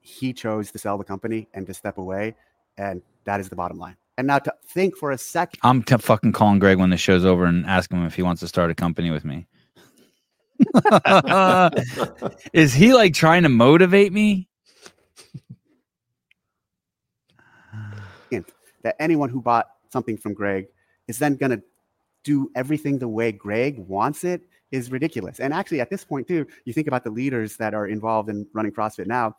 he 0.00 0.32
chose 0.32 0.70
to 0.72 0.78
sell 0.78 0.98
the 0.98 1.04
company 1.04 1.48
and 1.54 1.66
to 1.66 1.74
step 1.74 1.98
away, 1.98 2.34
and 2.78 3.02
that 3.24 3.40
is 3.40 3.48
the 3.48 3.56
bottom 3.56 3.78
line." 3.78 3.96
And 4.18 4.26
now 4.26 4.38
to 4.38 4.52
think 4.66 4.96
for 4.96 5.12
a 5.12 5.18
second, 5.18 5.60
I'm 5.62 5.82
t- 5.82 5.96
fucking 5.96 6.32
calling 6.32 6.58
Greg 6.58 6.78
when 6.78 6.90
the 6.90 6.96
show's 6.96 7.24
over 7.24 7.44
and 7.44 7.64
asking 7.66 7.98
him 7.98 8.06
if 8.06 8.14
he 8.14 8.22
wants 8.22 8.40
to 8.40 8.48
start 8.48 8.70
a 8.70 8.74
company 8.74 9.10
with 9.10 9.24
me. 9.24 9.46
is 12.52 12.74
he 12.74 12.92
like 12.92 13.14
trying 13.14 13.44
to 13.44 13.48
motivate 13.48 14.12
me? 14.12 14.50
that 18.82 18.96
anyone 19.00 19.28
who 19.28 19.40
bought 19.40 19.68
something 19.90 20.16
from 20.16 20.34
Greg 20.34 20.66
is 21.08 21.18
then 21.18 21.36
going 21.36 21.50
to 21.50 21.62
do 22.24 22.50
everything 22.54 22.98
the 22.98 23.08
way 23.08 23.32
Greg 23.32 23.78
wants 23.78 24.24
it 24.24 24.42
is 24.70 24.90
ridiculous. 24.90 25.40
And 25.40 25.52
actually, 25.52 25.80
at 25.80 25.90
this 25.90 26.04
point, 26.04 26.28
too, 26.28 26.46
you 26.64 26.72
think 26.72 26.86
about 26.86 27.04
the 27.04 27.10
leaders 27.10 27.56
that 27.56 27.74
are 27.74 27.86
involved 27.86 28.28
in 28.28 28.46
running 28.52 28.72
CrossFit 28.72 29.06
now. 29.06 29.34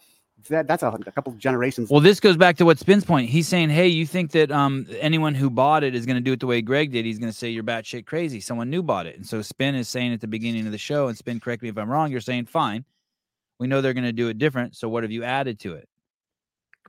That, 0.50 0.68
that's 0.68 0.82
a, 0.82 0.88
a 0.88 1.12
couple 1.12 1.32
generations. 1.34 1.92
Well, 1.92 2.00
this 2.00 2.20
goes 2.20 2.36
back 2.36 2.58
to 2.58 2.66
what 2.66 2.80
Spin's 2.80 3.06
point. 3.06 3.30
He's 3.30 3.48
saying, 3.48 3.70
"Hey, 3.70 3.90
you 3.90 4.08
think 4.08 4.32
that 4.32 4.52
um, 4.52 4.88
anyone 5.00 5.36
who 5.36 5.52
bought 5.52 5.84
it 5.84 5.94
is 5.94 6.08
going 6.08 6.16
to 6.16 6.22
do 6.22 6.34
it 6.34 6.40
the 6.40 6.48
way 6.48 6.64
Greg 6.64 6.92
did? 6.92 7.06
He's 7.06 7.20
going 7.20 7.32
to 7.32 7.38
say 7.38 7.50
you're 7.50 7.64
batshit 7.64 8.08
crazy. 8.08 8.40
Someone 8.40 8.72
new 8.72 8.82
bought 8.82 9.06
it." 9.06 9.16
And 9.16 9.26
so 9.26 9.44
Spin 9.44 9.76
is 9.76 9.88
saying 9.88 10.14
at 10.14 10.20
the 10.20 10.28
beginning 10.28 10.66
of 10.66 10.72
the 10.72 10.80
show, 10.80 11.10
and 11.10 11.18
Spin, 11.18 11.40
correct 11.40 11.62
me 11.62 11.70
if 11.70 11.78
I'm 11.78 11.92
wrong. 11.92 12.10
You're 12.10 12.22
saying, 12.22 12.48
"Fine, 12.48 12.86
we 13.60 13.68
know 13.68 13.82
they're 13.82 13.94
going 13.94 14.04
to 14.04 14.12
do 14.12 14.30
it 14.30 14.40
different. 14.40 14.76
So 14.76 14.90
what 14.90 15.04
have 15.04 15.12
you 15.12 15.24
added 15.24 15.60
to 15.60 15.76
it?" 15.76 15.88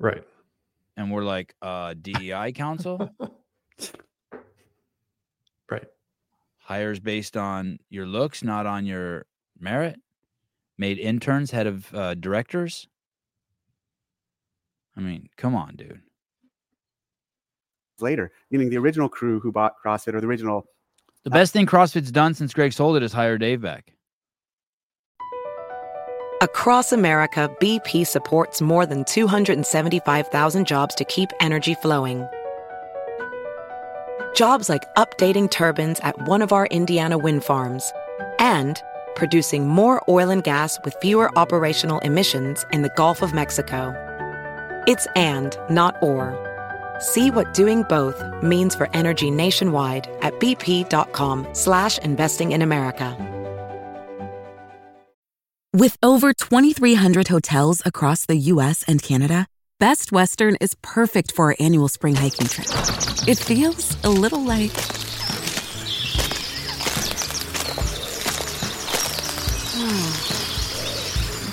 Right 0.01 0.25
and 0.97 1.11
we're 1.11 1.25
like, 1.25 1.55
uh, 1.63 1.95
DEI 2.01 2.53
council, 2.53 3.11
right? 5.71 5.87
Hires 6.59 7.01
based 7.01 7.37
on 7.37 7.79
your 7.89 8.07
looks, 8.07 8.43
not 8.43 8.67
on 8.67 8.87
your 8.87 9.27
merit. 9.59 10.01
Made 10.79 10.99
interns 10.99 11.51
head 11.51 11.67
of 11.67 11.95
uh, 11.95 12.15
directors. 12.15 12.89
I 14.97 15.01
mean, 15.01 15.29
come 15.37 15.55
on, 15.55 15.77
dude. 15.77 16.01
Later, 18.01 18.33
meaning 18.51 18.69
the 18.69 18.79
original 18.79 19.09
crew 19.09 19.39
who 19.41 19.53
bought 19.53 19.75
CrossFit 19.85 20.15
or 20.15 20.21
the 20.21 20.27
original. 20.27 20.67
The 21.25 21.31
best 21.31 21.53
thing 21.53 21.67
CrossFit's 21.67 22.11
done 22.11 22.35
since 22.35 22.53
Greg 22.53 22.73
sold 22.73 22.97
it 22.97 23.03
is 23.03 23.13
hire 23.13 23.39
Dave 23.39 23.61
back. 23.61 23.93
Across 26.43 26.91
America, 26.91 27.49
BP 27.61 28.05
supports 28.05 28.61
more 28.61 28.85
than 28.85 29.05
275,000 29.05 30.67
jobs 30.67 30.95
to 30.97 31.05
keep 31.05 31.31
energy 31.39 31.75
flowing. 31.75 32.27
Jobs 34.35 34.69
like 34.69 34.93
updating 34.95 35.51
turbines 35.51 36.01
at 36.01 36.27
one 36.27 36.43
of 36.43 36.53
our 36.53 36.67
Indiana 36.67 37.19
wind 37.19 37.45
farms 37.45 37.93
and 38.39 38.83
producing 39.15 39.69
more 39.69 40.03
oil 40.09 40.31
and 40.31 40.43
gas 40.43 40.79
with 40.85 40.97
fewer 41.03 41.37
operational 41.39 41.99
emissions 42.01 42.65
in 42.73 42.83
the 42.83 42.93
Gulf 42.97 43.23
of 43.23 43.35
Mexico. 43.35 43.95
It's 44.87 45.07
and, 45.17 45.57
not 45.69 45.97
or. 46.03 46.39
See 46.99 47.31
what 47.31 47.53
doing 47.53 47.83
both 47.85 48.23
means 48.43 48.75
for 48.75 48.89
energy 48.95 49.31
nationwide 49.31 50.09
at 50.23 50.39
bp.com 50.41 51.47
slash 51.53 51.99
investing 51.99 52.53
in 52.53 52.63
America. 52.63 53.17
With 55.75 55.97
over 56.03 56.35
2,300 56.35 57.29
hotels 57.29 57.83
across 57.87 58.27
the 58.27 58.37
U.S. 58.37 58.85
and 58.87 59.03
Canada, 59.03 59.47
Best 59.83 60.13
Western 60.13 60.55
is 60.61 60.77
perfect 60.83 61.33
for 61.33 61.47
our 61.47 61.57
annual 61.59 61.89
spring 61.89 62.15
hiking 62.15 62.47
trip. 62.47 62.69
It 63.27 63.37
feels 63.37 63.97
a 64.05 64.09
little 64.09 64.41
like. 64.45 64.71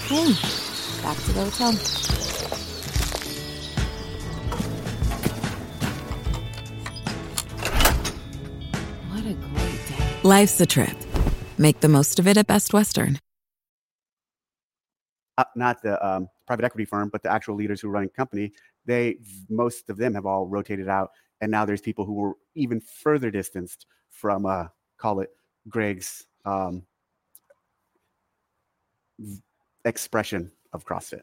Okay, 0.05 0.33
back 1.01 1.17
to 1.17 1.31
the 1.33 1.49
hotel. 1.49 1.73
What 9.09 9.25
a 9.25 9.33
great 9.33 9.87
day. 9.87 10.19
Life's 10.21 10.61
a 10.61 10.67
trip. 10.67 10.95
Make 11.57 11.79
the 11.79 11.89
most 11.89 12.19
of 12.19 12.27
it 12.27 12.37
at 12.37 12.45
Best 12.45 12.73
Western. 12.73 13.17
uh, 15.39 15.45
not 15.55 15.81
the 15.81 16.05
um, 16.05 16.29
private 16.49 16.65
equity 16.65 16.83
firm, 16.83 17.09
but 17.09 17.21
the 17.21 17.31
actual 17.31 17.53
leaders 17.53 17.79
who 17.79 17.89
run 17.89 18.03
a 18.03 18.07
company, 18.09 18.51
they 18.83 19.17
most 19.49 19.87
of 19.91 19.97
them 19.97 20.15
have 20.15 20.25
all 20.25 20.47
rotated 20.47 20.89
out, 20.89 21.11
and 21.41 21.51
now 21.51 21.63
there's 21.63 21.79
people 21.79 22.05
who 22.05 22.15
were 22.15 22.33
even 22.55 22.81
further 22.81 23.29
distanced 23.29 23.85
from 24.09 24.47
uh, 24.47 24.65
call 24.97 25.19
it 25.19 25.29
Greg's 25.67 26.25
um, 26.45 26.81
expression 29.85 30.51
of 30.73 30.83
CrossFit. 30.85 31.21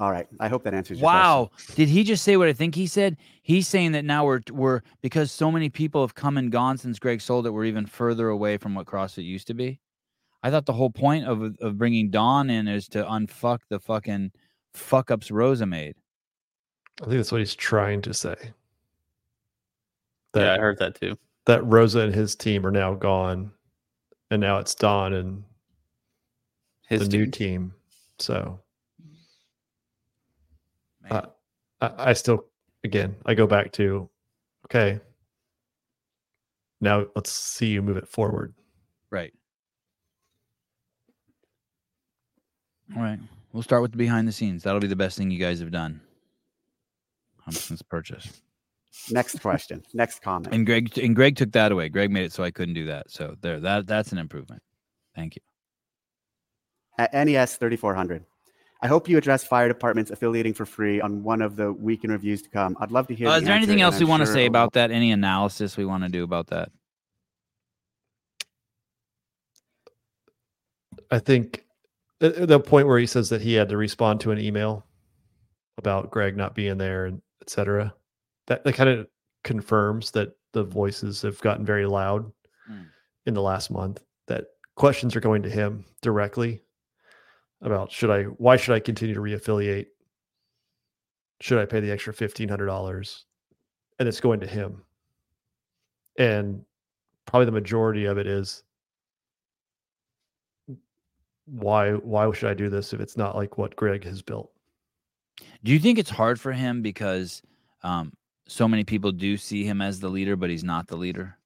All 0.00 0.10
right, 0.10 0.26
I 0.40 0.48
hope 0.48 0.64
that 0.64 0.72
answers 0.72 0.98
your 0.98 1.04
Wow. 1.04 1.50
Did 1.74 1.90
he 1.90 2.04
just 2.04 2.24
say 2.24 2.38
what 2.38 2.48
I 2.48 2.54
think 2.54 2.74
he 2.74 2.86
said? 2.86 3.18
He's 3.42 3.68
saying 3.68 3.92
that 3.92 4.06
now 4.06 4.24
we're 4.24 4.40
we're 4.50 4.80
because 5.02 5.30
so 5.30 5.52
many 5.52 5.68
people 5.68 6.00
have 6.00 6.14
come 6.14 6.38
and 6.38 6.50
gone 6.50 6.78
since 6.78 6.98
Greg 6.98 7.20
sold 7.20 7.46
it, 7.46 7.50
we're 7.50 7.66
even 7.66 7.84
further 7.84 8.30
away 8.30 8.56
from 8.56 8.74
what 8.74 8.86
CrossFit 8.86 9.24
used 9.24 9.48
to 9.48 9.54
be. 9.54 9.80
I 10.48 10.50
thought 10.50 10.64
the 10.64 10.72
whole 10.72 10.88
point 10.90 11.26
of 11.26 11.42
of 11.60 11.76
bringing 11.76 12.08
Don 12.10 12.48
in 12.48 12.66
is 12.68 12.88
to 12.88 13.04
unfuck 13.04 13.58
the 13.68 13.78
fucking 13.78 14.32
fuck 14.72 15.10
ups 15.10 15.28
Roza 15.28 15.68
made. 15.68 15.94
I 17.02 17.04
think 17.04 17.16
that's 17.16 17.30
what 17.30 17.40
he's 17.42 17.54
trying 17.54 18.00
to 18.02 18.14
say. 18.14 18.34
yeah, 20.34 20.54
I 20.54 20.58
heard 20.58 20.78
that 20.78 20.98
too. 20.98 21.18
that 21.44 21.60
Roza 21.64 22.02
and 22.04 22.14
his 22.14 22.34
team 22.34 22.64
are 22.64 22.70
now 22.70 22.94
gone, 22.94 23.52
and 24.30 24.40
now 24.40 24.56
it's 24.56 24.74
Don 24.74 25.12
and 25.12 25.44
His 26.88 27.08
the 27.08 27.18
new 27.18 27.26
team. 27.26 27.32
team. 27.32 27.74
So 28.18 28.58
Man. 31.02 31.26
I, 31.82 31.90
I 32.10 32.12
still, 32.14 32.46
again, 32.84 33.14
I 33.26 33.34
go 33.34 33.46
back 33.46 33.70
to, 33.72 34.08
okay, 34.66 34.98
now 36.80 37.06
let's 37.14 37.30
see 37.30 37.66
you 37.68 37.82
move 37.82 37.96
it 37.98 38.08
forward. 38.08 38.54
Right. 39.10 39.32
All 42.96 43.02
right. 43.02 43.18
We'll 43.52 43.62
start 43.62 43.82
with 43.82 43.92
the 43.92 43.98
behind 43.98 44.28
the 44.28 44.32
scenes. 44.32 44.62
That'll 44.62 44.80
be 44.80 44.86
the 44.86 44.96
best 44.96 45.16
thing 45.16 45.30
you 45.30 45.38
guys 45.38 45.60
have 45.60 45.70
done. 45.70 46.00
Humpson's 47.40 47.82
purchase. 47.82 48.40
Next 49.10 49.40
question. 49.40 49.82
Next 49.94 50.22
comment. 50.22 50.54
And 50.54 50.66
Greg 50.66 50.98
and 50.98 51.14
Greg 51.14 51.36
took 51.36 51.52
that 51.52 51.72
away. 51.72 51.88
Greg 51.88 52.10
made 52.10 52.24
it 52.24 52.32
so 52.32 52.42
I 52.42 52.50
couldn't 52.50 52.74
do 52.74 52.86
that. 52.86 53.10
So 53.10 53.36
there 53.40 53.60
that 53.60 53.86
that's 53.86 54.12
an 54.12 54.18
improvement. 54.18 54.62
Thank 55.14 55.36
you. 55.36 55.42
At 56.98 57.14
NES 57.14 57.56
3400. 57.56 58.24
I 58.80 58.86
hope 58.86 59.08
you 59.08 59.18
address 59.18 59.44
fire 59.44 59.66
departments 59.66 60.10
affiliating 60.10 60.54
for 60.54 60.64
free 60.64 61.00
on 61.00 61.22
one 61.24 61.42
of 61.42 61.56
the 61.56 61.72
weekend 61.72 62.12
reviews 62.12 62.42
to 62.42 62.48
come. 62.48 62.76
I'd 62.80 62.92
love 62.92 63.08
to 63.08 63.14
hear. 63.14 63.28
Uh, 63.28 63.32
the 63.32 63.38
is 63.38 63.44
there 63.44 63.56
anything 63.56 63.80
else 63.80 63.98
we 63.98 64.04
want 64.04 64.20
to 64.20 64.26
sure 64.26 64.34
say 64.34 64.46
about 64.46 64.72
that? 64.74 64.90
Any 64.90 65.10
analysis 65.10 65.76
we 65.76 65.84
want 65.84 66.04
to 66.04 66.08
do 66.08 66.22
about 66.22 66.48
that? 66.48 66.70
I 71.10 71.18
think 71.18 71.64
the, 72.20 72.46
the 72.46 72.60
point 72.60 72.86
where 72.86 72.98
he 72.98 73.06
says 73.06 73.28
that 73.28 73.40
he 73.40 73.54
had 73.54 73.68
to 73.68 73.76
respond 73.76 74.20
to 74.20 74.30
an 74.30 74.38
email 74.38 74.84
about 75.76 76.10
Greg 76.10 76.36
not 76.36 76.54
being 76.54 76.78
there 76.78 77.06
and 77.06 77.22
et 77.42 77.50
cetera, 77.50 77.94
that, 78.46 78.64
that 78.64 78.74
kind 78.74 78.90
of 78.90 79.06
confirms 79.44 80.10
that 80.12 80.32
the 80.52 80.64
voices 80.64 81.22
have 81.22 81.40
gotten 81.40 81.64
very 81.64 81.86
loud 81.86 82.30
Mm. 82.70 82.84
in 83.24 83.32
the 83.32 83.40
last 83.40 83.70
month, 83.70 84.02
that 84.26 84.44
questions 84.74 85.16
are 85.16 85.20
going 85.20 85.42
to 85.42 85.48
him 85.48 85.86
directly 86.02 86.62
about 87.62 87.90
should 87.90 88.10
I, 88.10 88.24
why 88.24 88.56
should 88.58 88.74
I 88.74 88.80
continue 88.80 89.14
to 89.14 89.20
reaffiliate? 89.22 89.86
Should 91.40 91.58
I 91.58 91.64
pay 91.64 91.80
the 91.80 91.90
extra 91.90 92.12
$1,500? 92.12 93.22
And 93.98 94.08
it's 94.08 94.20
going 94.20 94.40
to 94.40 94.46
him. 94.46 94.82
And 96.18 96.62
probably 97.24 97.46
the 97.46 97.52
majority 97.52 98.04
of 98.04 98.18
it 98.18 98.26
is 98.26 98.64
why 101.50 101.92
why 101.92 102.30
should 102.32 102.50
I 102.50 102.54
do 102.54 102.68
this 102.68 102.92
if 102.92 103.00
it's 103.00 103.16
not 103.16 103.36
like 103.36 103.58
what 103.58 103.76
Greg 103.76 104.04
has 104.04 104.22
built? 104.22 104.50
Do 105.64 105.72
you 105.72 105.78
think 105.78 105.98
it's 105.98 106.10
hard 106.10 106.40
for 106.40 106.52
him 106.52 106.82
because 106.82 107.42
um, 107.82 108.12
so 108.46 108.66
many 108.68 108.84
people 108.84 109.12
do 109.12 109.36
see 109.36 109.64
him 109.64 109.80
as 109.80 110.00
the 110.00 110.08
leader, 110.08 110.36
but 110.36 110.50
he's 110.50 110.64
not 110.64 110.86
the 110.88 110.96
leader, 110.96 111.38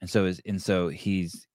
and 0.00 0.08
so 0.08 0.26
is 0.26 0.40
and 0.46 0.60
so 0.60 0.88
he's 0.88 1.46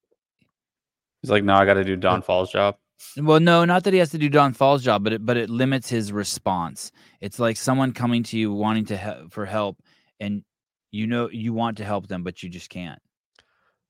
He's 1.22 1.30
like, 1.30 1.44
no, 1.44 1.54
I 1.54 1.66
got 1.66 1.74
to 1.74 1.84
do 1.84 1.96
Don 1.96 2.22
Faul's 2.22 2.50
job. 2.50 2.76
well, 3.18 3.40
no, 3.40 3.64
not 3.66 3.84
that 3.84 3.92
he 3.92 3.98
has 3.98 4.10
to 4.10 4.18
do 4.18 4.28
Don 4.30 4.54
Faul's 4.54 4.82
job, 4.82 5.04
but 5.04 5.12
it 5.12 5.24
but 5.26 5.36
it 5.36 5.50
limits 5.50 5.88
his 5.88 6.12
response. 6.12 6.92
It's 7.20 7.38
like 7.38 7.56
someone 7.56 7.92
coming 7.92 8.22
to 8.24 8.38
you 8.38 8.52
wanting 8.52 8.86
to 8.86 8.96
he- 8.96 9.28
for 9.30 9.44
help, 9.44 9.78
and 10.18 10.42
you 10.90 11.06
know 11.06 11.28
you 11.30 11.52
want 11.52 11.76
to 11.78 11.84
help 11.84 12.08
them, 12.08 12.22
but 12.22 12.42
you 12.42 12.48
just 12.48 12.70
can't. 12.70 13.00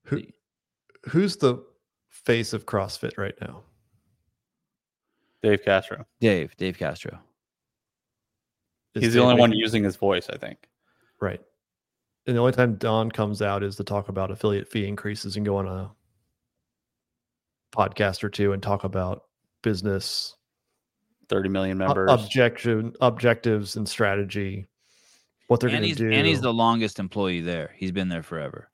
Who 0.07 0.23
who's 1.05 1.37
the 1.37 1.65
face 2.25 2.53
of 2.53 2.67
CrossFit 2.67 3.19
right 3.19 3.35
now? 3.41 3.63
Dave 5.43 5.65
Castro. 5.65 6.07
Dave, 6.21 6.57
Dave 6.57 6.79
Castro. 6.79 7.19
Is 8.95 9.05
He's 9.05 9.15
the 9.15 9.21
only 9.21 9.41
one 9.41 9.53
using 9.53 9.85
his 9.85 9.97
voice, 9.97 10.29
I 10.29 10.37
think. 10.37 10.69
right. 11.21 11.41
And 12.27 12.37
the 12.37 12.41
only 12.41 12.53
time 12.53 12.75
Don 12.77 13.11
comes 13.11 13.41
out 13.41 13.63
is 13.63 13.77
to 13.77 13.85
talk 13.85 14.09
about 14.11 14.31
affiliate 14.31 14.69
fee 14.69 14.87
increases 14.87 15.37
and 15.37 15.47
go 15.47 15.57
on 15.57 15.67
a 15.67 15.91
podcast 17.75 18.23
or 18.23 18.29
two 18.29 18.53
and 18.53 18.63
talk 18.63 18.85
about 18.85 19.25
business 19.63 20.37
30 21.31 21.49
million 21.49 21.79
members. 21.79 22.11
objection 22.11 22.93
objectives 23.01 23.77
and 23.77 23.89
strategy, 23.89 24.69
what 25.47 25.61
they're 25.61 25.71
going 25.71 25.83
to 25.83 25.95
do. 25.95 26.11
and 26.11 26.27
he's 26.27 26.41
the 26.43 26.53
longest 26.53 26.99
employee 26.99 27.41
there. 27.41 27.75
He's 27.77 27.93
been 27.93 28.09
there 28.09 28.23
forever. 28.23 28.70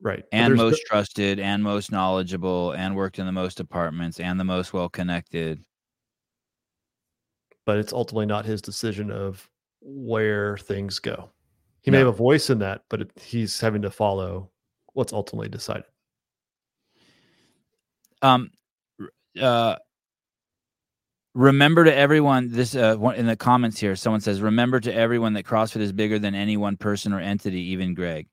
Right 0.00 0.24
and 0.32 0.54
most 0.54 0.72
no- 0.72 0.88
trusted 0.88 1.40
and 1.40 1.62
most 1.62 1.90
knowledgeable 1.90 2.72
and 2.72 2.94
worked 2.94 3.18
in 3.18 3.26
the 3.26 3.32
most 3.32 3.56
departments 3.56 4.20
and 4.20 4.38
the 4.38 4.44
most 4.44 4.72
well 4.72 4.88
connected 4.88 5.62
but 7.64 7.76
it's 7.78 7.92
ultimately 7.92 8.24
not 8.24 8.46
his 8.46 8.62
decision 8.62 9.10
of 9.10 9.46
where 9.82 10.56
things 10.56 10.98
go. 10.98 11.28
He 11.82 11.90
may 11.90 11.98
have 11.98 12.06
a 12.06 12.12
voice 12.12 12.48
in 12.48 12.58
that, 12.60 12.82
but 12.88 13.02
it, 13.02 13.10
he's 13.20 13.60
having 13.60 13.82
to 13.82 13.90
follow 13.90 14.50
what's 14.94 15.12
ultimately 15.12 15.48
decided. 15.50 15.84
um 18.22 18.50
uh 19.40 19.76
remember 21.34 21.84
to 21.84 21.94
everyone 21.94 22.50
this 22.50 22.74
uh 22.74 22.96
one- 22.96 23.14
in 23.14 23.26
the 23.26 23.36
comments 23.36 23.78
here 23.78 23.94
someone 23.94 24.20
says 24.20 24.40
remember 24.40 24.80
to 24.80 24.92
everyone 24.92 25.34
that 25.34 25.44
crossfit 25.44 25.80
is 25.80 25.92
bigger 25.92 26.18
than 26.18 26.34
any 26.34 26.56
one 26.56 26.76
person 26.76 27.12
or 27.12 27.20
entity 27.20 27.60
even 27.60 27.94
greg 27.94 28.26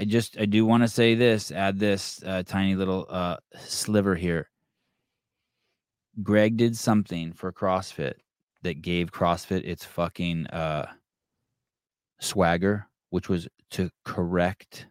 i 0.00 0.04
just 0.04 0.38
i 0.38 0.44
do 0.44 0.64
want 0.64 0.82
to 0.82 0.88
say 0.88 1.14
this 1.14 1.50
add 1.52 1.78
this 1.78 2.22
uh, 2.24 2.42
tiny 2.44 2.74
little 2.74 3.06
uh 3.08 3.36
sliver 3.58 4.14
here 4.14 4.48
greg 6.22 6.56
did 6.56 6.76
something 6.76 7.32
for 7.32 7.52
crossfit 7.52 8.14
that 8.62 8.82
gave 8.82 9.12
crossfit 9.12 9.62
its 9.64 9.84
fucking 9.84 10.46
uh 10.48 10.86
swagger 12.20 12.88
which 13.10 13.28
was 13.28 13.48
to 13.70 13.90
correct 14.04 14.86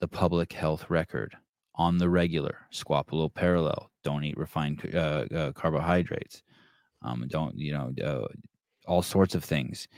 the 0.00 0.08
public 0.08 0.52
health 0.52 0.90
record 0.90 1.34
on 1.76 1.98
the 1.98 2.08
regular. 2.08 2.66
Squat 2.70 3.08
parallel. 3.34 3.90
Don't 4.02 4.24
eat 4.24 4.36
refined 4.36 4.90
uh, 4.94 5.24
uh, 5.34 5.52
carbohydrates. 5.52 6.42
Um, 7.02 7.26
don't 7.28 7.56
you 7.56 7.72
know 7.72 7.92
uh, 8.04 8.26
all 8.86 9.02
sorts 9.02 9.34
of 9.34 9.44
things, 9.44 9.88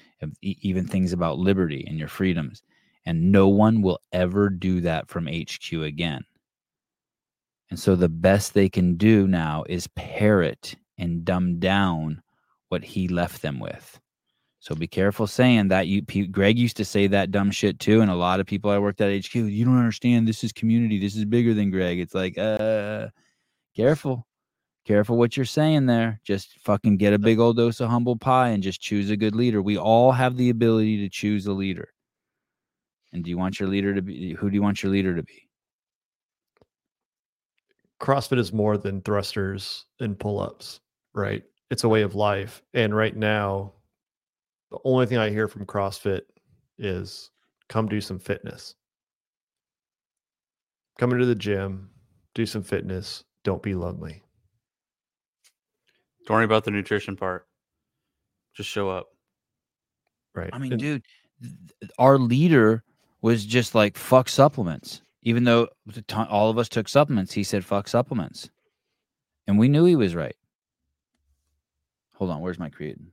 even 0.43 0.87
things 0.87 1.12
about 1.12 1.39
liberty 1.39 1.84
and 1.89 1.99
your 1.99 2.09
freedoms. 2.09 2.62
And 3.07 3.31
no 3.31 3.49
one 3.49 3.81
will 3.83 4.01
ever 4.13 4.51
do 4.51 4.81
that 4.83 5.09
from 5.09 5.29
HQ 5.29 5.73
again. 5.73 6.25
And 7.71 7.79
so 7.79 7.97
the 7.97 8.09
best 8.09 8.53
they 8.53 8.69
can 8.69 8.97
do 8.97 9.27
now 9.27 9.65
is 9.69 9.89
parrot 9.97 10.75
and 10.99 11.25
dumb 11.25 11.59
down 11.59 12.23
what 12.69 12.85
he 12.85 13.09
left 13.09 13.43
them 13.43 13.61
with. 13.61 14.01
So 14.59 14.75
be 14.75 14.89
careful 14.89 15.29
saying 15.29 15.69
that. 15.69 15.87
You, 15.87 16.03
P- 16.03 16.27
Greg 16.27 16.59
used 16.59 16.77
to 16.79 16.85
say 16.85 17.07
that 17.07 17.31
dumb 17.31 17.53
shit 17.53 17.79
too, 17.79 18.01
and 18.01 18.11
a 18.11 18.17
lot 18.17 18.41
of 18.41 18.47
people 18.47 18.71
I 18.71 18.79
worked 18.79 19.01
at 19.01 19.25
HQ. 19.25 19.35
You 19.35 19.65
don't 19.65 19.79
understand. 19.79 20.27
This 20.27 20.43
is 20.43 20.53
community. 20.53 20.99
This 20.99 21.15
is 21.15 21.25
bigger 21.25 21.55
than 21.55 21.71
Greg. 21.71 22.01
It's 22.01 22.15
like, 22.15 22.37
uh, 22.37 23.09
careful, 23.77 24.27
careful 24.85 25.17
what 25.17 25.37
you're 25.37 25.47
saying 25.47 25.87
there. 25.87 26.21
Just 26.25 26.59
fucking 26.65 26.97
get 26.97 27.13
a 27.13 27.19
big 27.19 27.39
old 27.39 27.57
dose 27.57 27.81
of 27.81 27.91
humble 27.91 28.17
pie 28.17 28.49
and 28.49 28.63
just 28.63 28.81
choose 28.81 29.11
a 29.11 29.17
good 29.17 29.37
leader. 29.37 29.63
We 29.63 29.79
all 29.79 30.11
have 30.11 30.37
the 30.37 30.51
ability 30.51 30.99
to 30.99 31.09
choose 31.09 31.47
a 31.47 31.53
leader. 31.53 31.91
And 33.13 33.25
do 33.25 33.31
you 33.31 33.39
want 33.39 33.59
your 33.61 33.69
leader 33.69 33.95
to 33.95 34.03
be? 34.03 34.35
Who 34.35 34.51
do 34.51 34.55
you 34.55 34.63
want 34.63 34.83
your 34.83 34.93
leader 34.93 35.15
to 35.17 35.23
be? 35.23 35.49
CrossFit 38.01 38.39
is 38.39 38.53
more 38.53 38.77
than 38.77 39.01
thrusters 39.03 39.85
and 40.01 40.19
pull 40.19 40.39
ups. 40.41 40.81
right? 41.15 41.43
It's 41.71 41.85
a 41.85 41.89
way 41.89 42.03
of 42.03 42.15
life. 42.15 42.63
And 42.75 42.95
right 42.95 43.17
now, 43.17 43.73
the 44.71 44.79
only 44.85 45.07
thing 45.07 45.17
I 45.19 45.31
hear 45.31 45.49
from 45.49 45.65
CrossFit 45.65 46.21
is 46.79 47.31
come 47.69 47.89
do 47.89 48.01
some 48.03 48.19
fitness. 48.19 48.75
Come 50.99 51.13
into 51.13 51.25
the 51.27 51.35
gym, 51.35 51.91
do 52.35 52.45
some 52.47 52.63
fitness, 52.63 53.25
don't 53.45 53.63
be 53.63 53.75
lonely. 53.75 54.23
Don't 56.27 56.37
worry 56.37 56.45
about 56.45 56.65
the 56.65 56.71
nutrition 56.71 57.17
part. 57.17 57.47
Just 58.55 58.69
show 58.69 58.91
up. 58.91 59.07
Right. 60.35 60.51
I 60.53 60.59
mean, 60.59 60.73
And- 60.73 60.81
dude, 60.81 61.03
th- 61.43 61.91
our 61.99 62.19
leader 62.19 62.85
was 63.27 63.45
just 63.45 63.74
like 63.74 63.99
fuck 63.99 64.29
supplements. 64.29 65.03
Even 65.22 65.43
though 65.43 65.66
all 66.29 66.49
of 66.49 66.59
us 66.59 66.68
took 66.68 66.89
supplements, 66.89 67.33
he 67.33 67.43
said 67.43 67.64
fuck 67.64 67.89
supplements, 67.89 68.49
and 69.49 69.59
we 69.59 69.68
knew 69.68 69.85
he 69.85 69.97
was 69.97 70.14
right. 70.14 70.37
Hold 72.14 72.31
on, 72.31 72.41
where's 72.41 72.61
my 72.61 72.70
creatine? 72.70 73.09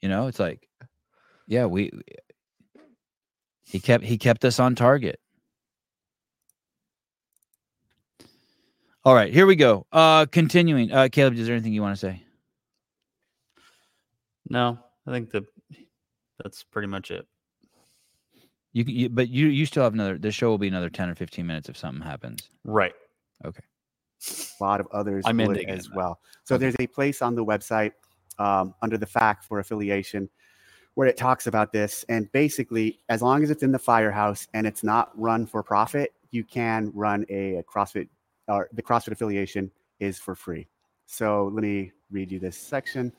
You 0.00 0.08
know, 0.08 0.28
it's 0.28 0.38
like, 0.38 0.68
yeah, 1.48 1.66
we. 1.66 1.90
He 3.64 3.80
kept 3.80 4.04
he 4.04 4.16
kept 4.16 4.44
us 4.44 4.60
on 4.60 4.76
target. 4.76 5.18
All 9.04 9.14
right, 9.14 9.32
here 9.32 9.46
we 9.46 9.56
go. 9.56 9.88
Uh 9.90 10.26
continuing. 10.26 10.92
Uh 10.92 11.08
Caleb, 11.10 11.34
is 11.34 11.46
there 11.48 11.56
anything 11.56 11.72
you 11.72 11.82
want 11.82 11.96
to 11.96 12.00
say? 12.00 12.22
No, 14.48 14.78
I 15.04 15.10
think 15.10 15.30
the 15.30 15.44
that's 16.38 16.62
pretty 16.62 16.86
much 16.86 17.10
it. 17.10 17.26
You, 18.72 18.84
you 18.86 19.08
but 19.08 19.28
you 19.28 19.48
you 19.48 19.66
still 19.66 19.82
have 19.82 19.94
another 19.94 20.16
the 20.16 20.30
show 20.30 20.48
will 20.48 20.58
be 20.58 20.68
another 20.68 20.90
10 20.90 21.10
or 21.10 21.14
15 21.14 21.46
minutes 21.46 21.68
if 21.68 21.76
something 21.76 22.02
happens. 22.02 22.48
Right. 22.64 22.94
Okay. 23.44 23.62
a 24.60 24.62
lot 24.62 24.80
of 24.80 24.86
others 24.92 25.24
I'm 25.26 25.36
would 25.38 25.48
ending 25.48 25.68
it 25.68 25.78
as 25.78 25.90
well. 25.90 26.20
So 26.44 26.56
there's 26.56 26.76
a 26.78 26.86
place 26.86 27.22
on 27.22 27.34
the 27.34 27.44
website 27.44 27.92
um, 28.38 28.74
under 28.82 28.96
the 28.96 29.06
fact 29.06 29.44
for 29.44 29.58
affiliation 29.58 30.28
where 30.94 31.08
it 31.08 31.16
talks 31.16 31.46
about 31.46 31.72
this. 31.72 32.04
And 32.08 32.30
basically, 32.32 33.00
as 33.08 33.22
long 33.22 33.42
as 33.42 33.50
it's 33.50 33.62
in 33.62 33.72
the 33.72 33.78
firehouse 33.78 34.48
and 34.54 34.66
it's 34.66 34.82
not 34.82 35.10
run 35.18 35.46
for 35.46 35.62
profit, 35.62 36.12
you 36.30 36.44
can 36.44 36.90
run 36.94 37.24
a, 37.28 37.56
a 37.56 37.62
CrossFit 37.62 38.08
or 38.48 38.68
the 38.72 38.82
CrossFit 38.82 39.12
affiliation 39.12 39.70
is 40.00 40.18
for 40.18 40.34
free. 40.34 40.66
So 41.06 41.50
let 41.52 41.62
me 41.62 41.92
read 42.10 42.30
you 42.30 42.38
this 42.38 42.56
section. 42.56 43.12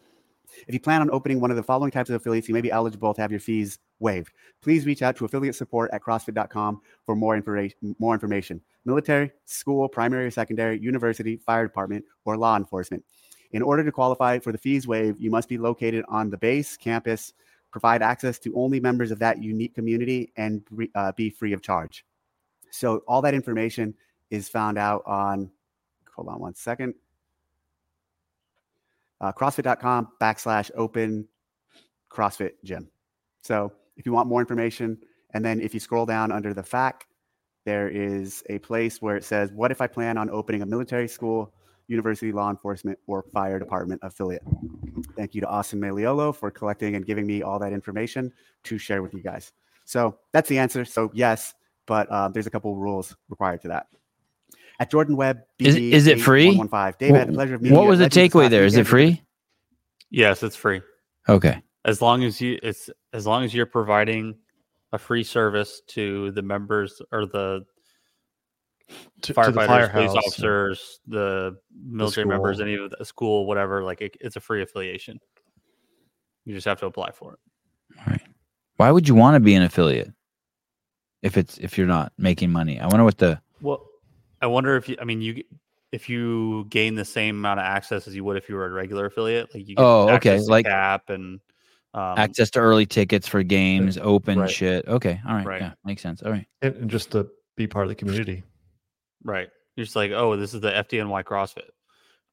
If 0.68 0.74
you 0.74 0.80
plan 0.80 1.02
on 1.02 1.10
opening 1.12 1.40
one 1.40 1.52
of 1.52 1.58
the 1.58 1.64
following 1.64 1.92
types 1.92 2.10
of 2.10 2.16
affiliates, 2.16 2.48
you 2.48 2.54
may 2.54 2.62
be 2.62 2.72
eligible 2.72 3.14
to 3.14 3.22
have 3.22 3.32
your 3.32 3.40
fees 3.40 3.80
waived. 4.02 4.34
Please 4.62 4.86
reach 4.86 5.02
out 5.02 5.16
to 5.18 5.26
affiliate 5.26 5.56
support 5.56 5.90
at 5.94 6.02
CrossFit.com 6.02 6.82
for 7.06 7.16
more 7.16 7.36
information. 7.36 7.96
More 8.00 8.14
information: 8.14 8.62
military, 8.86 9.32
school, 9.46 9.88
primary 9.88 10.26
or 10.26 10.32
secondary, 10.32 10.80
university, 10.80 11.38
fire 11.38 11.66
department, 11.66 12.06
or 12.26 12.38
law 12.38 12.58
enforcement. 12.58 13.04
In 13.52 13.62
order 13.62 13.84
to 13.84 13.92
qualify 13.92 14.40
for 14.40 14.52
the 14.52 14.58
fees 14.58 14.88
waived, 14.88 15.20
you 15.20 15.30
must 15.30 15.50
be 15.50 15.58
located 15.58 16.06
on 16.08 16.30
the 16.30 16.38
base 16.38 16.78
campus, 16.78 17.34
provide 17.72 18.02
access 18.02 18.40
to 18.40 18.54
only 18.56 18.80
members 18.80 19.12
of 19.12 19.20
that 19.20 19.42
unique 19.42 19.76
community, 19.76 20.32
and 20.38 20.64
uh, 20.96 21.12
be 21.14 21.30
free 21.30 21.54
of 21.54 21.62
charge. 21.62 22.06
So 22.72 23.04
all 23.08 23.22
that 23.22 23.34
information 23.34 23.94
is 24.30 24.50
found 24.50 24.78
out 24.78 25.04
on. 25.06 25.52
Hold 26.16 26.28
on 26.28 26.40
one 26.40 26.56
second 26.56 26.94
uh, 29.22 29.32
crossfit.com 29.32 30.10
backslash 30.20 30.72
open 30.76 31.28
CrossFit 32.12 32.54
gym. 32.64 32.90
So 33.44 33.72
if 34.02 34.08
you 34.08 34.12
want 34.14 34.28
more 34.28 34.40
information, 34.40 34.98
and 35.36 35.46
then 35.46 35.62
if 35.62 35.76
you 35.76 35.80
scroll 35.80 36.08
down 36.08 36.32
under 36.32 36.56
the 36.56 36.64
FAQ, 36.64 37.02
there 37.66 37.88
is 37.88 38.42
a 38.50 38.58
place 38.58 39.00
where 39.00 39.16
it 39.16 39.24
says, 39.24 39.52
What 39.54 39.70
if 39.70 39.80
I 39.80 39.86
plan 39.86 40.18
on 40.18 40.28
opening 40.32 40.64
a 40.64 40.66
military 40.66 41.08
school, 41.08 41.54
university, 41.88 42.32
law 42.32 42.50
enforcement, 42.50 42.98
or 43.06 43.22
fire 43.22 43.60
department 43.60 44.02
affiliate? 44.04 44.42
Thank 45.16 45.36
you 45.36 45.42
to 45.42 45.48
Austin 45.48 45.80
Maliolo 45.80 46.36
for 46.36 46.50
collecting 46.50 46.96
and 46.96 47.06
giving 47.06 47.28
me 47.28 47.44
all 47.44 47.60
that 47.60 47.74
information 47.74 48.34
to 48.64 48.80
share 48.80 49.04
with 49.04 49.14
you 49.14 49.22
guys. 49.22 49.52
So 49.86 50.18
that's 50.32 50.50
the 50.50 50.58
answer. 50.58 50.84
So, 50.84 51.12
yes, 51.14 51.54
but 51.86 52.10
uh, 52.10 52.30
there's 52.30 52.48
a 52.48 52.52
couple 52.52 52.76
rules 52.76 53.16
required 53.30 53.62
to 53.62 53.68
that. 53.68 53.86
At 54.80 54.90
Jordan 54.90 55.16
Webb, 55.16 55.42
Is- 55.60 55.76
is 55.76 56.08
it 56.08 56.20
free? 56.20 56.48
8115. 56.48 57.08
Dave, 57.08 57.16
I 57.16 57.20
had 57.20 57.28
the 57.28 57.34
pleasure 57.34 57.54
of 57.54 57.62
meeting 57.62 57.76
you. 57.76 57.80
What 57.80 57.88
was 57.88 58.00
the 58.00 58.10
takeaway 58.10 58.50
there? 58.50 58.66
Is 58.66 58.74
it 58.74 58.78
weekend. 58.80 58.88
free? 58.88 59.22
Yes, 60.10 60.42
it's 60.42 60.56
free. 60.56 60.82
Okay. 61.30 61.62
As 61.84 62.02
long 62.02 62.24
as 62.24 62.40
you 62.40 62.60
it's 62.62 62.90
as 63.14 63.26
long 63.26 63.44
as 63.44 63.54
you're 63.54 63.66
providing 63.66 64.36
a 64.94 64.98
free 64.98 65.24
service 65.24 65.82
to 65.88 66.32
the 66.32 66.42
members 66.42 67.02
or 67.12 67.26
the 67.26 67.66
to, 69.22 69.34
to 69.34 69.34
firefighters, 69.34 69.88
the 69.88 69.90
police 69.94 70.12
officers, 70.12 71.00
the 71.08 71.58
military 71.86 72.28
members, 72.28 72.58
school. 72.58 72.68
any 72.68 72.76
of 72.76 72.92
the 72.92 73.06
school, 73.06 73.46
whatever. 73.46 73.84
Like 73.84 74.02
it, 74.02 74.18
it's 74.20 74.36
a 74.36 74.40
free 74.40 74.62
affiliation. 74.62 75.20
You 76.46 76.54
just 76.54 76.68
have 76.68 76.80
to 76.82 76.86
apply 76.88 77.12
for 77.12 77.34
it. 77.34 77.40
All 78.00 78.06
right. 78.08 78.22
Why 78.78 78.92
would 78.92 79.08
you 79.08 79.16
want 79.16 79.36
to 79.36 79.40
be 79.40 79.54
an 79.56 79.64
affiliate 79.64 80.12
if 81.22 81.38
it's 81.38 81.58
if 81.60 81.78
you're 81.78 81.88
not 81.88 82.12
making 82.18 82.52
money? 82.52 82.80
I 82.80 82.88
wonder 82.88 83.04
what 83.04 83.18
the 83.18 83.40
Well, 83.62 83.86
I 84.42 84.48
wonder 84.48 84.76
if 84.76 84.90
you. 84.90 84.98
I 85.00 85.06
mean, 85.06 85.22
you 85.22 85.44
if 85.92 86.10
you 86.10 86.66
gain 86.70 86.96
the 86.96 87.06
same 87.06 87.38
amount 87.38 87.60
of 87.60 87.66
access 87.66 88.08
as 88.08 88.16
you 88.16 88.24
would 88.24 88.38
if 88.38 88.50
you 88.50 88.56
were 88.56 88.66
a 88.66 88.72
regular 88.72 89.06
affiliate, 89.06 89.54
like 89.54 89.68
you 89.68 89.76
get 89.76 89.84
Oh, 89.84 90.10
okay, 90.10 90.34
access 90.34 90.46
to 90.46 90.52
like- 90.52 90.66
cap 90.66 91.10
and 91.10 91.40
um, 91.94 92.18
access 92.18 92.50
to 92.52 92.60
early 92.60 92.86
tickets 92.86 93.28
for 93.28 93.44
games, 93.44 93.98
open 93.98 94.40
Right. 94.40 94.50
shit. 94.50 94.88
Okay. 94.88 95.20
All 95.28 95.36
right. 95.36 95.46
Right. 95.46 95.62
Yeah, 95.62 95.74
makes 95.84 96.02
sense. 96.02 96.22
All 96.24 96.32
right. 96.32 96.48
and, 96.62 96.76
and 96.76 96.90
just 96.90 97.12
to 97.12 97.28
be 97.58 97.68
part 97.68 97.86
of 97.86 97.90
the 97.90 97.96
community. 97.96 98.44
Right. 99.24 99.50
You're 99.76 99.86
just 99.86 99.96
like, 99.96 100.12
oh, 100.12 100.36
this 100.38 100.54
is 100.54 100.62
the 100.62 100.72
FDNY 100.72 101.24
CrossFit. 101.24 101.70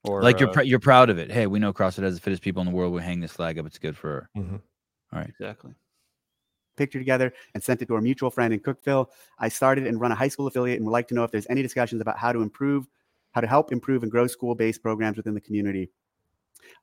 Or 0.04 0.22
like 0.22 0.38
you're 0.40 0.50
uh, 0.50 0.52
pr- 0.52 0.62
you're 0.62 0.78
proud 0.78 1.10
of 1.10 1.18
it. 1.18 1.30
Hey, 1.30 1.46
we 1.48 1.58
know 1.58 1.72
CrossFit 1.72 2.04
has 2.04 2.14
the 2.14 2.20
fittest 2.20 2.42
people 2.42 2.60
in 2.62 2.66
the 2.68 2.74
world. 2.74 2.92
We 2.92 3.02
hang 3.02 3.20
this 3.20 3.32
flag 3.32 3.58
up. 3.58 3.66
It's 3.66 3.78
good 3.78 3.96
for. 3.96 4.28
Mhm. 4.36 4.60
All 5.12 5.18
right. 5.18 5.28
exactly. 5.28 5.72
picture 6.76 7.00
together 7.00 7.32
and 7.54 7.62
sent 7.62 7.82
it 7.82 7.86
to 7.86 7.94
our 7.94 8.00
mutual 8.00 8.30
friend 8.30 8.54
in 8.54 8.60
Cookville. 8.60 9.06
I 9.40 9.48
started 9.48 9.86
and 9.88 10.00
run 10.00 10.12
a 10.12 10.14
high 10.14 10.28
school 10.28 10.46
affiliate 10.46 10.76
and 10.76 10.86
would 10.86 10.92
like 10.92 11.08
to 11.08 11.14
know 11.14 11.24
if 11.24 11.32
there's 11.32 11.46
any 11.50 11.60
discussions 11.62 12.00
about 12.00 12.16
how 12.18 12.30
to 12.32 12.40
improve, 12.40 12.86
how 13.32 13.40
to 13.40 13.48
help 13.48 13.72
improve 13.72 14.04
and 14.04 14.12
grow 14.12 14.28
school-based 14.28 14.80
programs 14.80 15.16
within 15.16 15.34
the 15.34 15.40
community. 15.40 15.90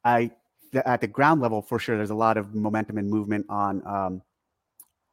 I 0.04 0.32
the, 0.72 0.88
at 0.88 1.01
the 1.01 1.07
ground 1.07 1.41
level 1.41 1.61
for 1.61 1.80
sure, 1.80 1.97
there's 1.97 2.09
a 2.09 2.16
lot 2.16 2.38
of 2.38 2.53
momentum 2.53 2.97
and 2.97 3.09
movement 3.09 3.45
on 3.49 3.86
um, 3.88 4.22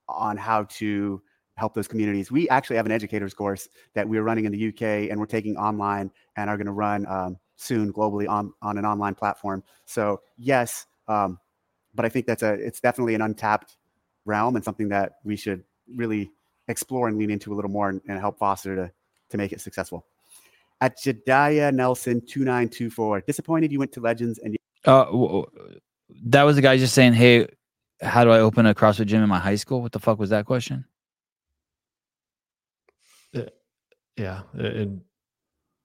on 0.09 0.36
how 0.36 0.64
to 0.64 1.22
help 1.57 1.74
those 1.74 1.88
communities. 1.88 2.30
We 2.30 2.48
actually 2.48 2.76
have 2.76 2.86
an 2.86 2.92
educators 2.92 3.34
course 3.34 3.68
that 3.94 4.09
we're 4.09 4.22
running 4.22 4.46
in 4.46 4.53
the 4.53 4.68
UK 4.68 5.11
and 5.11 5.18
we're 5.18 5.26
taking 5.26 5.57
online 5.57 6.11
and 6.36 6.48
are 6.48 6.57
going 6.57 6.66
to 6.66 6.72
run 6.72 7.07
um, 7.07 7.36
soon 7.57 7.92
globally 7.92 8.28
on 8.28 8.53
on 8.62 8.78
an 8.78 8.84
online 8.84 9.14
platform. 9.14 9.62
So 9.84 10.20
yes, 10.36 10.86
um, 11.09 11.38
but 11.94 12.05
I 12.05 12.09
think 12.09 12.26
that's 12.26 12.42
a 12.42 12.55
it's 12.55 12.80
definitely 12.80 13.14
an 13.14 13.22
untapped 13.22 13.76
realm 14.24 14.57
and 14.57 14.64
something 14.64 14.88
that 14.88 15.12
we 15.24 15.36
should 15.36 15.64
really 15.94 16.30
explore 16.68 17.09
and 17.09 17.18
lean 17.18 17.30
into 17.30 17.53
a 17.53 17.55
little 17.55 17.70
more 17.70 17.88
and, 17.88 18.00
and 18.09 18.18
help 18.18 18.38
foster 18.38 18.74
to 18.76 18.92
to 19.30 19.36
make 19.36 19.53
it 19.53 19.61
successful. 19.61 20.07
At 20.80 20.98
Jediah 20.98 21.72
Nelson 21.72 22.22
two 22.26 22.44
nine 22.44 22.68
two 22.68 22.90
four, 22.90 23.20
disappointed 23.20 23.72
you 23.72 23.78
went 23.78 23.92
to 23.92 24.00
Legends 24.00 24.38
and 24.38 24.57
Uh, 24.85 25.43
that 26.24 26.43
was 26.43 26.57
the 26.57 26.62
guy 26.62 26.76
just 26.76 26.95
saying, 26.95 27.12
"Hey, 27.14 27.47
how 28.01 28.24
do 28.24 28.30
I 28.30 28.41
open 28.41 28.66
a 28.66 28.74
CrossFit 28.74 29.07
gym 29.07 29.22
in 29.22 29.28
my 29.28 29.39
high 29.39 29.55
school?" 29.57 29.83
What 29.83 29.93
the 29.93 30.01
fuck 30.01 30.18
was 30.18 30.30
that 30.30 30.47
question? 30.47 30.85
Yeah, 34.16 34.43
and 34.53 35.01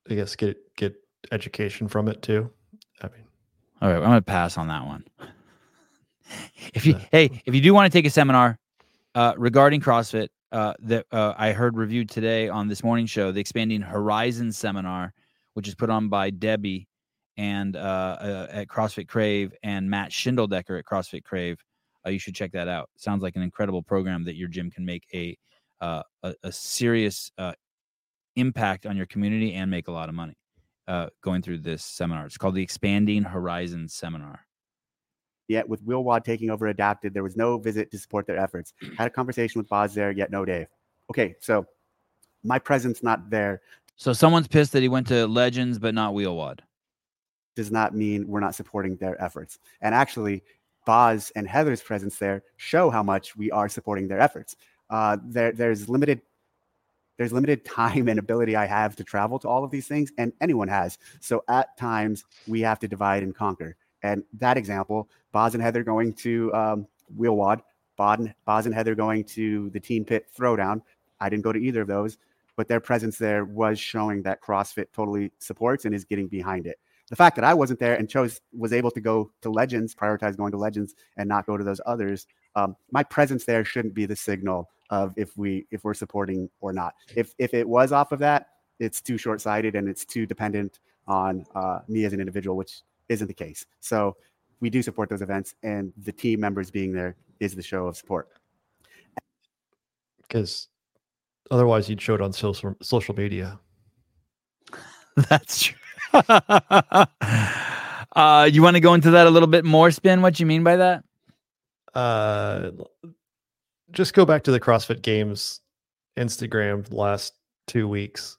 I 0.10 0.16
guess 0.16 0.36
get 0.36 0.58
get 0.76 0.96
education 1.32 1.88
from 1.88 2.08
it 2.08 2.22
too. 2.22 2.52
I 3.02 3.08
mean, 3.08 3.24
All 3.82 3.90
right, 3.90 3.98
I'm 3.98 4.04
gonna 4.04 4.22
pass 4.22 4.58
on 4.58 4.68
that 4.68 4.86
one. 4.86 5.04
If 6.74 6.86
you 6.86 6.94
Yeah. 6.94 7.06
hey, 7.10 7.42
if 7.46 7.56
you 7.56 7.62
do 7.62 7.74
want 7.74 7.90
to 7.90 7.98
take 7.98 8.06
a 8.06 8.10
seminar 8.10 8.60
uh, 9.16 9.34
regarding 9.38 9.80
CrossFit, 9.80 10.28
uh, 10.52 10.74
that 10.80 11.06
uh, 11.12 11.34
I 11.38 11.54
heard 11.54 11.78
reviewed 11.78 12.10
today 12.10 12.50
on 12.50 12.68
this 12.68 12.84
morning 12.84 13.06
show, 13.06 13.32
the 13.32 13.40
Expanding 13.40 13.82
Horizons 13.82 14.58
seminar, 14.58 15.14
which 15.54 15.70
is 15.70 15.76
put 15.76 15.90
on 15.90 16.10
by 16.10 16.30
Debbie 16.30 16.90
and 17.38 17.76
uh, 17.76 17.80
uh, 17.80 18.48
at 18.52 18.68
CrossFit 18.68 19.08
Crave 19.08 19.54
and 19.64 19.90
Matt 19.90 20.12
Schindeldecker 20.12 20.78
at 20.78 20.86
CrossFit 20.86 21.24
Crave. 21.24 21.64
Uh, 22.06 22.10
you 22.10 22.20
should 22.20 22.36
check 22.36 22.52
that 22.54 22.68
out. 22.68 22.90
Sounds 22.98 23.22
like 23.22 23.36
an 23.36 23.42
incredible 23.42 23.82
program 23.84 24.24
that 24.26 24.36
your 24.36 24.48
gym 24.48 24.72
can 24.72 24.86
make 24.86 25.06
a 25.14 25.38
uh, 25.82 26.02
a, 26.24 26.34
a 26.44 26.52
serious 26.52 27.32
uh, 27.38 27.54
impact 28.36 28.86
on 28.86 28.98
your 28.98 29.06
community 29.06 29.54
and 29.54 29.70
make 29.70 29.88
a 29.88 29.92
lot 29.92 30.10
of 30.10 30.16
money 30.16 30.36
uh, 30.88 31.08
going 31.22 31.42
through 31.42 31.60
this 31.60 31.84
seminar. 31.84 32.26
It's 32.26 32.38
called 32.38 32.56
the 32.56 32.64
Expanding 32.64 33.24
Horizons 33.24 33.94
Seminar. 33.94 34.40
yet 35.48 35.68
with 35.70 35.82
Will 35.84 36.04
Wad 36.04 36.26
taking 36.26 36.50
over 36.50 36.68
Adapted, 36.68 37.14
there 37.14 37.24
was 37.24 37.36
no 37.38 37.58
visit 37.58 37.92
to 37.92 37.98
support 38.00 38.26
their 38.26 38.38
efforts. 38.38 38.74
Had 38.98 39.08
a 39.08 39.10
conversation 39.10 39.60
with 39.60 39.70
Boz 39.70 39.94
there, 39.94 40.12
yet 40.12 40.32
no 40.32 40.46
Dave. 40.46 40.68
Okay, 41.12 41.36
so 41.40 41.66
my 42.44 42.60
presence 42.60 43.04
not 43.04 43.30
there 43.30 43.62
So 43.96 44.14
someone's 44.14 44.48
pissed 44.48 44.72
that 44.74 44.82
he 44.82 44.90
went 44.90 45.08
to 45.08 45.28
Legends 45.28 45.80
but 45.80 45.94
not 45.94 46.14
WheelWOD. 46.14 46.60
Does 47.58 47.72
not 47.72 47.96
mean 47.96 48.28
we're 48.28 48.40
not 48.40 48.54
supporting 48.54 48.98
their 48.98 49.20
efforts. 49.20 49.58
And 49.82 49.96
actually, 49.96 50.44
Boz 50.86 51.32
and 51.36 51.48
Heather's 51.48 51.82
presence 51.82 52.18
there 52.18 52.44
show 52.58 52.92
how 52.92 53.02
much 53.02 53.36
we 53.36 53.50
are 53.50 53.68
supporting 53.68 54.08
their 54.08 54.20
efforts. 54.20 54.56
Uh, 54.92 55.18
there, 55.26 55.52
there's 55.52 55.90
limited 55.90 56.22
there's 57.18 57.34
limited 57.34 57.66
time 57.80 58.10
and 58.10 58.20
ability 58.20 58.56
I 58.56 58.68
have 58.68 58.96
to 58.98 59.04
travel 59.04 59.40
to 59.40 59.50
all 59.50 59.64
of 59.64 59.72
these 59.72 59.88
things, 59.88 60.12
and 60.20 60.32
anyone 60.40 60.68
has. 60.68 61.00
So 61.20 61.44
at 61.50 61.76
times 61.80 62.26
we 62.46 62.62
have 62.62 62.78
to 62.82 62.88
divide 62.88 63.24
and 63.24 63.36
conquer. 63.36 63.76
And 64.04 64.24
that 64.34 64.56
example, 64.56 65.10
Boz 65.32 65.56
and 65.56 65.64
Heather 65.64 65.84
going 65.84 66.14
to 66.14 66.54
um, 66.54 66.88
WheelWOD, 67.18 67.64
Boz 67.98 68.66
and 68.68 68.76
Heather 68.76 68.94
going 68.94 69.24
to 69.24 69.72
the 69.72 69.80
Team 69.80 70.06
Pit 70.06 70.28
Throwdown. 70.38 70.84
I 71.20 71.28
didn't 71.28 71.44
go 71.44 71.52
to 71.52 71.60
either 71.60 71.82
of 71.82 71.88
those, 71.88 72.20
but 72.56 72.68
their 72.68 72.80
presence 72.80 73.18
there 73.18 73.46
was 73.46 73.80
showing 73.80 74.22
that 74.22 74.44
CrossFit 74.44 74.86
totally 74.94 75.32
supports 75.40 75.86
and 75.86 75.96
is 75.96 76.06
getting 76.06 76.28
behind 76.28 76.68
it. 76.68 76.78
The 77.10 77.16
fact 77.16 77.36
that 77.38 77.46
I 77.46 77.54
wasn't 77.54 77.80
there 77.80 77.96
and 77.96 78.10
chose 78.10 78.42
was 78.52 78.74
able 78.74 78.92
to 78.92 79.00
go 79.00 79.32
to 79.42 79.50
Legends, 79.50 79.96
prioritize 79.96 80.36
going 80.36 80.52
to 80.52 80.58
Legends, 80.58 80.94
and 81.16 81.30
not 81.30 81.46
go 81.46 81.56
to 81.56 81.64
those 81.64 81.80
others. 81.86 82.28
Um, 82.56 82.76
my 82.92 83.04
presence 83.04 83.46
there 83.46 83.64
shouldn't 83.64 83.94
be 83.94 84.06
the 84.06 84.16
signal 84.16 84.70
of 84.90 85.14
if 85.16 85.36
we 85.38 85.66
if 85.72 85.84
we're 85.84 85.94
supporting 85.94 86.50
or 86.60 86.74
not. 86.74 86.96
If 87.16 87.34
if 87.38 87.54
it 87.54 87.68
was 87.68 87.92
off 87.92 88.12
of 88.12 88.20
that, 88.20 88.48
it's 88.80 89.02
too 89.02 89.18
short 89.18 89.42
sighted 89.42 89.76
and 89.76 89.88
it's 89.88 90.06
too 90.06 90.26
dependent 90.26 90.80
on 91.08 91.46
uh, 91.56 91.80
me 91.88 92.04
as 92.04 92.14
an 92.14 92.20
individual, 92.20 92.58
which 92.58 92.82
isn't 93.08 93.28
the 93.28 93.34
case. 93.34 93.66
So 93.80 94.18
we 94.60 94.70
do 94.70 94.82
support 94.82 95.10
those 95.10 95.22
events, 95.22 95.56
and 95.64 95.94
the 96.04 96.12
team 96.12 96.40
members 96.40 96.72
being 96.72 96.92
there 96.92 97.16
is 97.40 97.56
the 97.56 97.64
show 97.64 97.88
of 97.88 97.96
support. 97.96 98.28
Because 100.22 100.68
otherwise, 101.52 101.88
you'd 101.88 102.02
show 102.02 102.16
it 102.16 102.22
on 102.22 102.34
social 102.34 102.76
social 102.82 103.16
media. 103.16 103.60
That's 105.30 105.64
true. 105.64 105.78
uh, 108.16 108.50
you 108.52 108.62
want 108.62 108.76
to 108.76 108.82
go 108.82 108.94
into 108.94 109.12
that 109.12 109.28
a 109.28 109.30
little 109.30 109.48
bit 109.48 109.66
more, 109.66 109.92
Spin? 109.92 110.22
What 110.22 110.36
do 110.36 110.44
you 110.44 110.48
mean 110.48 110.64
by 110.64 110.78
that? 110.78 111.04
Uh, 111.94 112.72
just 113.92 114.14
go 114.14 114.26
back 114.26 114.44
to 114.44 114.52
the 114.52 114.60
CrossFit 114.60 115.02
Games 115.02 115.62
Instagram 116.18 116.92
last 116.92 117.34
two 117.68 117.88
weeks 117.88 118.38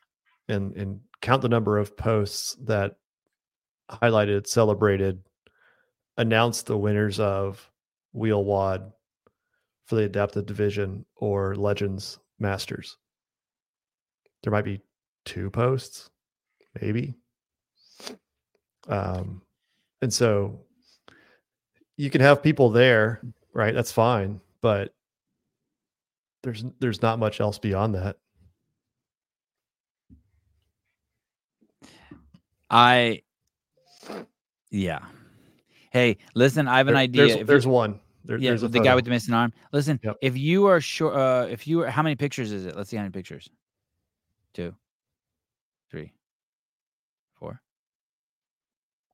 and 0.49 0.75
and 0.77 1.01
count 1.21 1.43
the 1.43 1.49
number 1.49 1.79
of 1.79 1.97
posts 1.97 2.57
that 2.65 2.97
highlighted, 3.91 4.47
celebrated, 4.47 5.23
announced 6.17 6.67
the 6.67 6.77
winners 6.77 7.19
of 7.19 7.71
Wheel 8.13 8.45
WOD 8.45 8.93
for 9.87 9.97
the 9.97 10.05
adaptive 10.05 10.47
division 10.47 11.05
or 11.17 11.55
Legends 11.57 12.19
Masters. 12.39 12.97
There 14.43 14.53
might 14.53 14.65
be 14.65 14.83
two 15.25 15.51
posts, 15.51 16.11
maybe. 16.81 17.15
Um, 18.87 19.43
and 20.03 20.13
so 20.13 20.61
you 21.97 22.11
can 22.11 22.21
have 22.21 22.43
people 22.43 22.71
there, 22.71 23.21
right? 23.53 23.75
That's 23.75 23.91
fine, 23.93 24.41
but 24.61 24.95
there's 26.43 26.65
there's 26.79 27.03
not 27.03 27.19
much 27.19 27.41
else 27.41 27.59
beyond 27.59 27.95
that. 27.97 28.17
I 32.71 33.23
yeah. 34.71 35.01
Hey, 35.91 36.19
listen, 36.35 36.69
I 36.69 36.79
have 36.79 36.89
an 36.89 36.95
There- 36.95 37.03
idea. 37.03 37.27
There's, 37.35 37.47
there's 37.47 37.65
you- 37.65 37.71
one. 37.71 38.01
There, 38.25 38.37
yeah, 38.37 38.51
there's 38.51 38.61
the 38.61 38.81
guy 38.81 38.95
with 38.95 39.07
the 39.07 39.11
missing 39.11 39.33
arm. 39.33 39.55
Listen, 39.73 39.99
Yep. 40.03 40.17
if 40.21 40.37
you 40.37 40.67
are 40.67 40.83
sure, 40.83 41.19
uh, 41.19 41.47
if 41.47 41.67
you 41.67 41.81
are, 41.83 41.91
how 41.91 42.03
many 42.03 42.15
pictures 42.15 42.53
is 42.53 42.67
it? 42.67 42.77
Let's 42.77 42.91
see 42.91 42.97
how 42.97 43.03
many 43.03 43.13
pictures. 43.13 43.49
Two, 44.53 44.75
three, 45.91 46.13
four. 47.37 47.63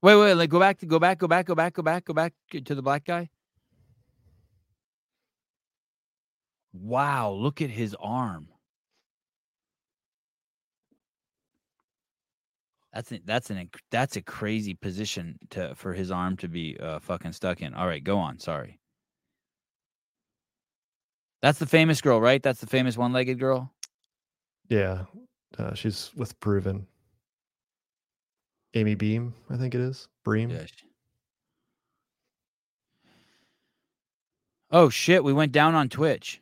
Wait, 0.05 0.17
wait, 0.17 0.35
like 0.35 0.51
go 0.51 0.61
back 0.61 0.77
to 0.77 0.85
go 0.85 0.99
back, 0.99 1.17
go 1.17 1.27
back, 1.27 1.47
go 1.47 1.55
back, 1.55 1.73
go 1.73 1.83
back, 1.83 2.05
go 2.05 2.13
back 2.13 2.35
to 2.51 2.75
the 2.75 2.83
black 2.83 3.07
guy. 3.07 3.31
Wow, 6.75 7.31
look 7.31 7.63
at 7.63 7.71
his 7.71 7.97
arm. 7.99 8.49
That's 12.93 13.13
a, 13.13 13.21
that's 13.25 13.49
an 13.49 13.71
that's 13.91 14.17
a 14.17 14.21
crazy 14.21 14.75
position 14.75 15.39
to 15.49 15.75
for 15.75 15.95
his 15.95 16.11
arm 16.11 16.37
to 16.37 16.49
be 16.49 16.77
uh, 16.79 16.99
fucking 16.99 17.33
stuck 17.33 17.63
in. 17.63 17.73
All 17.73 17.87
right, 17.87 18.05
go 18.05 18.19
on. 18.19 18.39
Sorry. 18.39 18.79
That's 21.41 21.59
the 21.59 21.67
famous 21.67 22.03
girl, 22.03 22.21
right? 22.21 22.43
That's 22.43 22.61
the 22.61 22.67
famous 22.67 22.99
one-legged 22.99 23.39
girl. 23.39 23.73
Yeah, 24.69 25.05
uh, 25.59 25.73
she's 25.73 26.11
with 26.15 26.39
Proven. 26.41 26.87
Amy 28.75 28.95
Beam, 28.95 29.35
I 29.49 29.57
think 29.57 29.75
it 29.75 29.81
is. 29.81 30.09
Bream. 30.25 30.51
Yeah. 30.51 30.67
Oh 34.71 34.89
shit, 34.89 35.23
we 35.23 35.33
went 35.33 35.53
down 35.53 35.75
on 35.75 35.89
Twitch. 35.89 36.41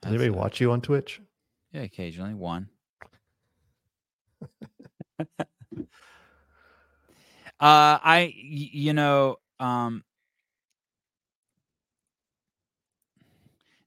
Does 0.00 0.10
anybody 0.10 0.30
watch 0.30 0.60
you 0.60 0.72
on 0.72 0.80
Twitch? 0.80 1.20
Yeah, 1.72 1.82
occasionally 1.82 2.32
one. 2.32 2.68
uh, 5.20 5.44
I, 7.60 8.32
you 8.34 8.94
know, 8.94 9.36
um, 9.58 10.02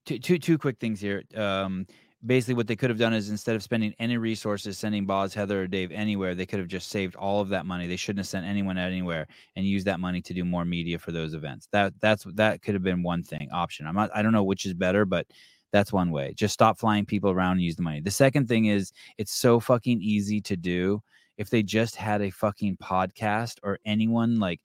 two, 0.06 0.20
two, 0.20 0.38
two 0.38 0.58
quick 0.60 0.78
things 0.80 1.02
here. 1.02 1.24
Um, 1.36 1.88
basically, 2.26 2.54
what 2.54 2.68
they 2.68 2.76
could 2.76 2.90
have 2.90 3.00
done 3.00 3.14
is 3.14 3.30
instead 3.30 3.56
of 3.56 3.64
spending 3.64 3.94
any 4.00 4.18
resources 4.18 4.78
sending 4.78 5.06
Boz, 5.06 5.34
Heather, 5.34 5.64
or 5.64 5.68
Dave 5.68 5.92
anywhere, 5.92 6.36
they 6.36 6.46
could 6.46 6.60
have 6.60 6.68
just 6.68 6.90
saved 6.90 7.16
all 7.16 7.42
of 7.42 7.50
that 7.50 7.66
money. 7.66 7.88
They 7.88 7.96
shouldn't 7.96 8.20
have 8.20 8.28
sent 8.28 8.46
anyone 8.46 8.78
anywhere 8.78 9.28
and 9.56 9.66
used 9.66 9.88
that 9.88 10.00
money 10.00 10.22
to 10.22 10.34
do 10.34 10.44
more 10.46 10.66
media 10.66 10.98
for 11.00 11.12
those 11.12 11.34
events. 11.34 11.68
That 11.72 11.94
that's 12.00 12.26
that 12.36 12.62
could 12.62 12.74
have 12.74 12.84
been 12.84 13.04
one 13.04 13.24
thing 13.24 13.50
option. 13.52 13.88
I'm 13.88 13.96
not. 13.96 14.10
I 14.14 14.22
don't 14.22 14.34
know 14.34 14.44
which 14.44 14.66
is 14.66 14.74
better, 14.74 15.06
but 15.06 15.28
that's 15.72 15.92
one 15.92 16.12
way. 16.12 16.34
Just 16.36 16.54
stop 16.54 16.80
flying 16.80 17.06
people 17.06 17.32
around 17.32 17.54
and 17.54 17.62
use 17.62 17.76
the 17.76 17.82
money. 17.82 18.00
The 18.00 18.12
second 18.12 18.48
thing 18.48 18.66
is 18.66 18.92
it's 19.18 19.34
so 19.34 19.60
fucking 19.60 20.02
easy 20.02 20.40
to 20.42 20.56
do. 20.56 21.02
If 21.38 21.50
they 21.50 21.64
just 21.64 21.96
had 21.96 22.22
a 22.22 22.30
fucking 22.30 22.78
podcast 22.78 23.58
or 23.64 23.80
anyone 23.86 24.40
like 24.40 24.62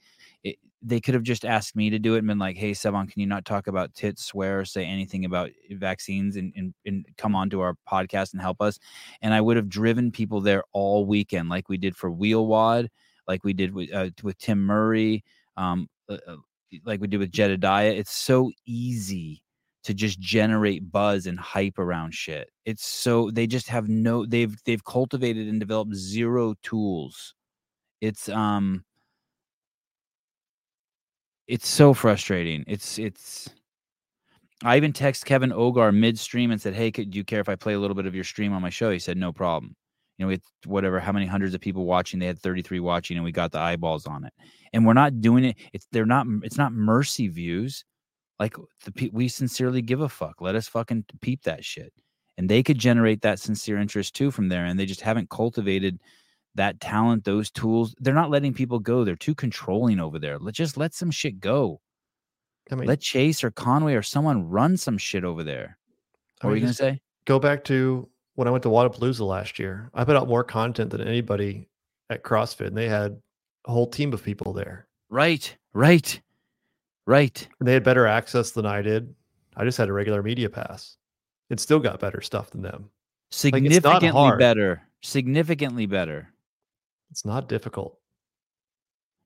they 0.83 1.01
could 1.01 1.15
have 1.15 1.23
just 1.25 1.45
asked 1.45 1.75
me 1.75 1.91
to 1.91 1.99
do 1.99 2.15
it 2.15 2.19
and 2.19 2.29
been 2.29 2.39
like, 2.39 2.57
"Hey, 2.57 2.73
Sevan, 2.73 3.11
can 3.11 3.21
you 3.21 3.27
not 3.27 3.45
talk 3.45 3.67
about 3.67 3.95
tits, 3.95 4.25
swear, 4.25 4.61
or 4.61 4.65
say 4.65 4.85
anything 4.85 5.25
about 5.25 5.51
vaccines, 5.71 6.37
and, 6.37 6.53
and 6.57 6.75
and 6.87 7.05
come 7.17 7.35
on 7.35 7.51
to 7.51 7.61
our 7.61 7.75
podcast 7.91 8.33
and 8.33 8.41
help 8.43 8.61
us?" 8.63 8.79
And 9.23 9.35
I 9.35 9.41
would 9.41 9.57
have 9.57 9.69
driven 9.69 10.13
people 10.13 10.41
there 10.41 10.63
all 10.73 11.05
weekend, 11.07 11.49
like 11.49 11.69
we 11.69 11.79
did 11.79 11.97
for 11.97 12.11
WheelWOD, 12.11 12.89
like 13.27 13.45
we 13.45 13.53
did 13.53 13.75
with 13.75 13.93
uh, 13.93 14.11
with 14.23 14.39
Tim 14.39 14.61
Murray, 14.65 15.25
um, 15.57 15.89
uh, 16.09 16.19
uh, 16.27 16.37
like 16.85 17.01
we 17.01 17.09
did 17.09 17.19
with 17.19 17.33
Jedediah. 17.33 17.93
It's 17.93 18.13
so 18.13 18.51
easy 18.67 19.43
to 19.85 19.95
just 19.95 20.21
generate 20.21 20.91
buzz 20.93 21.27
and 21.27 21.39
hype 21.41 21.79
around 21.79 22.15
shit. 22.15 22.51
It's 22.67 22.87
so 22.87 23.31
they 23.31 23.47
just 23.47 23.69
have 23.69 23.89
no 23.89 24.27
they've 24.27 24.55
they've 24.65 24.85
cultivated 24.85 25.49
and 25.49 25.59
developed 25.59 25.95
zero 25.95 26.55
tools. 26.63 27.35
It's 28.01 28.29
um 28.29 28.85
it's 31.49 31.67
so 31.67 31.95
frustrating. 31.95 32.63
It's 32.67 32.99
it's 32.99 33.49
I 34.65 34.77
even 34.77 34.93
text 34.93 35.25
Kevin 35.25 35.51
Ogar 35.51 35.95
midstream 35.95 36.51
and 36.51 36.61
said, 36.61 36.75
"Hey, 36.75 36.91
could 36.91 37.11
do 37.11 37.19
you 37.19 37.25
care 37.25 37.41
if 37.41 37.49
I 37.49 37.57
play 37.57 37.75
a 37.75 37.79
little 37.79 37.97
bit 37.97 38.07
of 38.07 38.15
your 38.15 38.25
stream 38.25 38.53
on 38.53 38.63
my 38.63 38.71
show?" 38.71 38.91
He 38.91 38.99
said, 38.99 39.17
"No 39.17 39.33
problem." 39.33 39.75
You 40.19 40.25
know, 40.25 40.29
with 40.29 40.43
whatever, 40.67 41.01
how 41.01 41.13
many 41.13 41.27
hundreds 41.27 41.55
of 41.55 41.61
people 41.61 41.85
watching? 41.87 42.19
They 42.19 42.27
had 42.27 42.41
33 42.41 42.81
watching, 42.81 43.17
and 43.17 43.25
we 43.25 43.33
got 43.33 43.53
the 43.53 43.61
eyeballs 43.61 44.07
on 44.07 44.25
it. 44.25 44.33
And 44.73 44.85
we're 44.85 44.95
not 44.95 45.21
doing 45.21 45.45
it. 45.45 45.57
It's 45.73 45.87
they're 45.93 46.07
not. 46.07 46.27
It's 46.43 46.59
not 46.59 46.73
mercy 46.73 47.29
views. 47.29 47.85
Like 48.41 48.57
the 48.85 49.11
we 49.13 49.29
sincerely 49.29 49.83
give 49.83 50.01
a 50.01 50.09
fuck. 50.09 50.41
Let 50.41 50.55
us 50.57 50.69
fucking 50.69 51.05
peep 51.23 51.43
that 51.45 51.65
shit. 51.65 51.93
And 52.37 52.49
they 52.49 52.63
could 52.63 52.79
generate 52.79 53.23
that 53.23 53.41
sincere 53.41 53.79
interest 53.79 54.15
too 54.15 54.31
from 54.31 54.49
there. 54.49 54.65
And 54.65 54.79
they 54.79 54.87
just 54.87 55.01
haven't 55.01 55.31
cultivated 55.31 56.01
that 56.59 56.81
talent, 56.81 57.25
those 57.25 57.51
tools. 57.51 57.95
They're 57.99 58.15
not 58.15 58.31
letting 58.31 58.53
people 58.53 58.79
go. 58.79 59.05
They're 59.05 59.17
too 59.17 59.35
controlling 59.35 59.99
over 59.99 60.19
there. 60.19 60.39
Let 60.39 60.55
just 60.55 60.77
let 60.77 60.95
some 60.95 61.11
shit 61.11 61.41
go. 61.41 61.81
I 62.71 62.75
mean, 62.75 62.87
Let 62.87 63.01
Chase 63.01 63.43
or 63.43 63.51
Conway 63.51 63.95
or 63.95 64.03
someone 64.03 64.49
run 64.49 64.77
some 64.77 64.99
shit 64.99 65.25
over 65.25 65.43
there. 65.43 65.79
I 66.43 66.47
What 66.47 66.51
were 66.51 66.57
you 66.57 66.63
gonna 66.63 66.75
say? 66.75 67.01
Go 67.25 67.39
back 67.39 67.65
to 67.65 68.09
when 68.35 68.47
I 68.47 68.51
went 68.51 68.63
to 68.65 68.69
Wodapalooza 68.69 69.27
last 69.27 69.59
year. 69.59 69.91
I 69.95 70.05
put 70.05 70.17
out 70.17 70.29
more 70.29 70.45
content 70.45 70.91
than 70.91 71.01
anybody 71.01 71.69
at 72.11 72.23
CrossFit, 72.23 72.69
and 72.69 72.77
they 72.77 72.89
had 72.89 73.21
a 73.67 73.73
whole 73.73 73.87
team 73.87 74.13
of 74.13 74.23
people 74.23 74.53
there. 74.53 74.87
Right, 75.11 75.57
right, 75.73 76.21
right. 77.07 77.49
And 77.59 77.67
they 77.67 77.73
had 77.73 77.85
better 77.85 78.07
access 78.07 78.51
than 78.51 78.67
I 78.67 78.83
did. 78.83 79.15
I 79.57 79.65
just 79.65 79.79
had 79.79 79.89
a 79.89 79.93
regular 79.93 80.23
media 80.23 80.51
pass. 80.51 80.97
It 81.51 81.61
still 81.61 81.81
got 81.81 81.99
better 81.99 82.21
stuff 82.21 82.51
than 82.51 82.63
them. 82.63 82.91
Significantly 83.31 84.11
hard. 84.11 84.39
better. 84.39 84.83
Significantly 85.01 85.87
better. 85.87 86.33
It's 87.11 87.25
not 87.25 87.49
difficult. 87.49 87.99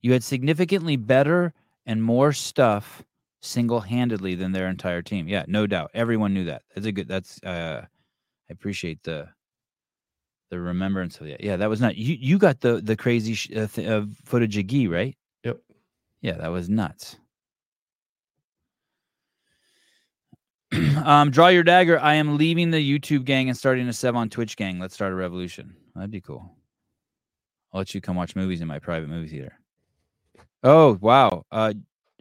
You 0.03 0.12
had 0.12 0.24
significantly 0.24 0.97
better 0.97 1.53
and 1.87 2.03
more 2.03 2.33
stuff 2.33 3.03
single-handedly 3.41 4.35
than 4.37 4.53
their 4.53 4.68
entire 4.68 5.03
team. 5.03 5.28
Yeah, 5.28 5.45
no 5.49 5.66
doubt. 5.66 5.91
Everyone 5.95 6.35
knew 6.35 6.45
that. 6.45 6.62
That's 6.74 6.87
a 6.87 6.93
good. 6.93 7.09
That's. 7.09 7.43
uh 7.43 7.85
I 8.51 8.53
appreciate 8.53 9.03
the 9.03 9.28
the 10.51 10.61
remembrance 10.61 11.18
of 11.20 11.26
that. 11.26 11.43
Yeah, 11.43 11.57
that 11.57 11.70
was 11.70 11.80
not 11.80 11.97
you. 11.97 12.16
You 12.20 12.39
got 12.39 12.61
the 12.61 12.80
the 12.83 12.97
crazy 12.97 13.35
sh- 13.35 13.51
uh, 13.57 13.66
th- 13.66 13.89
uh, 13.89 14.05
footage 14.24 14.57
of 14.59 14.66
Gee, 14.66 14.89
right? 14.89 15.16
Yep. 15.45 15.59
Yeah, 16.20 16.33
that 16.33 16.49
was 16.49 16.68
nuts. 16.68 17.16
um, 21.05 21.30
draw 21.30 21.49
your 21.49 21.62
dagger. 21.62 21.99
I 21.99 22.14
am 22.14 22.37
leaving 22.37 22.70
the 22.70 22.99
YouTube 22.99 23.24
gang 23.24 23.49
and 23.49 23.57
starting 23.57 23.87
a 23.89 23.93
Sevan 23.93 24.30
Twitch 24.30 24.57
gang. 24.57 24.78
Let's 24.78 24.95
start 24.95 25.12
a 25.12 25.16
revolution. 25.16 25.74
That'd 25.95 26.11
be 26.11 26.20
cool. 26.20 26.55
I'll 27.73 27.79
let 27.81 27.95
you 27.95 28.01
come 28.01 28.16
watch 28.16 28.37
movies 28.37 28.61
in 28.61 28.68
my 28.68 28.79
private 28.79 29.09
movie 29.09 29.29
theater. 29.29 29.59
Oh 30.62 30.99
wow. 31.01 31.45
Uh, 31.51 31.73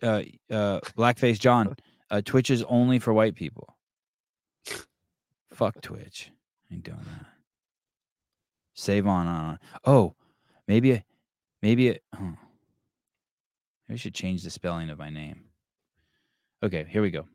uh, 0.02 0.24
uh, 0.49 0.80
Blackface 0.97 1.39
John. 1.39 1.76
Uh, 2.10 2.22
Twitch 2.24 2.49
is 2.49 2.64
only 2.64 2.99
for 2.99 3.14
white 3.14 3.36
people. 3.36 3.76
Fuck 5.54 5.82
Twitch. 5.82 6.32
I 6.70 6.76
ain't 6.76 6.84
doing 6.84 6.97
that. 6.99 7.26
Save 8.74 9.06
on 9.08 9.28
on. 9.28 9.45
on. 9.45 9.60
Oh, 9.86 10.16
maybe, 10.68 10.91
a- 10.93 11.04
maybe 11.62 11.89
it. 11.89 12.04
Huh. 12.14 12.32
Maybe 13.88 13.93
I 13.93 13.95
should 13.97 14.16
change 14.16 14.43
the 14.43 14.49
spelling 14.49 14.89
of 14.89 14.97
my 14.97 15.10
name. 15.10 15.43
Okay, 16.64 16.86
here 16.89 17.02
we 17.02 17.12
go. 17.12 17.26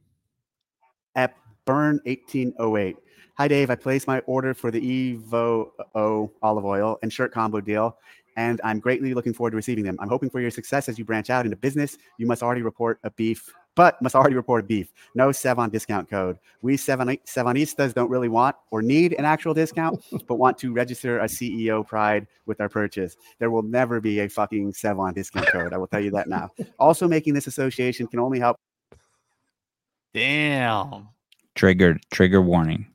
at 1.15 1.35
Burn 1.67 2.01
1808. 2.05 2.97
Hi, 3.39 3.49
Dave. 3.49 3.69
I 3.69 3.75
placed 3.75 4.07
my 4.07 4.21
order 4.21 4.55
for 4.55 4.71
the 4.71 4.81
Evo 4.81 5.69
uh, 5.79 5.85
O 5.95 6.33
olive 6.41 6.65
oil 6.65 6.99
and 7.03 7.13
shirt 7.13 7.33
combo 7.33 7.61
deal, 7.61 7.99
and 8.39 8.63
I'm 8.65 8.81
greatly 8.81 9.13
looking 9.13 9.35
forward 9.35 9.51
to 9.51 9.57
receiving 9.57 9.85
them. 9.85 9.99
I'm 10.01 10.09
hoping 10.09 10.31
for 10.31 10.41
your 10.41 10.51
success 10.51 10.89
as 10.89 10.99
you 10.99 11.05
branch 11.05 11.29
out 11.29 11.45
into 11.45 11.55
business. 11.55 11.99
You 12.17 12.27
must 12.27 12.43
already 12.43 12.63
report 12.63 12.99
a 13.05 13.11
beef, 13.11 13.53
but 13.75 14.01
must 14.01 14.15
already 14.15 14.37
report 14.37 14.65
a 14.65 14.67
beef. 14.67 14.91
No 15.15 15.29
Sevan 15.29 15.71
discount 15.71 16.09
code. 16.09 16.39
We 16.63 16.79
Sevan, 16.79 17.21
Sevanistas 17.27 17.93
don't 17.93 18.09
really 18.09 18.31
want 18.31 18.57
or 18.71 18.81
need 18.81 19.13
an 19.19 19.27
actual 19.27 19.53
discount, 19.53 20.03
but 20.27 20.37
want 20.37 20.57
to 20.57 20.73
register 20.73 21.19
a 21.19 21.27
CEO 21.27 21.87
pride 21.87 22.27
with 22.47 22.59
our 22.63 22.71
purchase. 22.71 23.19
There 23.39 23.51
will 23.51 23.63
never 23.63 24.01
be 24.01 24.21
a 24.21 24.31
fucking 24.31 24.73
Sevan 24.73 25.15
discount 25.15 25.49
code. 25.49 25.75
I 25.75 25.77
will 25.77 25.89
tell 25.89 26.01
you 26.01 26.11
that 26.13 26.31
now. 26.31 26.53
Also, 26.79 27.07
making 27.07 27.35
this 27.35 27.49
association 27.49 28.07
can 28.07 28.19
only 28.19 28.39
help 28.39 28.57
Damn. 30.15 31.09
Triggered. 31.55 32.01
Trigger 32.11 32.41
warning. 32.41 32.87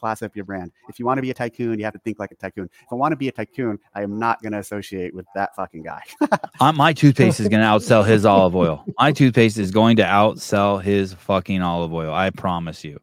Class 0.00 0.22
up 0.22 0.34
your 0.34 0.44
brand. 0.44 0.72
If 0.88 0.98
you 0.98 1.06
want 1.06 1.18
to 1.18 1.22
be 1.22 1.30
a 1.30 1.34
tycoon, 1.34 1.78
you 1.78 1.84
have 1.84 1.92
to 1.94 2.00
think 2.00 2.18
like 2.18 2.32
a 2.32 2.34
tycoon. 2.36 2.64
If 2.82 2.92
I 2.92 2.94
want 2.96 3.12
to 3.12 3.16
be 3.16 3.28
a 3.28 3.32
tycoon, 3.32 3.78
I 3.94 4.02
am 4.02 4.18
not 4.18 4.42
going 4.42 4.52
to 4.52 4.58
associate 4.58 5.14
with 5.14 5.26
that 5.34 5.54
fucking 5.54 5.82
guy. 5.82 6.02
Uh, 6.60 6.72
my 6.72 6.92
toothpaste 6.92 7.40
is 7.40 7.48
going 7.48 7.60
to 7.62 7.66
outsell 7.66 8.06
his 8.06 8.26
olive 8.26 8.54
oil. 8.54 8.84
My 8.98 9.12
toothpaste 9.12 9.56
is 9.56 9.70
going 9.70 9.96
to 9.96 10.02
outsell 10.02 10.82
his 10.82 11.14
fucking 11.14 11.62
olive 11.62 11.94
oil. 11.94 12.12
I 12.12 12.28
promise 12.28 12.84
you. 12.84 13.00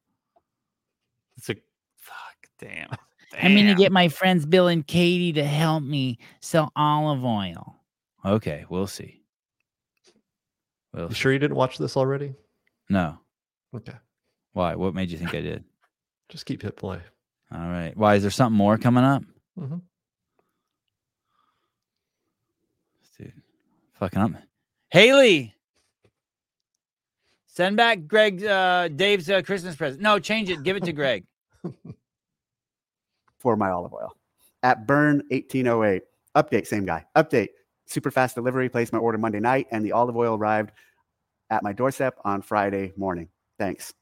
It's 1.38 1.50
a 1.50 1.56
fuck. 1.98 2.16
Damn. 2.60 2.90
I'm 3.42 3.56
going 3.56 3.66
to 3.66 3.74
get 3.74 3.92
my 3.92 4.10
friends 4.10 4.46
Bill 4.46 4.68
and 4.68 4.86
Katie 4.86 5.34
to 5.34 5.44
help 5.44 5.82
me 5.82 6.20
sell 6.40 6.72
olive 6.76 7.26
oil. 7.26 7.78
Okay, 8.24 8.66
we'll 8.70 8.86
see. 8.86 9.22
We'll 10.94 11.06
You 11.06 11.10
see. 11.10 11.16
sure 11.16 11.34
you 11.34 11.40
didn't 11.40 11.58
watch 11.58 11.80
this 11.80 11.98
already? 11.98 12.36
No. 12.90 13.18
Okay. 13.76 13.96
Why? 14.54 14.76
What 14.76 14.94
made 14.94 15.10
you 15.10 15.18
think 15.18 15.34
I 15.34 15.42
did? 15.42 15.64
Just 16.30 16.46
keep 16.46 16.62
hit 16.62 16.76
play. 16.76 17.00
All 17.52 17.60
right. 17.60 17.96
Why? 17.96 18.16
Is 18.16 18.22
there 18.22 18.32
something 18.32 18.58
more 18.58 18.78
coming 18.78 19.04
up? 19.04 19.24
Mhm. 19.58 19.82
Dude, 23.18 23.34
fucking 23.94 24.20
up. 24.20 24.32
Haley, 24.90 25.56
send 27.48 27.76
back 27.78 28.06
Greg, 28.08 28.44
uh, 28.44 28.90
Dave's 28.90 29.30
uh, 29.30 29.42
Christmas 29.42 29.76
present. 29.76 30.02
No, 30.02 30.20
change 30.20 30.50
it. 30.50 30.64
Give 30.64 30.76
it 30.76 30.84
to 30.84 30.94
Greg. 30.94 31.26
for 33.40 33.56
my 33.56 33.70
olive 33.70 33.94
oil. 33.94 34.14
At 34.64 34.88
Burn 34.88 35.24
1808. 35.30 36.04
Update, 36.36 36.68
same 36.68 36.86
guy. 36.86 37.06
Update. 37.16 37.50
Super 37.86 38.12
fast 38.12 38.36
delivery. 38.36 38.70
Placed 38.70 38.92
my 38.94 39.00
order 39.00 39.18
Monday 39.18 39.40
night, 39.40 39.68
and 39.72 39.86
the 39.86 39.94
olive 39.94 40.16
oil 40.16 40.36
arrived 40.36 40.72
at 41.50 41.64
my 41.64 41.74
doorstep 41.74 42.16
on 42.26 42.42
Friday 42.42 42.94
morning. 42.98 43.30
Thanks. 43.58 43.94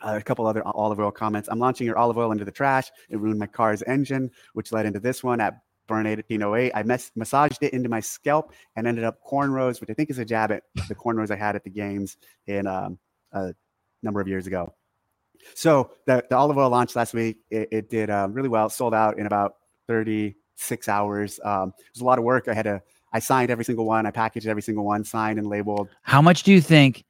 Uh, 0.00 0.14
a 0.16 0.22
couple 0.22 0.46
other 0.46 0.62
olive 0.64 1.00
oil 1.00 1.10
comments. 1.10 1.48
I'm 1.50 1.58
launching 1.58 1.84
your 1.86 1.98
olive 1.98 2.16
oil 2.18 2.30
into 2.30 2.44
the 2.44 2.52
trash. 2.52 2.88
It 3.08 3.18
ruined 3.18 3.40
my 3.40 3.48
car's 3.48 3.82
engine, 3.82 4.30
which 4.52 4.70
led 4.70 4.86
into 4.86 5.00
this 5.00 5.24
one 5.24 5.40
at 5.40 5.60
Burn 5.88 6.06
1808. 6.06 6.70
I 6.72 6.82
mes- 6.84 7.10
massaged 7.16 7.62
it 7.62 7.72
into 7.72 7.88
my 7.88 7.98
scalp 7.98 8.52
and 8.76 8.86
ended 8.86 9.02
up 9.02 9.18
cornrows, 9.28 9.80
which 9.80 9.90
I 9.90 9.94
think 9.94 10.10
is 10.10 10.18
a 10.18 10.24
jab 10.24 10.52
at 10.52 10.62
the 10.86 10.94
cornrows 10.94 11.32
I 11.32 11.36
had 11.36 11.56
at 11.56 11.64
the 11.64 11.70
games 11.70 12.16
in 12.46 12.68
um, 12.68 12.98
a 13.32 13.52
number 14.02 14.20
of 14.20 14.28
years 14.28 14.46
ago. 14.46 14.72
So 15.54 15.90
the, 16.06 16.24
the 16.28 16.36
olive 16.36 16.58
oil 16.58 16.70
launch 16.70 16.94
last 16.94 17.14
week. 17.14 17.38
It, 17.50 17.68
it 17.72 17.90
did 17.90 18.10
um, 18.10 18.32
really 18.32 18.48
well. 18.48 18.68
Sold 18.68 18.94
out 18.94 19.18
in 19.18 19.26
about 19.26 19.54
36 19.88 20.88
hours. 20.88 21.40
Um, 21.42 21.72
it 21.78 21.94
was 21.94 22.02
a 22.02 22.04
lot 22.04 22.18
of 22.18 22.24
work. 22.24 22.48
I 22.48 22.54
had 22.54 22.64
to. 22.64 22.82
I 23.12 23.20
signed 23.20 23.50
every 23.50 23.64
single 23.64 23.86
one. 23.86 24.04
I 24.04 24.10
packaged 24.10 24.46
every 24.46 24.60
single 24.60 24.84
one, 24.84 25.02
signed 25.02 25.38
and 25.38 25.48
labeled. 25.48 25.88
How 26.02 26.20
much 26.20 26.42
do 26.42 26.52
you 26.52 26.60
think? 26.60 27.04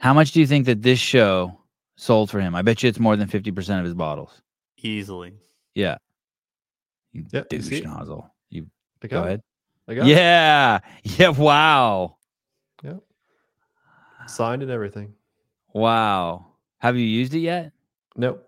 How 0.00 0.14
much 0.14 0.32
do 0.32 0.40
you 0.40 0.46
think 0.46 0.64
that 0.66 0.82
this 0.82 0.98
show 0.98 1.58
sold 1.96 2.30
for 2.30 2.40
him? 2.40 2.54
I 2.54 2.62
bet 2.62 2.82
you 2.82 2.88
it's 2.88 2.98
more 3.00 3.16
than 3.16 3.28
fifty 3.28 3.50
percent 3.52 3.80
of 3.80 3.84
his 3.84 3.94
bottles. 3.94 4.42
Easily. 4.78 5.34
Yeah. 5.74 5.96
You 7.12 7.24
Yeah, 7.32 7.42
douche 7.48 7.64
see 7.64 7.76
it? 7.78 7.84
nozzle. 7.84 8.30
You 8.50 8.66
I 9.02 9.06
go 9.08 9.16
got 9.20 9.22
it. 9.22 9.26
ahead. 9.26 9.42
I 9.88 9.94
got 9.94 10.06
it. 10.06 10.10
Yeah. 10.10 10.78
Yeah. 11.18 11.28
Wow. 11.28 12.16
Yep. 12.82 13.00
Signed 14.26 14.62
and 14.62 14.70
everything. 14.70 15.14
Wow. 15.72 16.46
Have 16.78 16.96
you 16.96 17.04
used 17.04 17.34
it 17.34 17.40
yet? 17.40 17.72
Nope. 18.16 18.46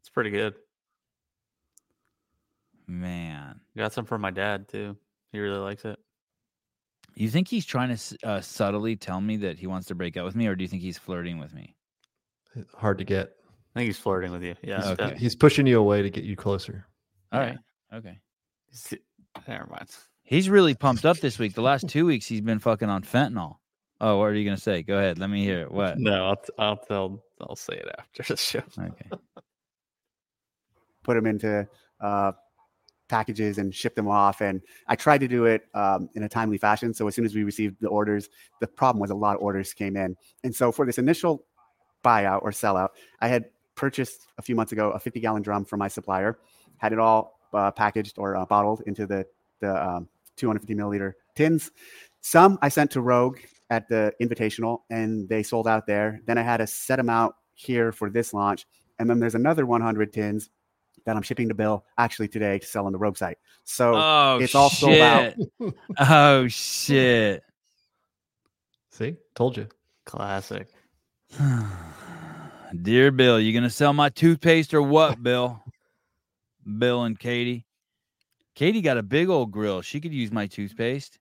It's 0.00 0.08
pretty 0.08 0.30
good. 0.30 0.54
Man. 2.86 3.60
Got 3.76 3.92
some 3.92 4.04
for 4.04 4.18
my 4.18 4.30
dad 4.30 4.68
too. 4.68 4.96
He 5.32 5.38
really 5.40 5.58
likes 5.58 5.84
it. 5.84 5.98
You 7.16 7.28
think 7.30 7.48
he's 7.48 7.64
trying 7.64 7.96
to 7.96 8.18
uh, 8.24 8.40
subtly 8.40 8.96
tell 8.96 9.20
me 9.20 9.36
that 9.38 9.58
he 9.58 9.66
wants 9.66 9.86
to 9.88 9.94
break 9.94 10.16
up 10.16 10.24
with 10.24 10.34
me, 10.34 10.46
or 10.48 10.54
do 10.56 10.62
you 10.64 10.68
think 10.68 10.82
he's 10.82 10.98
flirting 10.98 11.38
with 11.38 11.54
me? 11.54 11.74
Hard 12.76 12.98
to 12.98 13.04
get. 13.04 13.32
I 13.74 13.80
think 13.80 13.86
he's 13.88 13.98
flirting 13.98 14.30
with 14.32 14.42
you. 14.42 14.54
Yeah. 14.62 14.76
He's, 14.82 14.86
Okay. 15.00 15.16
he's 15.18 15.34
pushing 15.36 15.66
you 15.66 15.78
away 15.80 16.02
to 16.02 16.10
get 16.10 16.24
you 16.24 16.36
closer. 16.36 16.86
All 17.32 17.40
Yeah. 17.40 17.46
right. 17.48 17.58
Okay. 17.94 18.18
He's- 18.68 18.94
Never 19.48 19.66
mind. 19.66 19.88
He's 20.22 20.48
really 20.48 20.74
pumped 20.74 21.04
up 21.04 21.18
this 21.18 21.38
week. 21.40 21.54
The 21.54 21.60
last 21.62 21.88
two 21.88 22.06
weeks, 22.06 22.26
he's 22.26 22.40
been 22.40 22.60
fucking 22.60 22.88
on 22.88 23.02
fentanyl. 23.02 23.56
Oh, 24.00 24.18
what 24.18 24.26
are 24.26 24.34
you 24.34 24.44
gonna 24.44 24.56
say? 24.56 24.82
Go 24.82 24.96
ahead. 24.98 25.18
Let 25.18 25.28
me 25.28 25.44
hear 25.44 25.62
it. 25.62 25.72
What? 25.72 25.98
No, 25.98 26.26
I'll, 26.28 26.36
t- 26.36 26.52
I'll 26.58 26.76
tell. 26.76 27.22
I'll 27.40 27.56
say 27.56 27.74
it 27.74 27.88
after 27.98 28.22
the 28.22 28.36
show. 28.36 28.62
Okay. 28.78 29.10
put 31.02 31.14
them 31.14 31.26
into 31.26 31.66
uh, 32.00 32.32
packages 33.08 33.58
and 33.58 33.74
ship 33.74 33.94
them 33.94 34.08
off. 34.08 34.40
And 34.40 34.60
I 34.88 34.96
tried 34.96 35.18
to 35.18 35.28
do 35.28 35.44
it 35.46 35.62
um, 35.74 36.08
in 36.14 36.22
a 36.22 36.28
timely 36.28 36.58
fashion. 36.58 36.94
So 36.94 37.06
as 37.08 37.14
soon 37.14 37.24
as 37.24 37.34
we 37.34 37.44
received 37.44 37.76
the 37.80 37.88
orders, 37.88 38.28
the 38.60 38.66
problem 38.66 39.00
was 39.00 39.10
a 39.10 39.14
lot 39.14 39.36
of 39.36 39.42
orders 39.42 39.74
came 39.74 39.96
in. 39.96 40.16
And 40.44 40.54
so 40.54 40.72
for 40.72 40.86
this 40.86 40.98
initial 40.98 41.44
buyout 42.04 42.42
or 42.42 42.50
sellout, 42.50 42.90
I 43.20 43.28
had 43.28 43.46
purchased 43.74 44.26
a 44.38 44.42
few 44.42 44.54
months 44.54 44.72
ago 44.72 44.90
a 44.90 45.00
50 45.00 45.18
gallon 45.20 45.42
drum 45.42 45.64
from 45.64 45.78
my 45.80 45.88
supplier, 45.88 46.38
had 46.76 46.92
it 46.92 46.98
all 46.98 47.40
uh, 47.52 47.70
packaged 47.70 48.18
or 48.18 48.36
uh, 48.36 48.44
bottled 48.46 48.82
into 48.86 49.06
the, 49.06 49.26
the 49.60 49.84
um, 49.88 50.08
250 50.36 50.74
milliliter 50.74 51.14
tins. 51.34 51.70
Some 52.20 52.58
I 52.62 52.68
sent 52.68 52.90
to 52.92 53.00
Rogue 53.00 53.38
at 53.70 53.88
the 53.88 54.12
Invitational 54.20 54.80
and 54.90 55.28
they 55.28 55.42
sold 55.42 55.66
out 55.66 55.86
there. 55.86 56.20
Then 56.26 56.38
I 56.38 56.42
had 56.42 56.60
a 56.60 56.66
set 56.66 57.00
amount 57.00 57.34
here 57.54 57.92
for 57.92 58.10
this 58.10 58.32
launch. 58.34 58.66
And 58.98 59.08
then 59.10 59.18
there's 59.18 59.34
another 59.34 59.66
100 59.66 60.12
tins 60.12 60.50
that 61.04 61.16
I'm 61.16 61.22
shipping 61.22 61.48
to 61.48 61.54
Bill 61.54 61.84
actually 61.98 62.28
today 62.28 62.58
to 62.58 62.66
sell 62.66 62.86
on 62.86 62.92
the 62.92 62.98
Rogue 62.98 63.16
site. 63.16 63.38
So 63.64 63.94
Oh, 63.94 64.38
it's 64.40 64.54
all 64.54 64.70
sold 64.70 64.98
out. 64.98 65.34
Oh 65.98 66.48
shit. 66.48 67.42
See, 68.90 69.16
told 69.34 69.56
you. 69.56 69.68
Classic. 70.04 70.68
Dear 72.82 73.10
Bill, 73.10 73.40
you 73.40 73.52
gonna 73.52 73.70
sell 73.70 73.92
my 73.92 74.08
toothpaste 74.08 74.74
or 74.74 74.82
what, 74.82 75.22
Bill? 75.22 75.62
Bill 76.78 77.04
and 77.04 77.18
Katie. 77.18 77.66
Katie 78.54 78.80
got 78.80 78.96
a 78.98 79.02
big 79.02 79.28
old 79.28 79.50
grill. 79.50 79.82
She 79.82 80.00
could 80.00 80.12
use 80.14 80.30
my 80.30 80.46
toothpaste. 80.46 81.18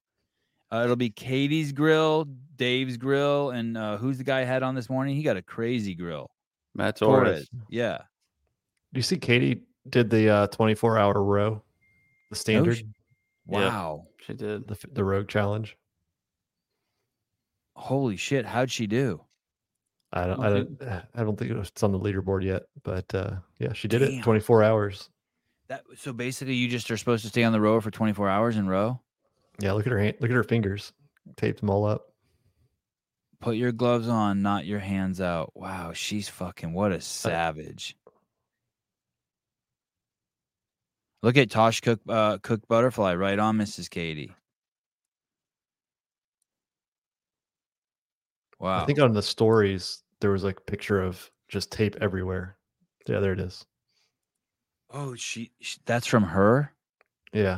Uh, 0.72 0.82
it'll 0.84 0.95
be 0.95 1.09
Katie's 1.09 1.72
grill, 1.72 2.28
Dave's 2.55 2.97
grill, 2.97 3.51
and 3.51 3.78
uh, 3.78 3.97
who's 3.97 4.18
the 4.18 4.24
guy 4.24 4.41
I 4.41 4.43
had 4.43 4.64
on 4.64 4.76
this 4.76 4.89
morning? 4.89 5.16
He 5.16 5.24
got 5.24 5.38
a 5.38 5.41
crazy 5.41 5.95
grill. 5.95 6.30
Matt 6.76 6.97
Torres. 6.97 7.26
Torres. 7.26 7.49
Yeah. 7.70 7.97
Do 8.93 8.99
you 8.99 9.03
see 9.03 9.18
Katie 9.18 9.61
did 9.89 10.09
the 10.09 10.30
uh, 10.30 10.47
24 10.47 10.97
hour 10.97 11.22
row, 11.24 11.61
the 12.30 12.36
standard, 12.36 12.78
sh- 12.78 12.84
Yeah. 13.47 13.59
Wow. 13.59 14.03
She 14.26 14.34
did. 14.34 14.68
the, 14.68 14.78
the 14.93 15.03
rogue 15.03 15.28
challenge? 15.28 15.76
Holy 17.76 18.16
shit. 18.16 18.45
How'd 18.45 18.72
she 18.72 18.88
do? 18.88 19.22
I 20.14 20.28
don't, 20.28 20.39
I 20.39 20.49
don't, 20.49 20.82
I 21.16 21.24
don't 21.24 21.38
think 21.38 21.51
it's 21.51 21.84
on 21.84 21.91
the 21.91 21.99
leaderboard 21.99 22.43
yet, 22.43 22.64
but 22.84 23.14
uh, 23.14 23.36
yeah, 23.59 23.74
she 23.74 23.88
did 23.88 23.99
Damn. 23.99 24.20
it 24.20 24.24
24 24.24 24.64
hours. 24.64 25.09
That 25.70 25.84
so 25.97 26.14
basically 26.14 26.55
you 26.55 26.68
just 26.68 26.89
are 26.91 26.97
supposed 26.97 27.24
to 27.24 27.30
stay 27.30 27.43
on 27.43 27.51
the 27.51 27.61
row 27.61 27.82
for 27.82 27.89
24 27.89 28.30
hours 28.30 28.57
in 28.57 28.68
row? 28.68 29.01
Yeah, 29.59 29.74
look 29.74 29.88
at 29.88 29.91
her 29.91 29.99
hand, 29.99 30.16
look 30.20 30.30
at 30.30 30.36
her 30.36 30.43
fingers, 30.43 30.93
taped 31.36 31.61
them 31.61 31.70
all 31.70 31.86
up. 31.86 32.09
Put 33.39 33.55
your 33.55 33.72
gloves 33.72 34.07
on, 34.07 34.41
not 34.41 34.66
your 34.66 34.80
hands 34.80 35.20
out. 35.20 35.51
Wow, 35.55 35.91
she's 35.93 36.30
fucking 36.30 36.74
what 36.74 36.91
a 36.91 37.01
savage. 37.01 37.97
Look 41.24 41.38
at 41.38 41.49
Tosh 41.49 41.82
Cook 41.82 42.01
uh 42.07 42.38
Cook 42.43 42.68
Butterfly 42.68 43.16
right 43.16 43.39
on 43.39 43.57
Mrs. 43.57 43.89
Katie. 43.89 44.34
Wow. 48.59 48.84
I 48.84 48.86
think 48.86 48.99
on 48.99 49.14
the 49.14 49.22
stories 49.22 50.03
there 50.24 50.32
was 50.32 50.45
like 50.45 50.57
a 50.57 50.61
picture 50.71 51.01
of 51.01 51.30
just 51.49 51.69
tape 51.69 51.97
everywhere. 51.99 52.55
Yeah, 53.05 53.19
there 53.19 53.34
it 53.34 53.41
is. 53.41 53.65
Oh, 54.89 55.15
she, 55.15 55.51
she 55.59 55.80
that's 55.86 56.07
from 56.07 56.24
her. 56.24 56.71
Yeah. 57.34 57.57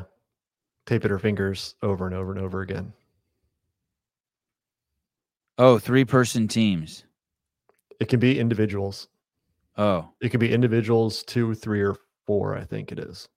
Tape 0.88 1.02
Taping 1.04 1.12
her 1.12 1.20
fingers 1.20 1.76
over 1.84 2.08
and 2.08 2.16
over 2.16 2.32
and 2.32 2.42
over 2.42 2.62
again. 2.62 2.92
Oh, 5.60 5.78
three 5.80 6.06
person 6.06 6.48
teams. 6.48 7.04
It 8.00 8.10
can 8.10 8.20
be 8.20 8.40
individuals. 8.40 9.08
Oh, 9.78 10.10
It 10.22 10.30
can 10.30 10.40
be 10.40 10.52
individuals, 10.52 11.22
two, 11.24 11.54
three, 11.54 11.82
or 11.82 11.96
four, 12.26 12.58
I 12.58 12.64
think 12.64 12.92
it 12.92 12.98
is. 13.00 13.28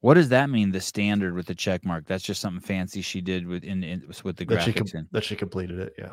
what 0.00 0.14
does 0.14 0.28
that 0.30 0.48
mean? 0.48 0.70
The 0.72 0.80
standard 0.80 1.34
with 1.34 1.46
the 1.46 1.54
check 1.54 1.84
mark. 1.84 2.06
That's 2.06 2.24
just 2.24 2.40
something 2.40 2.60
fancy 2.62 3.02
she 3.02 3.20
did 3.20 3.46
with 3.46 3.64
in, 3.64 3.82
in 3.84 4.04
with 4.24 4.36
the 4.36 4.44
That 4.46 4.62
she, 4.62 4.72
graphics. 4.72 4.92
com- 4.92 5.00
in. 5.00 5.08
that 5.12 5.24
she 5.24 5.36
completed 5.36 5.78
it. 5.80 5.94
Yeah. 5.98 6.12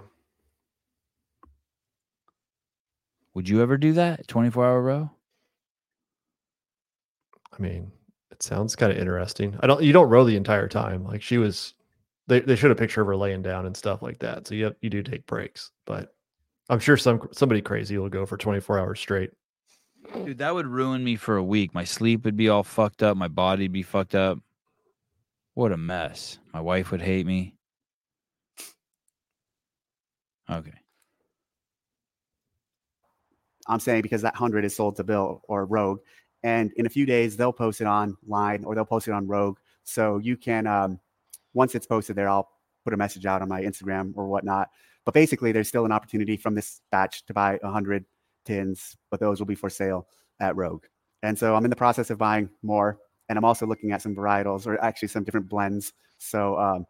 Would 3.33 3.49
you 3.49 3.61
ever 3.61 3.77
do 3.77 3.93
that? 3.93 4.27
Twenty 4.27 4.49
four 4.49 4.65
hour 4.65 4.81
row? 4.81 5.11
I 7.51 7.61
mean, 7.61 7.91
it 8.31 8.41
sounds 8.43 8.75
kind 8.75 8.91
of 8.91 8.97
interesting. 8.97 9.57
I 9.59 9.67
don't 9.67 9.83
you 9.83 9.93
don't 9.93 10.09
row 10.09 10.23
the 10.23 10.35
entire 10.35 10.67
time. 10.67 11.03
Like 11.03 11.21
she 11.21 11.37
was 11.37 11.73
they, 12.27 12.39
they 12.39 12.55
showed 12.55 12.71
a 12.71 12.75
picture 12.75 13.01
of 13.01 13.07
her 13.07 13.15
laying 13.15 13.41
down 13.41 13.65
and 13.65 13.75
stuff 13.75 14.01
like 14.01 14.19
that. 14.19 14.47
So 14.47 14.55
you 14.55 14.65
have, 14.65 14.75
you 14.81 14.89
do 14.89 15.03
take 15.03 15.25
breaks, 15.25 15.71
but 15.85 16.15
I'm 16.69 16.79
sure 16.79 16.97
some 16.97 17.27
somebody 17.31 17.61
crazy 17.61 17.97
will 17.97 18.09
go 18.09 18.25
for 18.25 18.37
24 18.37 18.79
hours 18.79 18.99
straight. 18.99 19.31
Dude, 20.13 20.37
that 20.39 20.53
would 20.53 20.67
ruin 20.67 21.03
me 21.03 21.15
for 21.15 21.37
a 21.37 21.43
week. 21.43 21.73
My 21.73 21.83
sleep 21.83 22.25
would 22.25 22.37
be 22.37 22.49
all 22.49 22.63
fucked 22.63 23.03
up. 23.03 23.17
My 23.17 23.27
body'd 23.27 23.71
be 23.71 23.83
fucked 23.83 24.15
up. 24.15 24.39
What 25.53 25.71
a 25.71 25.77
mess. 25.77 26.39
My 26.53 26.61
wife 26.61 26.91
would 26.91 27.01
hate 27.01 27.25
me. 27.25 27.55
Okay. 30.49 30.73
I'm 33.67 33.79
saying 33.79 34.01
because 34.01 34.21
that 34.21 34.35
hundred 34.35 34.65
is 34.65 34.75
sold 34.75 34.95
to 34.97 35.03
Bill 35.03 35.41
or 35.47 35.65
Rogue, 35.65 35.99
and 36.43 36.71
in 36.73 36.85
a 36.85 36.89
few 36.89 37.05
days 37.05 37.37
they'll 37.37 37.53
post 37.53 37.81
it 37.81 37.85
online 37.85 38.63
or 38.63 38.75
they'll 38.75 38.85
post 38.85 39.07
it 39.07 39.13
on 39.13 39.27
Rogue. 39.27 39.57
So 39.83 40.17
you 40.17 40.37
can, 40.37 40.67
um, 40.67 40.99
once 41.53 41.75
it's 41.75 41.85
posted 41.85 42.15
there, 42.15 42.29
I'll 42.29 42.49
put 42.83 42.93
a 42.93 42.97
message 42.97 43.25
out 43.25 43.41
on 43.41 43.49
my 43.49 43.61
Instagram 43.61 44.13
or 44.15 44.27
whatnot. 44.27 44.69
But 45.05 45.13
basically, 45.13 45.51
there's 45.51 45.67
still 45.67 45.85
an 45.85 45.91
opportunity 45.91 46.37
from 46.37 46.55
this 46.55 46.81
batch 46.91 47.25
to 47.25 47.33
buy 47.33 47.59
100 47.61 48.05
tins, 48.45 48.95
but 49.11 49.19
those 49.19 49.39
will 49.39 49.45
be 49.45 49.55
for 49.55 49.69
sale 49.69 50.07
at 50.39 50.55
Rogue. 50.55 50.85
And 51.23 51.37
so 51.37 51.55
I'm 51.55 51.65
in 51.65 51.69
the 51.69 51.75
process 51.75 52.09
of 52.09 52.17
buying 52.17 52.49
more, 52.61 52.99
and 53.29 53.37
I'm 53.37 53.45
also 53.45 53.65
looking 53.65 53.91
at 53.91 54.01
some 54.01 54.15
varietals 54.15 54.67
or 54.67 54.81
actually 54.83 55.09
some 55.09 55.23
different 55.23 55.49
blends. 55.49 55.93
So 56.17 56.57
um, 56.57 56.85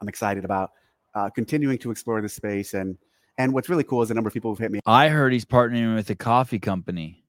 I'm 0.00 0.08
excited 0.08 0.44
about 0.44 0.70
uh, 1.14 1.30
continuing 1.30 1.78
to 1.78 1.90
explore 1.90 2.20
the 2.20 2.28
space. 2.28 2.74
And 2.74 2.98
and 3.38 3.52
what's 3.52 3.68
really 3.68 3.84
cool 3.84 4.02
is 4.02 4.08
the 4.08 4.14
number 4.14 4.28
of 4.28 4.34
people 4.34 4.50
who've 4.50 4.58
hit 4.58 4.70
me 4.72 4.80
I 4.86 5.08
heard 5.08 5.32
he's 5.32 5.44
partnering 5.44 5.94
with 5.94 6.08
a 6.10 6.14
coffee 6.14 6.58
company. 6.58 7.24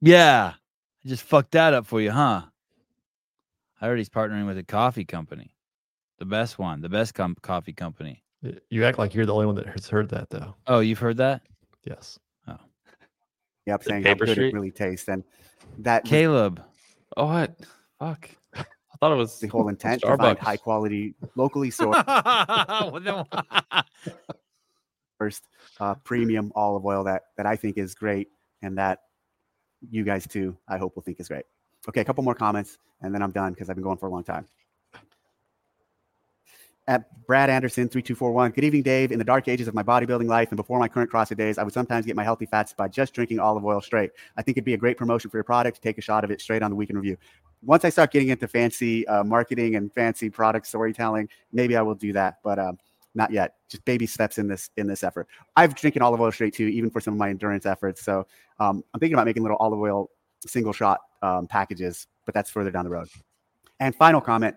Yeah. 0.00 0.52
I 1.04 1.08
just 1.08 1.22
fucked 1.22 1.52
that 1.52 1.74
up 1.74 1.86
for 1.86 2.00
you, 2.00 2.10
huh? 2.10 2.42
I 3.80 3.86
heard 3.86 3.98
he's 3.98 4.08
partnering 4.08 4.46
with 4.46 4.58
a 4.58 4.62
coffee 4.62 5.04
company. 5.04 5.54
The 6.18 6.24
best 6.24 6.58
one, 6.58 6.80
the 6.80 6.88
best 6.88 7.14
com- 7.14 7.36
coffee 7.42 7.72
company. 7.74 8.22
You 8.70 8.84
act 8.84 8.98
like 8.98 9.14
you're 9.14 9.26
the 9.26 9.34
only 9.34 9.46
one 9.46 9.54
that 9.56 9.66
has 9.66 9.88
heard 9.88 10.08
that 10.10 10.30
though. 10.30 10.54
Oh, 10.66 10.80
you've 10.80 10.98
heard 10.98 11.18
that? 11.18 11.42
Yes. 11.84 12.18
Oh. 12.48 12.56
Yep, 13.66 13.82
The 13.82 13.90
saying 13.90 14.02
how 14.04 14.12
Paper 14.14 14.24
good 14.26 14.32
Street? 14.32 14.48
it 14.48 14.54
really 14.54 14.70
tastes, 14.70 15.08
and 15.08 15.24
that 15.78 16.04
was 16.04 16.10
Caleb. 16.10 16.62
Oh, 17.16 17.26
what? 17.26 17.56
Fuck. 17.98 18.30
I 18.96 18.98
thought 18.98 19.12
it 19.12 19.16
was 19.16 19.38
the 19.38 19.48
whole 19.48 19.68
intent 19.74 20.00
to 20.02 20.16
find 20.16 20.38
high 20.38 20.56
quality, 20.56 21.14
locally 21.34 21.70
sourced, 21.70 22.02
first 25.18 25.44
uh, 25.80 25.94
premium 25.96 26.50
olive 26.54 26.84
oil 26.84 27.04
that 27.04 27.24
that 27.36 27.44
I 27.46 27.56
think 27.56 27.76
is 27.76 27.94
great, 27.94 28.28
and 28.62 28.78
that 28.78 29.00
you 29.90 30.02
guys 30.02 30.26
too, 30.26 30.56
I 30.66 30.78
hope 30.78 30.96
will 30.96 31.02
think 31.02 31.20
is 31.20 31.28
great. 31.28 31.44
Okay, 31.88 32.00
a 32.00 32.04
couple 32.04 32.24
more 32.24 32.34
comments, 32.34 32.78
and 33.02 33.14
then 33.14 33.22
I'm 33.22 33.32
done 33.32 33.52
because 33.52 33.68
I've 33.68 33.76
been 33.76 33.84
going 33.84 33.98
for 33.98 34.06
a 34.06 34.10
long 34.10 34.24
time. 34.24 34.46
At 36.88 37.26
Brad 37.26 37.50
Anderson 37.50 37.88
three 37.88 38.02
two 38.02 38.14
four 38.14 38.30
one. 38.30 38.52
Good 38.52 38.62
evening, 38.62 38.82
Dave. 38.82 39.10
In 39.10 39.18
the 39.18 39.24
dark 39.24 39.48
ages 39.48 39.66
of 39.66 39.74
my 39.74 39.82
bodybuilding 39.82 40.28
life 40.28 40.50
and 40.50 40.56
before 40.56 40.78
my 40.78 40.86
current 40.86 41.10
CrossFit 41.10 41.36
days, 41.36 41.58
I 41.58 41.64
would 41.64 41.72
sometimes 41.72 42.06
get 42.06 42.14
my 42.14 42.22
healthy 42.22 42.46
fats 42.46 42.72
by 42.72 42.86
just 42.86 43.12
drinking 43.12 43.40
olive 43.40 43.64
oil 43.64 43.80
straight. 43.80 44.12
I 44.36 44.42
think 44.42 44.56
it'd 44.56 44.64
be 44.64 44.74
a 44.74 44.78
great 44.78 44.96
promotion 44.96 45.28
for 45.28 45.36
your 45.36 45.42
product 45.42 45.76
to 45.76 45.82
take 45.82 45.98
a 45.98 46.00
shot 46.00 46.22
of 46.22 46.30
it 46.30 46.40
straight 46.40 46.62
on 46.62 46.70
the 46.70 46.76
weekend 46.76 46.98
review. 46.98 47.16
Once 47.62 47.84
I 47.84 47.88
start 47.88 48.12
getting 48.12 48.28
into 48.28 48.46
fancy 48.46 49.04
uh, 49.08 49.24
marketing 49.24 49.74
and 49.74 49.92
fancy 49.92 50.30
product 50.30 50.68
storytelling, 50.68 51.28
maybe 51.50 51.76
I 51.76 51.82
will 51.82 51.96
do 51.96 52.12
that, 52.12 52.36
but 52.44 52.60
um, 52.60 52.78
not 53.16 53.32
yet. 53.32 53.54
Just 53.68 53.84
baby 53.84 54.06
steps 54.06 54.38
in 54.38 54.46
this 54.46 54.70
in 54.76 54.86
this 54.86 55.02
effort. 55.02 55.26
I've 55.56 55.74
drinking 55.74 56.02
olive 56.02 56.20
oil 56.20 56.30
straight 56.30 56.54
too, 56.54 56.68
even 56.68 56.90
for 56.90 57.00
some 57.00 57.14
of 57.14 57.18
my 57.18 57.30
endurance 57.30 57.66
efforts. 57.66 58.04
So 58.04 58.28
um, 58.60 58.84
I'm 58.94 59.00
thinking 59.00 59.14
about 59.14 59.26
making 59.26 59.42
little 59.42 59.58
olive 59.58 59.80
oil 59.80 60.08
single 60.46 60.72
shot 60.72 61.00
um, 61.22 61.48
packages, 61.48 62.06
but 62.26 62.32
that's 62.32 62.48
further 62.48 62.70
down 62.70 62.84
the 62.84 62.90
road. 62.90 63.08
And 63.80 63.92
final 63.92 64.20
comment: 64.20 64.54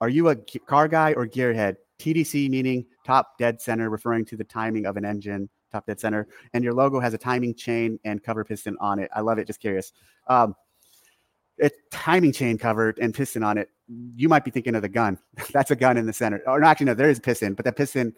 Are 0.00 0.08
you 0.08 0.28
a 0.28 0.36
car 0.36 0.88
guy 0.88 1.12
or 1.12 1.26
gearhead? 1.26 1.76
TDC 1.98 2.48
meaning 2.48 2.86
top 3.04 3.38
dead 3.38 3.60
center, 3.60 3.90
referring 3.90 4.24
to 4.26 4.36
the 4.36 4.44
timing 4.44 4.86
of 4.86 4.96
an 4.96 5.04
engine. 5.04 5.48
Top 5.70 5.86
dead 5.86 6.00
center, 6.00 6.26
and 6.52 6.64
your 6.64 6.72
logo 6.72 6.98
has 6.98 7.14
a 7.14 7.18
timing 7.18 7.54
chain 7.54 8.00
and 8.04 8.20
cover 8.20 8.44
piston 8.44 8.76
on 8.80 8.98
it. 8.98 9.08
I 9.14 9.20
love 9.20 9.38
it. 9.38 9.46
Just 9.46 9.60
curious. 9.60 9.92
Um, 10.26 10.56
timing 11.90 12.32
chain 12.32 12.58
covered 12.58 12.98
and 12.98 13.14
piston 13.14 13.42
on 13.42 13.58
it. 13.58 13.70
You 14.16 14.28
might 14.28 14.44
be 14.44 14.50
thinking 14.50 14.74
of 14.74 14.82
the 14.82 14.88
gun. 14.88 15.18
That's 15.52 15.70
a 15.70 15.76
gun 15.76 15.96
in 15.96 16.06
the 16.06 16.12
center. 16.12 16.42
Or 16.46 16.58
no, 16.58 16.66
actually, 16.66 16.86
no, 16.86 16.94
there 16.94 17.10
is 17.10 17.18
a 17.18 17.20
piston, 17.20 17.54
but 17.54 17.64
that 17.64 17.76
piston 17.76 18.14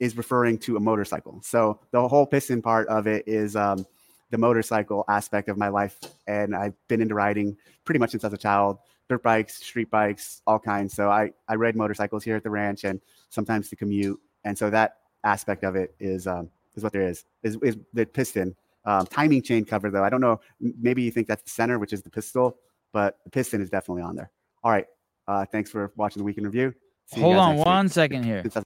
is 0.00 0.16
referring 0.16 0.58
to 0.58 0.76
a 0.76 0.80
motorcycle. 0.80 1.40
So 1.42 1.80
the 1.90 2.06
whole 2.08 2.26
piston 2.26 2.62
part 2.62 2.88
of 2.88 3.06
it 3.06 3.26
is 3.26 3.56
um, 3.56 3.84
the 4.30 4.38
motorcycle 4.38 5.04
aspect 5.08 5.48
of 5.48 5.56
my 5.56 5.68
life, 5.68 5.98
and 6.26 6.54
I've 6.54 6.74
been 6.88 7.00
into 7.00 7.14
riding 7.14 7.56
pretty 7.84 7.98
much 7.98 8.10
since 8.10 8.24
I 8.24 8.28
was 8.28 8.34
a 8.34 8.38
child. 8.38 8.78
Dirt 9.08 9.22
bikes, 9.22 9.56
street 9.56 9.90
bikes, 9.90 10.42
all 10.46 10.58
kinds. 10.58 10.94
So 10.94 11.10
I 11.10 11.32
I 11.48 11.54
ride 11.54 11.76
motorcycles 11.76 12.24
here 12.24 12.36
at 12.36 12.42
the 12.42 12.50
ranch, 12.50 12.84
and 12.84 13.00
sometimes 13.30 13.68
to 13.70 13.76
commute. 13.76 14.20
And 14.44 14.56
so 14.56 14.70
that 14.70 14.98
aspect 15.24 15.64
of 15.64 15.76
it 15.76 15.94
is 15.98 16.26
um, 16.26 16.50
is 16.74 16.82
what 16.82 16.92
there 16.92 17.02
is 17.02 17.24
is, 17.42 17.56
is 17.62 17.76
the 17.94 18.06
piston. 18.06 18.54
Um, 18.84 19.06
timing 19.06 19.42
chain 19.42 19.64
cover 19.64 19.90
though. 19.90 20.04
I 20.04 20.08
don't 20.08 20.20
know. 20.20 20.40
Maybe 20.60 21.02
you 21.02 21.10
think 21.10 21.26
that's 21.26 21.42
the 21.42 21.50
center, 21.50 21.78
which 21.78 21.92
is 21.92 22.02
the 22.02 22.10
pistol, 22.10 22.56
but 22.92 23.18
the 23.24 23.30
piston 23.30 23.60
is 23.60 23.70
definitely 23.70 24.02
on 24.02 24.16
there. 24.16 24.30
All 24.62 24.70
right. 24.70 24.86
Uh, 25.26 25.44
thanks 25.44 25.70
for 25.70 25.92
watching 25.96 26.20
the 26.20 26.24
weekend 26.24 26.46
review. 26.46 26.74
See 27.06 27.16
you 27.16 27.22
Hold 27.22 27.36
guys 27.36 27.40
on 27.40 27.48
next 27.56 27.58
week 27.58 27.66
one 27.66 27.88
second 27.88 28.24
here. 28.24 28.42
because 28.42 28.64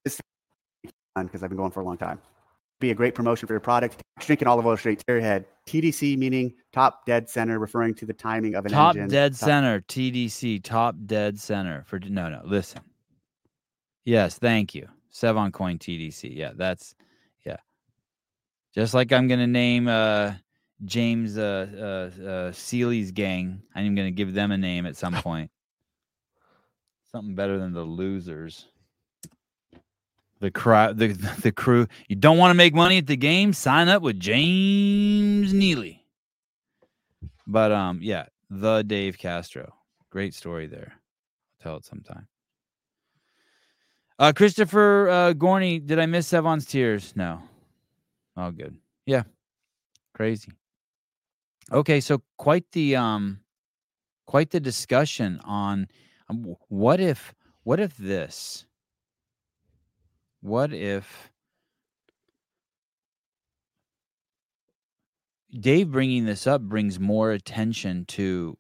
I've 1.16 1.51
been 1.51 1.57
going 1.57 1.72
for 1.72 1.80
a 1.80 1.84
long 1.84 1.97
time. 1.97 2.20
Be 2.83 2.91
a 2.91 2.95
great 2.97 3.14
promotion 3.14 3.47
for 3.47 3.53
your 3.53 3.61
product. 3.61 4.03
Drinking 4.18 4.49
olive 4.49 4.66
oil 4.66 4.76
straight 4.76 4.99
to 4.99 5.05
your 5.07 5.20
head. 5.20 5.45
TDC 5.68 6.18
meaning 6.18 6.53
top 6.72 7.07
dead 7.07 7.28
center, 7.30 7.61
referring 7.61 7.95
to 7.95 8.05
the 8.07 8.12
timing 8.12 8.57
of 8.57 8.66
an 8.66 8.72
Top 8.72 8.97
engine. 8.97 9.09
dead 9.09 9.35
Top- 9.35 9.49
center, 9.49 9.80
TDC, 9.83 10.64
top 10.64 10.97
dead 11.07 11.39
center 11.39 11.85
for 11.87 12.01
no, 12.01 12.28
no. 12.28 12.43
Listen, 12.45 12.80
yes, 14.05 14.37
thank 14.37 14.74
you, 14.74 14.89
Sevan 15.14 15.53
Coin 15.53 15.78
TDC. 15.78 16.35
Yeah, 16.37 16.55
that's 16.57 16.97
yeah. 17.47 17.59
Just 18.74 18.95
like 18.95 19.12
I'm 19.12 19.28
gonna 19.28 19.47
name 19.47 19.87
uh 19.87 20.33
James 20.85 21.39
uh 21.39 22.11
uh, 22.18 22.20
uh 22.24 22.51
Seeley's 22.53 23.12
gang. 23.12 23.62
I'm 23.76 23.95
gonna 23.95 24.11
give 24.11 24.35
them 24.35 24.51
a 24.51 24.59
name 24.59 24.87
at 24.87 24.97
some 24.97 25.14
point. 25.22 25.53
Something 27.12 27.37
better 27.37 27.61
than 27.61 27.74
the 27.74 27.85
losers. 27.85 28.66
The 30.43 30.51
crowd, 30.51 30.99
the 30.99 31.07
the 31.40 31.53
crew. 31.53 31.86
You 32.09 32.16
don't 32.16 32.36
want 32.36 32.51
to 32.51 32.55
make 32.55 32.74
money 32.74 32.99
at 32.99 33.07
the 33.07 33.16
game? 33.16 33.53
Sign 33.53 33.88
up 33.88 34.03
with 34.03 34.18
James 34.18 35.55
Neely. 35.55 36.05
But 37.47 37.70
um, 37.70 38.01
yeah, 38.03 38.26
the 38.51 38.82
Dave 38.82 39.16
Castro. 39.18 39.72
Great 40.11 40.34
story 40.34 40.66
there. 40.66 40.95
I'll 41.61 41.62
tell 41.62 41.76
it 41.76 41.84
sometime. 41.84 42.26
Uh 44.18 44.32
Christopher 44.34 45.09
uh 45.09 45.32
Gorney, 45.32 45.78
did 45.86 46.01
I 46.01 46.07
miss 46.07 46.26
Sevan's 46.26 46.66
tears? 46.66 47.12
No. 47.14 47.40
Oh 48.36 48.51
good. 48.51 48.76
Yeah. 49.07 49.22
Crazy. 50.12 50.51
Okay, 51.70 52.01
so 52.01 52.20
quite 52.36 52.68
the 52.72 52.97
um 52.97 53.38
quite 54.26 54.51
the 54.51 54.59
discussion 54.59 55.40
on 55.45 55.86
um, 56.28 56.57
what 56.68 56.99
if 56.99 57.32
what 57.62 57.78
if 57.78 57.97
this 57.97 58.66
what 60.43 60.72
if 60.72 61.30
Dave 65.59 65.90
bringing 65.90 66.24
this 66.24 66.47
up 66.47 66.62
brings 66.62 66.99
more 66.99 67.30
attention 67.30 68.05
to 68.07 68.57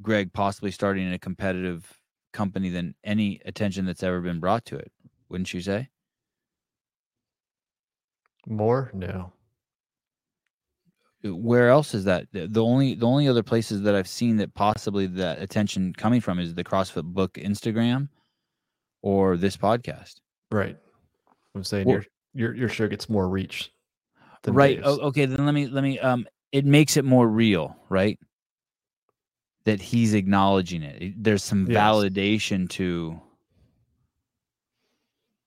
Greg 0.00 0.32
possibly 0.32 0.70
starting 0.70 1.12
a 1.12 1.18
competitive 1.18 2.00
company 2.32 2.70
than 2.70 2.94
any 3.04 3.40
attention 3.44 3.84
that's 3.84 4.02
ever 4.02 4.20
been 4.20 4.40
brought 4.40 4.64
to 4.66 4.76
it. 4.76 4.90
Wouldn't 5.28 5.52
you 5.52 5.60
say? 5.60 5.88
More? 8.46 8.90
No. 8.92 9.32
Uh, 11.24 11.34
Where 11.34 11.68
else 11.68 11.94
is 11.94 12.04
that? 12.04 12.26
The 12.32 12.48
the 12.48 12.62
only 12.62 12.94
the 12.94 13.06
only 13.06 13.28
other 13.28 13.42
places 13.42 13.82
that 13.82 13.94
I've 13.94 14.08
seen 14.08 14.36
that 14.38 14.54
possibly 14.54 15.06
that 15.06 15.40
attention 15.40 15.92
coming 15.94 16.20
from 16.20 16.38
is 16.38 16.54
the 16.54 16.64
CrossFit 16.64 17.04
Book 17.04 17.34
Instagram 17.34 18.08
or 19.02 19.36
this 19.36 19.56
podcast. 19.56 20.14
Right. 20.50 20.76
I'm 21.54 21.64
saying 21.64 21.86
Well- 21.86 21.96
your 21.96 22.04
your 22.34 22.54
your 22.54 22.68
show 22.70 22.88
gets 22.88 23.08
more 23.10 23.28
reach. 23.28 23.70
right 24.48 24.76
Dave's. 24.82 24.88
o- 24.98 25.00
okay 25.08 25.26
then 25.26 25.44
let 25.46 25.52
me 25.54 25.66
let 25.68 25.82
me 25.84 25.98
um 26.00 26.26
it 26.50 26.64
makes 26.64 26.96
it 26.96 27.04
more 27.04 27.28
real 27.28 27.76
right 27.90 28.18
that 29.64 29.80
he's 29.80 30.14
acknowledging 30.14 30.82
it 30.82 31.12
there's 31.22 31.44
some 31.44 31.70
Yes. 31.70 31.78
validation 31.78 32.68
to 32.70 33.20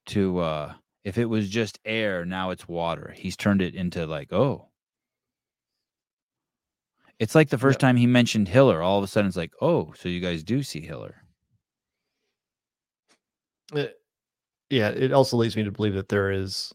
to 0.08 0.38
uh 0.40 0.74
if 1.04 1.18
it 1.18 1.26
was 1.26 1.50
just 1.50 1.80
air 1.86 2.24
now 2.26 2.52
it's 2.52 2.68
water 2.68 3.14
he's 3.18 3.36
turned 3.36 3.62
it 3.62 3.76
into 3.76 4.06
like 4.06 4.32
oh 4.32 4.68
it's 7.20 7.36
like 7.36 7.50
the 7.50 7.58
first 7.58 7.80
time 7.80 7.96
he 7.98 8.08
mentioned 8.08 8.48
hiller 8.48 8.82
all 8.82 8.98
of 8.98 9.04
a 9.04 9.08
sudden 9.08 9.28
it's 9.28 9.38
like 9.38 9.52
oh 9.62 9.92
so 9.98 10.08
you 10.08 10.20
guys 10.22 10.44
do 10.44 10.62
see 10.64 10.82
hiller 10.82 11.16
Uh, 13.74 13.86
yeah, 14.70 14.90
it 14.90 15.12
also 15.12 15.38
leads 15.38 15.56
me 15.56 15.64
to 15.64 15.72
believe 15.72 15.94
that 15.94 16.10
there 16.10 16.32
is 16.32 16.74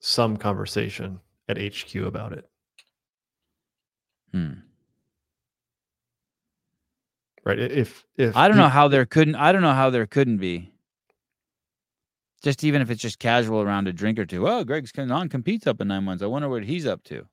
some 0.00 0.36
conversation 0.36 1.20
at 1.48 1.58
HQ 1.58 1.94
about 1.96 2.32
it. 2.32 2.48
hmm. 4.32 4.52
Right? 7.44 7.58
If 7.58 8.04
if 8.16 8.34
I 8.36 8.48
don't 8.48 8.56
know 8.56 8.68
how 8.68 8.88
there 8.88 9.04
couldn't. 9.04 9.34
I 9.34 9.52
don't 9.52 9.60
know 9.62 9.74
how 9.74 9.90
there 9.90 10.06
couldn't 10.06 10.38
be. 10.38 10.72
Just 12.42 12.64
even 12.64 12.80
if 12.80 12.90
it's 12.90 13.02
just 13.02 13.18
casual 13.18 13.60
around 13.60 13.86
a 13.88 13.92
drink 13.92 14.18
or 14.18 14.24
two. 14.26 14.48
Oh, 14.48 14.64
Greg's 14.64 14.92
non 14.96 15.28
competes 15.28 15.66
up 15.66 15.80
in 15.80 15.88
nine 15.88 16.04
months. 16.04 16.22
I 16.22 16.26
wonder 16.26 16.48
what 16.48 16.64
he's 16.64 16.86
up 16.86 17.02
to. 17.04 17.26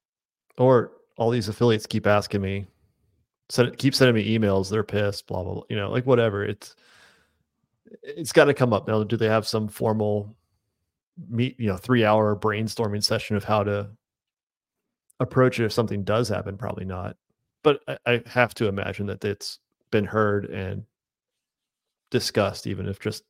or 0.58 0.92
all 1.18 1.30
these 1.30 1.48
affiliates 1.48 1.86
keep 1.86 2.08
asking 2.08 2.42
me, 2.42 2.66
send 3.50 3.78
keep 3.78 3.96
sending 3.96 4.16
me 4.16 4.38
emails. 4.38 4.70
They're 4.70 4.84
pissed. 4.84 5.28
Blah 5.28 5.44
blah. 5.44 5.54
blah 5.54 5.64
you 5.70 5.78
know, 5.78 5.90
like 5.90 6.06
whatever. 6.06 6.44
It's 6.44 6.76
it's 8.04 8.32
got 8.32 8.46
to 8.46 8.54
come 8.54 8.74
up 8.74 8.88
now. 8.88 9.04
Do 9.04 9.18
they 9.18 9.28
have 9.28 9.48
some 9.48 9.68
formal 9.68 10.36
meet? 11.30 11.60
You 11.60 11.68
know, 11.68 11.78
three 11.78 12.06
hour 12.06 12.36
brainstorming 12.36 13.04
session 13.04 13.36
of 13.36 13.44
how 13.44 13.64
to 13.64 13.90
approach 15.20 15.60
it 15.60 15.66
if 15.66 15.72
something 15.72 16.04
does 16.04 16.30
happen? 16.30 16.58
Probably 16.58 16.86
not. 16.86 17.18
But 17.64 17.82
I, 17.88 17.98
I 18.06 18.24
have 18.26 18.54
to 18.56 18.68
imagine 18.68 19.06
that 19.08 19.24
it's 19.24 19.60
been 19.92 20.06
heard 20.06 20.46
and 20.46 20.84
discussed, 22.10 22.68
even 22.68 22.88
if 22.88 23.00
just 23.00 23.24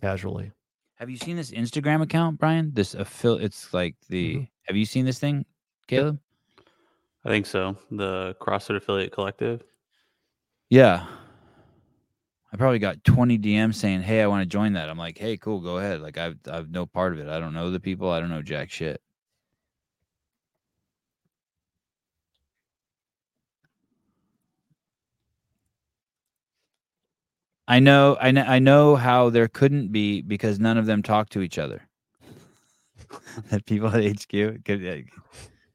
casually. 0.00 0.52
Have 0.96 1.10
you 1.10 1.16
seen 1.16 1.36
this 1.36 1.52
Instagram 1.52 2.02
account, 2.02 2.38
Brian? 2.38 2.72
This 2.74 2.94
affil 2.94 3.40
It's 3.40 3.72
like 3.72 3.94
the. 4.08 4.34
Mm-hmm. 4.34 4.44
Have 4.64 4.76
you 4.76 4.84
seen 4.84 5.04
this 5.04 5.18
thing, 5.18 5.46
Caleb? 5.86 6.18
I 7.24 7.28
think 7.30 7.46
so. 7.46 7.76
The 7.90 8.36
CrossFit 8.40 8.76
Affiliate 8.76 9.12
Collective. 9.12 9.62
Yeah. 10.70 11.06
I 12.52 12.56
probably 12.56 12.78
got 12.78 13.04
20 13.04 13.38
DMs 13.38 13.74
saying, 13.74 14.02
"Hey, 14.02 14.22
I 14.22 14.26
want 14.26 14.42
to 14.42 14.46
join 14.46 14.72
that." 14.72 14.88
I'm 14.88 14.96
like, 14.98 15.18
"Hey, 15.18 15.36
cool, 15.36 15.60
go 15.60 15.78
ahead." 15.78 16.00
Like 16.00 16.16
I've 16.16 16.38
I've 16.50 16.70
no 16.70 16.86
part 16.86 17.12
of 17.12 17.18
it. 17.20 17.28
I 17.28 17.38
don't 17.40 17.54
know 17.54 17.70
the 17.70 17.80
people. 17.80 18.10
I 18.10 18.20
don't 18.20 18.30
know 18.30 18.42
jack 18.42 18.70
shit. 18.70 19.00
I 27.68 27.80
know, 27.80 28.16
I 28.20 28.30
know, 28.30 28.42
I 28.42 28.58
know 28.60 28.96
how 28.96 29.28
there 29.30 29.46
couldn't 29.46 29.92
be 29.92 30.22
because 30.22 30.58
none 30.58 30.78
of 30.78 30.86
them 30.86 31.02
talk 31.02 31.28
to 31.30 31.42
each 31.42 31.58
other. 31.58 31.86
that 33.50 33.66
people 33.66 33.88
at 33.88 34.04
HQ, 34.04 34.58
could, 34.64 34.82
like, 34.82 35.08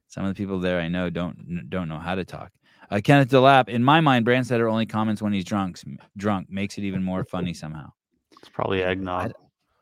some 0.08 0.24
of 0.24 0.34
the 0.34 0.38
people 0.38 0.60
there 0.60 0.80
I 0.80 0.88
know 0.88 1.10
don't 1.10 1.68
don't 1.70 1.88
know 1.88 1.98
how 1.98 2.14
to 2.14 2.24
talk. 2.24 2.52
Uh, 2.94 3.00
Kenneth 3.00 3.28
Delap, 3.28 3.68
in 3.68 3.82
my 3.82 4.00
mind, 4.00 4.24
Brandstetter 4.24 4.70
only 4.70 4.86
comments 4.86 5.20
when 5.20 5.32
he's 5.32 5.44
drunk. 5.44 5.80
Drunk 6.16 6.48
makes 6.48 6.78
it 6.78 6.84
even 6.84 7.02
more 7.02 7.24
funny 7.24 7.52
somehow. 7.52 7.90
It's 8.38 8.48
probably 8.48 8.84
eggnog. 8.84 9.32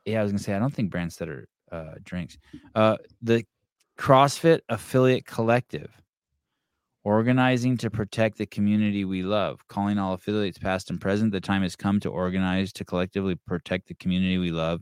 Yeah, 0.06 0.20
I 0.20 0.22
was 0.22 0.32
gonna 0.32 0.42
say 0.42 0.54
I 0.54 0.58
don't 0.58 0.72
think 0.72 0.90
Brandstetter 0.90 1.44
uh, 1.70 1.96
drinks. 2.02 2.38
Uh, 2.74 2.96
the 3.20 3.44
CrossFit 3.98 4.60
Affiliate 4.70 5.26
Collective, 5.26 5.90
organizing 7.04 7.76
to 7.78 7.90
protect 7.90 8.38
the 8.38 8.46
community 8.46 9.04
we 9.04 9.22
love, 9.22 9.60
calling 9.68 9.98
all 9.98 10.14
affiliates 10.14 10.56
past 10.56 10.88
and 10.88 10.98
present. 10.98 11.32
The 11.32 11.40
time 11.42 11.60
has 11.60 11.76
come 11.76 12.00
to 12.00 12.08
organize 12.08 12.72
to 12.72 12.84
collectively 12.86 13.34
protect 13.46 13.88
the 13.88 13.94
community 13.94 14.38
we 14.38 14.52
love, 14.52 14.80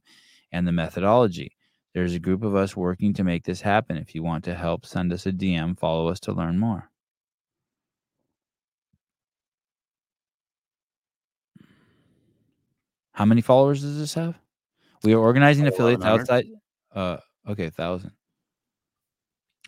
and 0.53 0.69
the 0.69 0.73
methodology. 0.73 1.57
There's 1.95 2.15
a 2.15 2.21
group 2.21 2.45
of 2.45 2.55
us 2.55 2.77
working 2.77 3.13
to 3.15 3.25
make 3.25 3.43
this 3.43 3.61
happen. 3.61 3.97
If 3.97 4.15
you 4.15 4.23
want 4.23 4.45
to 4.45 4.55
help, 4.55 4.87
send 4.87 5.13
us 5.13 5.27
a 5.27 5.33
DM. 5.33 5.77
Follow 5.77 6.07
us 6.07 6.21
to 6.21 6.33
learn 6.33 6.61
more. 6.61 6.91
How 13.21 13.27
many 13.27 13.43
followers 13.43 13.83
does 13.83 13.99
this 13.99 14.15
have? 14.15 14.35
We 15.05 15.13
are 15.13 15.19
organizing 15.19 15.67
affiliates 15.67 16.03
outside. 16.03 16.47
Uh, 16.91 17.19
okay, 17.47 17.69
thousand. 17.69 18.13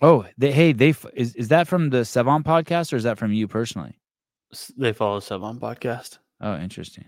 Oh, 0.00 0.24
they, 0.38 0.52
hey, 0.52 0.72
they 0.72 0.94
is 1.12 1.34
is 1.34 1.48
that 1.48 1.68
from 1.68 1.90
the 1.90 1.98
Sevan 1.98 2.44
podcast 2.44 2.94
or 2.94 2.96
is 2.96 3.02
that 3.02 3.18
from 3.18 3.30
you 3.30 3.46
personally? 3.46 4.00
They 4.78 4.94
follow 4.94 5.20
Sevan 5.20 5.58
podcast. 5.58 6.16
Oh, 6.40 6.56
interesting. 6.56 7.04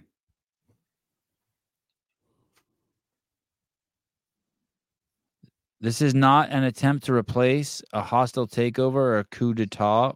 This 5.81 6.03
is 6.03 6.15
not 6.15 6.51
an 6.51 6.65
attempt 6.65 7.07
to 7.07 7.15
replace 7.15 7.83
a 7.95 8.03
hostile 8.03 8.47
takeover 8.47 8.97
or 8.97 9.19
a 9.21 9.25
coup 9.25 9.55
d'etat, 9.55 10.13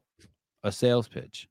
a 0.63 0.73
sales 0.73 1.09
pitch. 1.09 1.48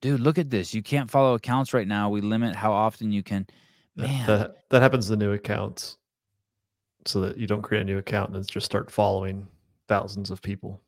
Dude, 0.00 0.20
look 0.20 0.38
at 0.38 0.48
this. 0.50 0.72
You 0.74 0.82
can't 0.82 1.10
follow 1.10 1.34
accounts 1.34 1.74
right 1.74 1.86
now. 1.86 2.08
We 2.08 2.20
limit 2.20 2.54
how 2.56 2.72
often 2.72 3.12
you 3.12 3.22
can. 3.22 3.46
That- 3.96 4.06
Man, 4.06 4.26
That 4.26 4.56
that 4.70 4.82
happens 4.82 5.08
to 5.08 5.16
new 5.16 5.32
accounts, 5.32 5.98
so 7.06 7.20
that 7.20 7.36
you 7.36 7.46
don't 7.46 7.62
create 7.62 7.82
a 7.82 7.84
new 7.84 7.98
account 7.98 8.34
and 8.34 8.46
just 8.46 8.66
start 8.66 8.90
following 8.90 9.46
thousands 9.88 10.30
of 10.30 10.40
people. 10.40 10.80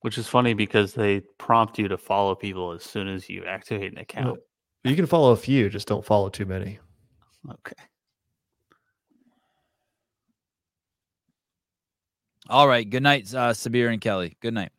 Which 0.00 0.18
is 0.18 0.26
funny 0.26 0.52
because 0.52 0.94
they 0.94 1.20
prompt 1.38 1.78
you 1.78 1.86
to 1.86 1.96
follow 1.96 2.34
people 2.34 2.72
as 2.72 2.82
soon 2.82 3.06
as 3.06 3.28
you 3.28 3.44
activate 3.44 3.92
an 3.92 3.98
account. 3.98 4.40
You 4.82 4.96
can 4.96 5.06
follow 5.06 5.30
a 5.30 5.36
few, 5.36 5.68
just 5.68 5.86
don't 5.86 6.04
follow 6.04 6.28
too 6.28 6.44
many. 6.46 6.80
Okay. 7.48 7.74
All 12.48 12.66
right. 12.66 12.88
Good 12.88 13.02
night, 13.02 13.32
uh, 13.34 13.50
Sabir 13.52 13.92
and 13.92 14.00
Kelly. 14.00 14.36
Good 14.40 14.54
night. 14.54 14.72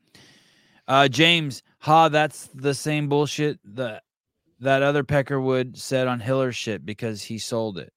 Uh, 0.88 1.08
James, 1.08 1.64
ha, 1.84 2.08
that's 2.08 2.48
the 2.54 2.74
same 2.74 3.10
bullshit 3.10 3.60
that 3.76 4.04
that 4.62 4.82
other 4.82 5.04
Peckerwood 5.04 5.78
said 5.78 6.08
on 6.08 6.22
Hiller 6.22 6.54
shit 6.54 6.86
because 6.86 7.24
he 7.24 7.38
sold 7.38 7.78
it. 7.78 7.92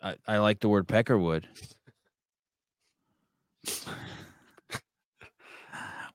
I, 0.00 0.14
I 0.26 0.38
like 0.38 0.60
the 0.60 0.68
word 0.70 0.88
Peckerwood. 0.88 1.44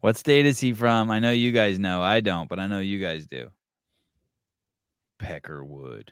what 0.01 0.17
state 0.17 0.47
is 0.47 0.59
he 0.59 0.73
from? 0.73 1.11
I 1.11 1.19
know 1.19 1.31
you 1.31 1.51
guys 1.51 1.77
know. 1.77 2.01
I 2.01 2.21
don't, 2.21 2.49
but 2.49 2.59
I 2.59 2.65
know 2.65 2.79
you 2.79 2.99
guys 2.99 3.27
do. 3.27 3.49
Peckerwood. 5.21 6.09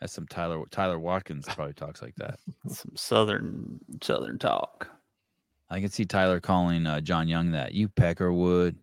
That's 0.00 0.12
some 0.14 0.26
Tyler 0.26 0.64
Tyler 0.70 0.98
Watkins 0.98 1.46
probably 1.46 1.74
talks 1.74 2.00
like 2.00 2.14
that. 2.16 2.38
Some 2.68 2.92
southern 2.96 3.78
southern 4.02 4.38
talk. 4.38 4.88
I 5.68 5.78
can 5.80 5.90
see 5.90 6.04
Tyler 6.04 6.40
calling 6.40 6.86
uh, 6.86 7.00
John 7.00 7.28
Young 7.28 7.52
that 7.52 7.74
you 7.74 7.88
Peckerwood. 7.88 8.76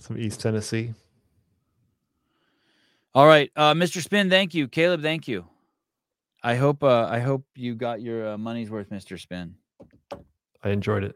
Some 0.00 0.18
East 0.18 0.40
Tennessee. 0.40 0.92
All 3.14 3.26
right, 3.26 3.50
uh, 3.54 3.74
Mr. 3.74 4.02
Spin, 4.02 4.28
thank 4.28 4.54
you. 4.54 4.66
Caleb, 4.66 5.02
thank 5.02 5.28
you. 5.28 5.46
I 6.42 6.56
hope 6.56 6.82
uh, 6.82 7.06
I 7.10 7.20
hope 7.20 7.44
you 7.54 7.74
got 7.74 8.00
your 8.00 8.30
uh, 8.30 8.38
money's 8.38 8.70
worth, 8.70 8.90
Mr. 8.90 9.20
Spin. 9.20 9.54
I 10.62 10.70
enjoyed 10.70 11.04
it. 11.04 11.14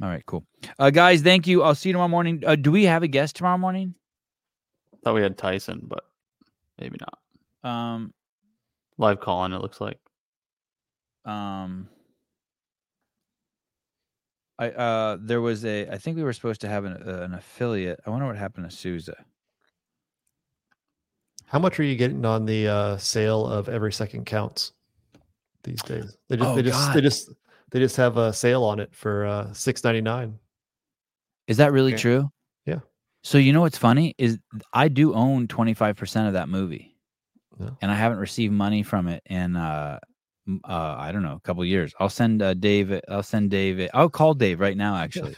All 0.00 0.08
right, 0.08 0.24
cool. 0.26 0.44
Uh, 0.78 0.90
guys, 0.90 1.22
thank 1.22 1.46
you. 1.46 1.62
I'll 1.62 1.74
see 1.74 1.88
you 1.88 1.92
tomorrow 1.92 2.08
morning. 2.08 2.42
Uh, 2.46 2.56
do 2.56 2.70
we 2.70 2.84
have 2.84 3.02
a 3.02 3.08
guest 3.08 3.36
tomorrow 3.36 3.58
morning? 3.58 3.94
Thought 5.04 5.14
we 5.14 5.22
had 5.22 5.36
Tyson, 5.36 5.82
but 5.84 6.04
maybe 6.80 6.96
not. 7.00 7.18
Um, 7.64 8.12
Live 8.98 9.20
call 9.20 9.44
in, 9.44 9.52
it 9.52 9.60
looks 9.60 9.80
like. 9.80 9.98
um, 11.24 11.88
I 14.58 14.68
uh, 14.70 15.16
there 15.20 15.40
was 15.40 15.64
a. 15.64 15.88
I 15.88 15.98
think 15.98 16.16
we 16.16 16.22
were 16.22 16.32
supposed 16.32 16.60
to 16.60 16.68
have 16.68 16.84
an 16.84 16.92
uh, 17.06 17.22
an 17.22 17.34
affiliate. 17.34 17.98
I 18.06 18.10
wonder 18.10 18.26
what 18.26 18.36
happened 18.36 18.70
to 18.70 18.76
Souza. 18.76 19.16
How 21.46 21.58
much 21.58 21.80
are 21.80 21.82
you 21.84 21.96
getting 21.96 22.24
on 22.24 22.46
the 22.46 22.68
uh, 22.68 22.96
sale 22.98 23.46
of 23.46 23.68
every 23.68 23.92
second 23.92 24.26
counts 24.26 24.72
these 25.64 25.82
days? 25.82 26.16
They 26.28 26.36
just 26.36 26.50
Oh, 26.50 26.54
they 26.56 26.62
just 26.62 26.92
they 26.94 27.00
just 27.00 27.30
they 27.70 27.80
just 27.80 27.96
have 27.96 28.16
a 28.16 28.32
sale 28.32 28.62
on 28.62 28.78
it 28.78 28.94
for 28.94 29.26
uh, 29.26 29.52
six 29.52 29.82
ninety 29.82 30.00
nine. 30.00 30.38
Is 31.48 31.56
that 31.56 31.72
really 31.72 31.92
Okay. 31.92 32.00
true? 32.02 32.30
Yeah. 32.66 32.78
So 33.24 33.38
you 33.38 33.52
know 33.52 33.60
what's 33.62 33.78
funny 33.78 34.14
is 34.18 34.38
I 34.72 34.88
do 34.88 35.14
own 35.14 35.46
25% 35.48 36.26
of 36.26 36.34
that 36.34 36.48
movie. 36.48 36.93
Yeah. 37.58 37.70
And 37.82 37.90
I 37.90 37.94
haven't 37.94 38.18
received 38.18 38.52
money 38.52 38.82
from 38.82 39.08
it 39.08 39.22
in 39.26 39.56
uh, 39.56 39.98
uh 40.64 40.94
I 40.98 41.12
don't 41.12 41.22
know, 41.22 41.34
a 41.34 41.40
couple 41.40 41.64
years. 41.64 41.94
I'll 42.00 42.08
send 42.08 42.42
uh, 42.42 42.54
Dave. 42.54 43.00
I'll 43.08 43.22
send 43.22 43.50
Dave. 43.50 43.88
I'll 43.94 44.10
call 44.10 44.34
Dave 44.34 44.60
right 44.60 44.76
now. 44.76 44.96
Actually, 45.04 45.36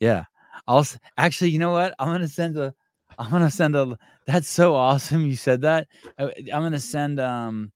yeah. 0.00 0.24
I'll 0.68 0.86
actually. 1.16 1.50
You 1.50 1.58
know 1.58 1.72
what? 1.72 1.94
I'm 1.98 2.08
gonna 2.08 2.28
send 2.28 2.56
a. 2.58 2.74
I'm 3.18 3.30
gonna 3.30 3.50
send 3.50 3.74
a. 3.74 3.98
That's 4.26 4.48
so 4.48 4.74
awesome. 4.74 5.26
You 5.26 5.34
said 5.34 5.62
that. 5.62 5.88
I, 6.18 6.24
I'm 6.52 6.62
gonna 6.62 6.78
send 6.78 7.18
um, 7.18 7.72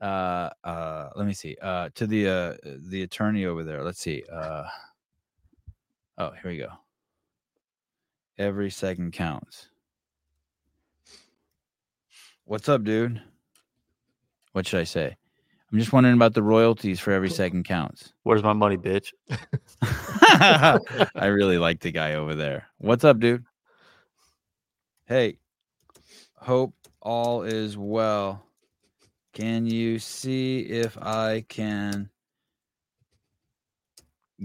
uh, 0.00 0.50
uh. 0.62 1.10
Let 1.16 1.26
me 1.26 1.32
see. 1.32 1.56
Uh, 1.60 1.88
to 1.94 2.06
the 2.06 2.28
uh 2.28 2.54
the 2.90 3.02
attorney 3.02 3.46
over 3.46 3.64
there. 3.64 3.82
Let's 3.82 4.00
see. 4.00 4.22
Uh. 4.30 4.64
Oh, 6.18 6.30
here 6.42 6.50
we 6.50 6.58
go. 6.58 6.68
Every 8.38 8.70
second 8.70 9.12
counts. 9.12 9.70
What's 12.48 12.68
up, 12.68 12.84
dude? 12.84 13.20
What 14.52 14.68
should 14.68 14.78
I 14.78 14.84
say? 14.84 15.16
I'm 15.72 15.80
just 15.80 15.92
wondering 15.92 16.14
about 16.14 16.32
the 16.32 16.44
royalties 16.44 17.00
for 17.00 17.10
every 17.10 17.28
second 17.28 17.64
counts. 17.64 18.12
Where's 18.22 18.44
my 18.44 18.52
money, 18.52 18.76
bitch? 18.76 19.10
I 21.16 21.26
really 21.26 21.58
like 21.58 21.80
the 21.80 21.90
guy 21.90 22.14
over 22.14 22.36
there. 22.36 22.68
What's 22.78 23.02
up, 23.02 23.18
dude? 23.18 23.44
Hey, 25.06 25.38
hope 26.36 26.72
all 27.02 27.42
is 27.42 27.76
well. 27.76 28.46
Can 29.32 29.66
you 29.66 29.98
see 29.98 30.60
if 30.60 30.96
I 30.98 31.44
can 31.48 32.10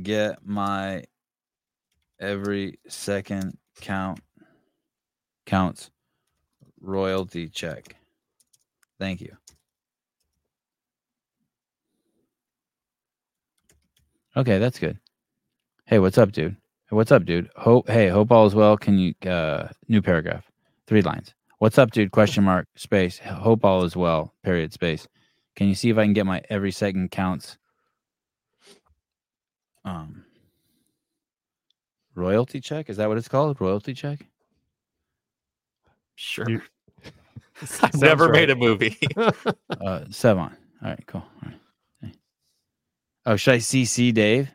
get 0.02 0.44
my 0.44 1.04
every 2.20 2.80
second 2.88 3.60
count 3.80 4.22
counts 5.46 5.92
royalty 6.82 7.48
check? 7.48 7.96
Thank 9.00 9.22
you. 9.22 9.36
Okay, 14.36 14.60
that's 14.60 14.80
good. 14.80 14.98
Hey, 15.86 16.00
what's 16.00 16.18
up, 16.18 16.32
dude? 16.32 16.56
What's 16.90 17.12
up, 17.12 17.26
dude? 17.26 17.50
Hope 17.56 17.90
hey, 17.90 18.10
hope 18.10 18.32
all 18.32 18.46
is 18.46 18.56
well. 18.56 18.78
Can 18.78 18.98
you 18.98 19.14
uh 19.30 19.70
new 19.88 20.02
paragraph. 20.02 20.50
Three 20.88 21.02
lines. 21.02 21.34
What's 21.60 21.78
up, 21.78 21.92
dude? 21.92 22.12
Question 22.12 22.44
mark 22.44 22.68
space. 22.76 23.20
Hope 23.20 23.64
all 23.64 23.84
is 23.84 23.96
well. 23.96 24.34
Period 24.44 24.74
space. 24.74 25.08
Can 25.56 25.68
you 25.68 25.76
see 25.76 25.90
if 25.90 25.98
I 25.98 26.04
can 26.04 26.14
get 26.14 26.26
my 26.26 26.42
every 26.50 26.72
second 26.72 27.12
counts 27.12 27.58
um 29.86 30.26
royalty 32.16 32.60
check? 32.60 32.90
Is 32.90 32.98
that 32.98 33.08
what 33.08 33.18
it's 33.18 33.30
called? 33.30 33.60
Royalty 33.62 33.94
check? 33.94 34.31
Sure. 36.22 36.48
You- 36.50 36.62
I've 37.62 37.70
Sounds 37.70 38.02
never 38.02 38.26
right. 38.26 38.34
made 38.34 38.50
a 38.52 38.56
movie. 38.56 38.98
Uh 39.82 40.06
seven. 40.12 40.44
All 40.44 40.52
right, 40.84 41.04
cool. 41.08 41.24
All 41.44 41.52
right. 42.04 42.16
Oh, 43.26 43.36
should 43.36 43.56
I 43.56 43.58
CC 43.58 44.14
Dave? 44.14 44.50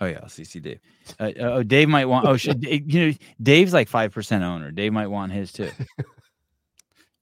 Oh 0.00 0.06
yeah, 0.06 0.20
I'll 0.22 0.28
CC 0.28 0.62
Dave. 0.62 0.78
Uh, 1.18 1.32
oh, 1.40 1.62
Dave 1.62 1.88
might 1.88 2.06
want. 2.06 2.26
Oh, 2.26 2.36
should 2.36 2.64
you 2.64 3.08
know? 3.08 3.14
Dave's 3.42 3.74
like 3.74 3.88
five 3.88 4.12
percent 4.12 4.42
owner. 4.44 4.70
Dave 4.70 4.92
might 4.92 5.08
want 5.08 5.32
his 5.32 5.52
too. 5.52 5.70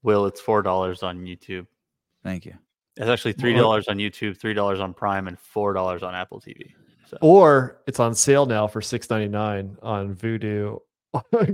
Will, 0.03 0.27
it's 0.27 0.41
four 0.41 0.63
dollars 0.63 1.03
on 1.03 1.21
YouTube. 1.25 1.67
Thank 2.23 2.47
you. 2.47 2.55
It's 2.97 3.09
actually 3.09 3.33
three 3.33 3.55
dollars 3.55 3.89
on 3.89 3.97
YouTube, 3.97 4.37
three 4.37 4.55
dollars 4.55 4.79
on 4.81 4.95
Prime, 4.95 5.27
and 5.27 5.39
four 5.39 5.73
dollars 5.73 6.03
on 6.05 6.15
Apple 6.15 6.41
TV. 6.41 6.73
So 7.09 7.17
Or 7.21 7.81
it's 7.87 7.99
on 8.01 8.15
sale 8.15 8.47
now 8.47 8.67
for 8.69 8.81
six 8.81 9.11
ninety 9.11 9.29
nine 9.29 9.77
on 9.83 10.15
Vudu, 10.15 10.79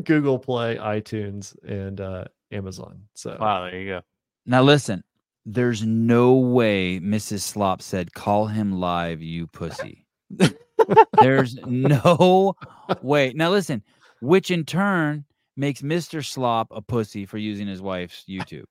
Google 0.05 0.39
Play, 0.39 0.77
iTunes, 0.77 1.55
and 1.65 2.01
uh, 2.01 2.25
Amazon. 2.55 3.03
So 3.15 3.37
wow, 3.39 3.65
there 3.65 3.81
you 3.81 3.89
go. 3.89 4.01
Now 4.47 4.63
listen, 4.63 5.03
there's 5.45 5.85
no 5.85 6.35
way 6.35 7.01
Mrs. 7.01 7.41
Slop 7.41 7.83
said, 7.83 8.15
"Call 8.15 8.47
him 8.47 8.73
live, 8.73 9.23
you 9.23 9.47
pussy." 9.47 10.07
there's 11.21 11.57
no 11.67 12.55
way. 13.03 13.33
Now 13.35 13.51
listen, 13.51 13.83
which 14.21 14.51
in 14.51 14.65
turn 14.65 15.25
makes 15.57 15.83
Mr. 15.83 16.25
Slop 16.25 16.69
a 16.71 16.81
pussy 16.83 17.27
for 17.27 17.39
using 17.39 17.67
his 17.67 17.83
wife's 17.83 18.25
YouTube. 18.29 18.65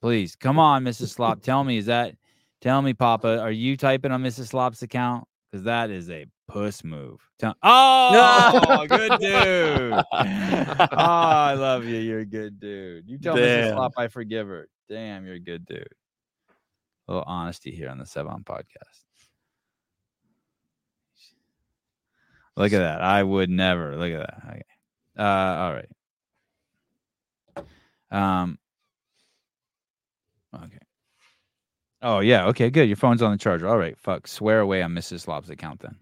Please, 0.01 0.35
come 0.35 0.59
on, 0.59 0.83
Mrs. 0.83 1.09
Slop. 1.09 1.41
Tell 1.41 1.63
me, 1.63 1.77
is 1.77 1.87
that? 1.87 2.15
Tell 2.61 2.81
me, 2.81 2.93
Papa, 2.93 3.39
are 3.39 3.51
you 3.51 3.77
typing 3.77 4.11
on 4.11 4.23
Mrs. 4.23 4.47
Slop's 4.47 4.81
account? 4.81 5.27
Because 5.51 5.63
that 5.65 5.89
is 5.89 6.09
a 6.09 6.25
puss 6.47 6.83
move. 6.83 7.21
Tell- 7.39 7.55
oh, 7.63 8.85
good 8.87 9.19
dude. 9.19 9.93
oh, 9.93 10.03
I 10.11 11.53
love 11.53 11.85
you. 11.85 11.97
You're 11.97 12.19
a 12.19 12.25
good 12.25 12.59
dude. 12.59 13.07
You 13.07 13.17
tell 13.17 13.35
Mrs. 13.35 13.45
Damn. 13.45 13.73
Slop 13.73 13.93
I 13.97 14.07
forgive 14.07 14.47
her. 14.47 14.67
Damn, 14.89 15.25
you're 15.25 15.35
a 15.35 15.39
good 15.39 15.65
dude. 15.65 15.87
A 17.07 17.11
little 17.11 17.25
honesty 17.27 17.71
here 17.71 17.89
on 17.89 17.97
the 17.97 18.05
Sevan 18.05 18.43
podcast. 18.43 19.03
Look 22.55 22.73
at 22.73 22.79
that. 22.79 23.01
I 23.01 23.21
would 23.21 23.49
never. 23.49 23.95
Look 23.95 24.11
at 24.11 24.19
that. 24.19 24.43
Okay. 24.49 24.63
Uh, 25.17 25.23
all 25.23 25.73
right. 25.73 25.89
Um. 28.09 28.57
Okay. 30.55 30.79
Oh 32.01 32.19
yeah. 32.19 32.47
Okay. 32.47 32.69
Good. 32.69 32.87
Your 32.87 32.95
phone's 32.95 33.21
on 33.21 33.31
the 33.31 33.37
charger. 33.37 33.67
All 33.67 33.77
right. 33.77 33.97
Fuck. 33.99 34.27
Swear 34.27 34.59
away 34.61 34.81
on 34.81 34.93
Mrs. 34.93 35.21
Slop's 35.21 35.49
account 35.49 35.81
then. 35.81 35.97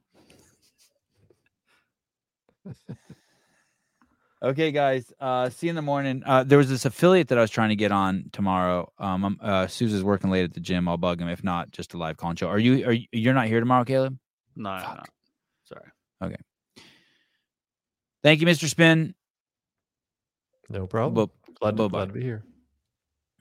Okay, 4.44 4.72
guys. 4.72 5.12
Uh, 5.20 5.50
see 5.50 5.68
you 5.68 5.72
in 5.72 5.76
the 5.76 5.82
morning. 5.82 6.24
Uh, 6.26 6.44
there 6.44 6.58
was 6.58 6.70
this 6.70 6.86
affiliate 6.86 7.30
that 7.30 7.38
I 7.38 7.42
was 7.42 7.52
trying 7.52 7.70
to 7.70 7.76
get 7.76 7.92
on 7.92 8.30
tomorrow. 8.32 8.92
Um, 8.98 9.26
I'm, 9.26 9.40
uh, 9.42 9.68
Susan's 9.68 10.04
working 10.04 10.30
late 10.30 10.44
at 10.44 10.54
the 10.54 10.60
gym. 10.60 10.88
I'll 10.88 10.98
bug 10.98 11.22
him. 11.22 11.28
If 11.28 11.44
not, 11.44 11.72
just 11.72 11.94
a 11.94 11.98
live 11.98 12.18
call 12.18 12.36
show. 12.36 12.48
Are 12.48 12.60
you? 12.60 12.86
Are 12.86 12.94
you? 12.94 13.08
You're 13.12 13.34
not 13.34 13.48
here 13.48 13.60
tomorrow, 13.60 13.84
Caleb? 13.84 14.18
No, 14.56 14.70
no, 14.70 14.78
no. 14.78 14.84
Fuck. 14.86 15.10
sorry. 15.66 15.92
Okay. 16.24 16.84
Thank 18.24 18.42
you, 18.42 18.48
Mr. 18.48 18.68
Spin. 18.68 19.14
no 20.70 20.88
problem. 20.88 21.14
Well, 21.16 21.32
glad, 21.60 21.78
to, 21.78 21.90
glad 21.90 22.08
to 22.08 22.14
be 22.14 22.24
here. 22.24 22.44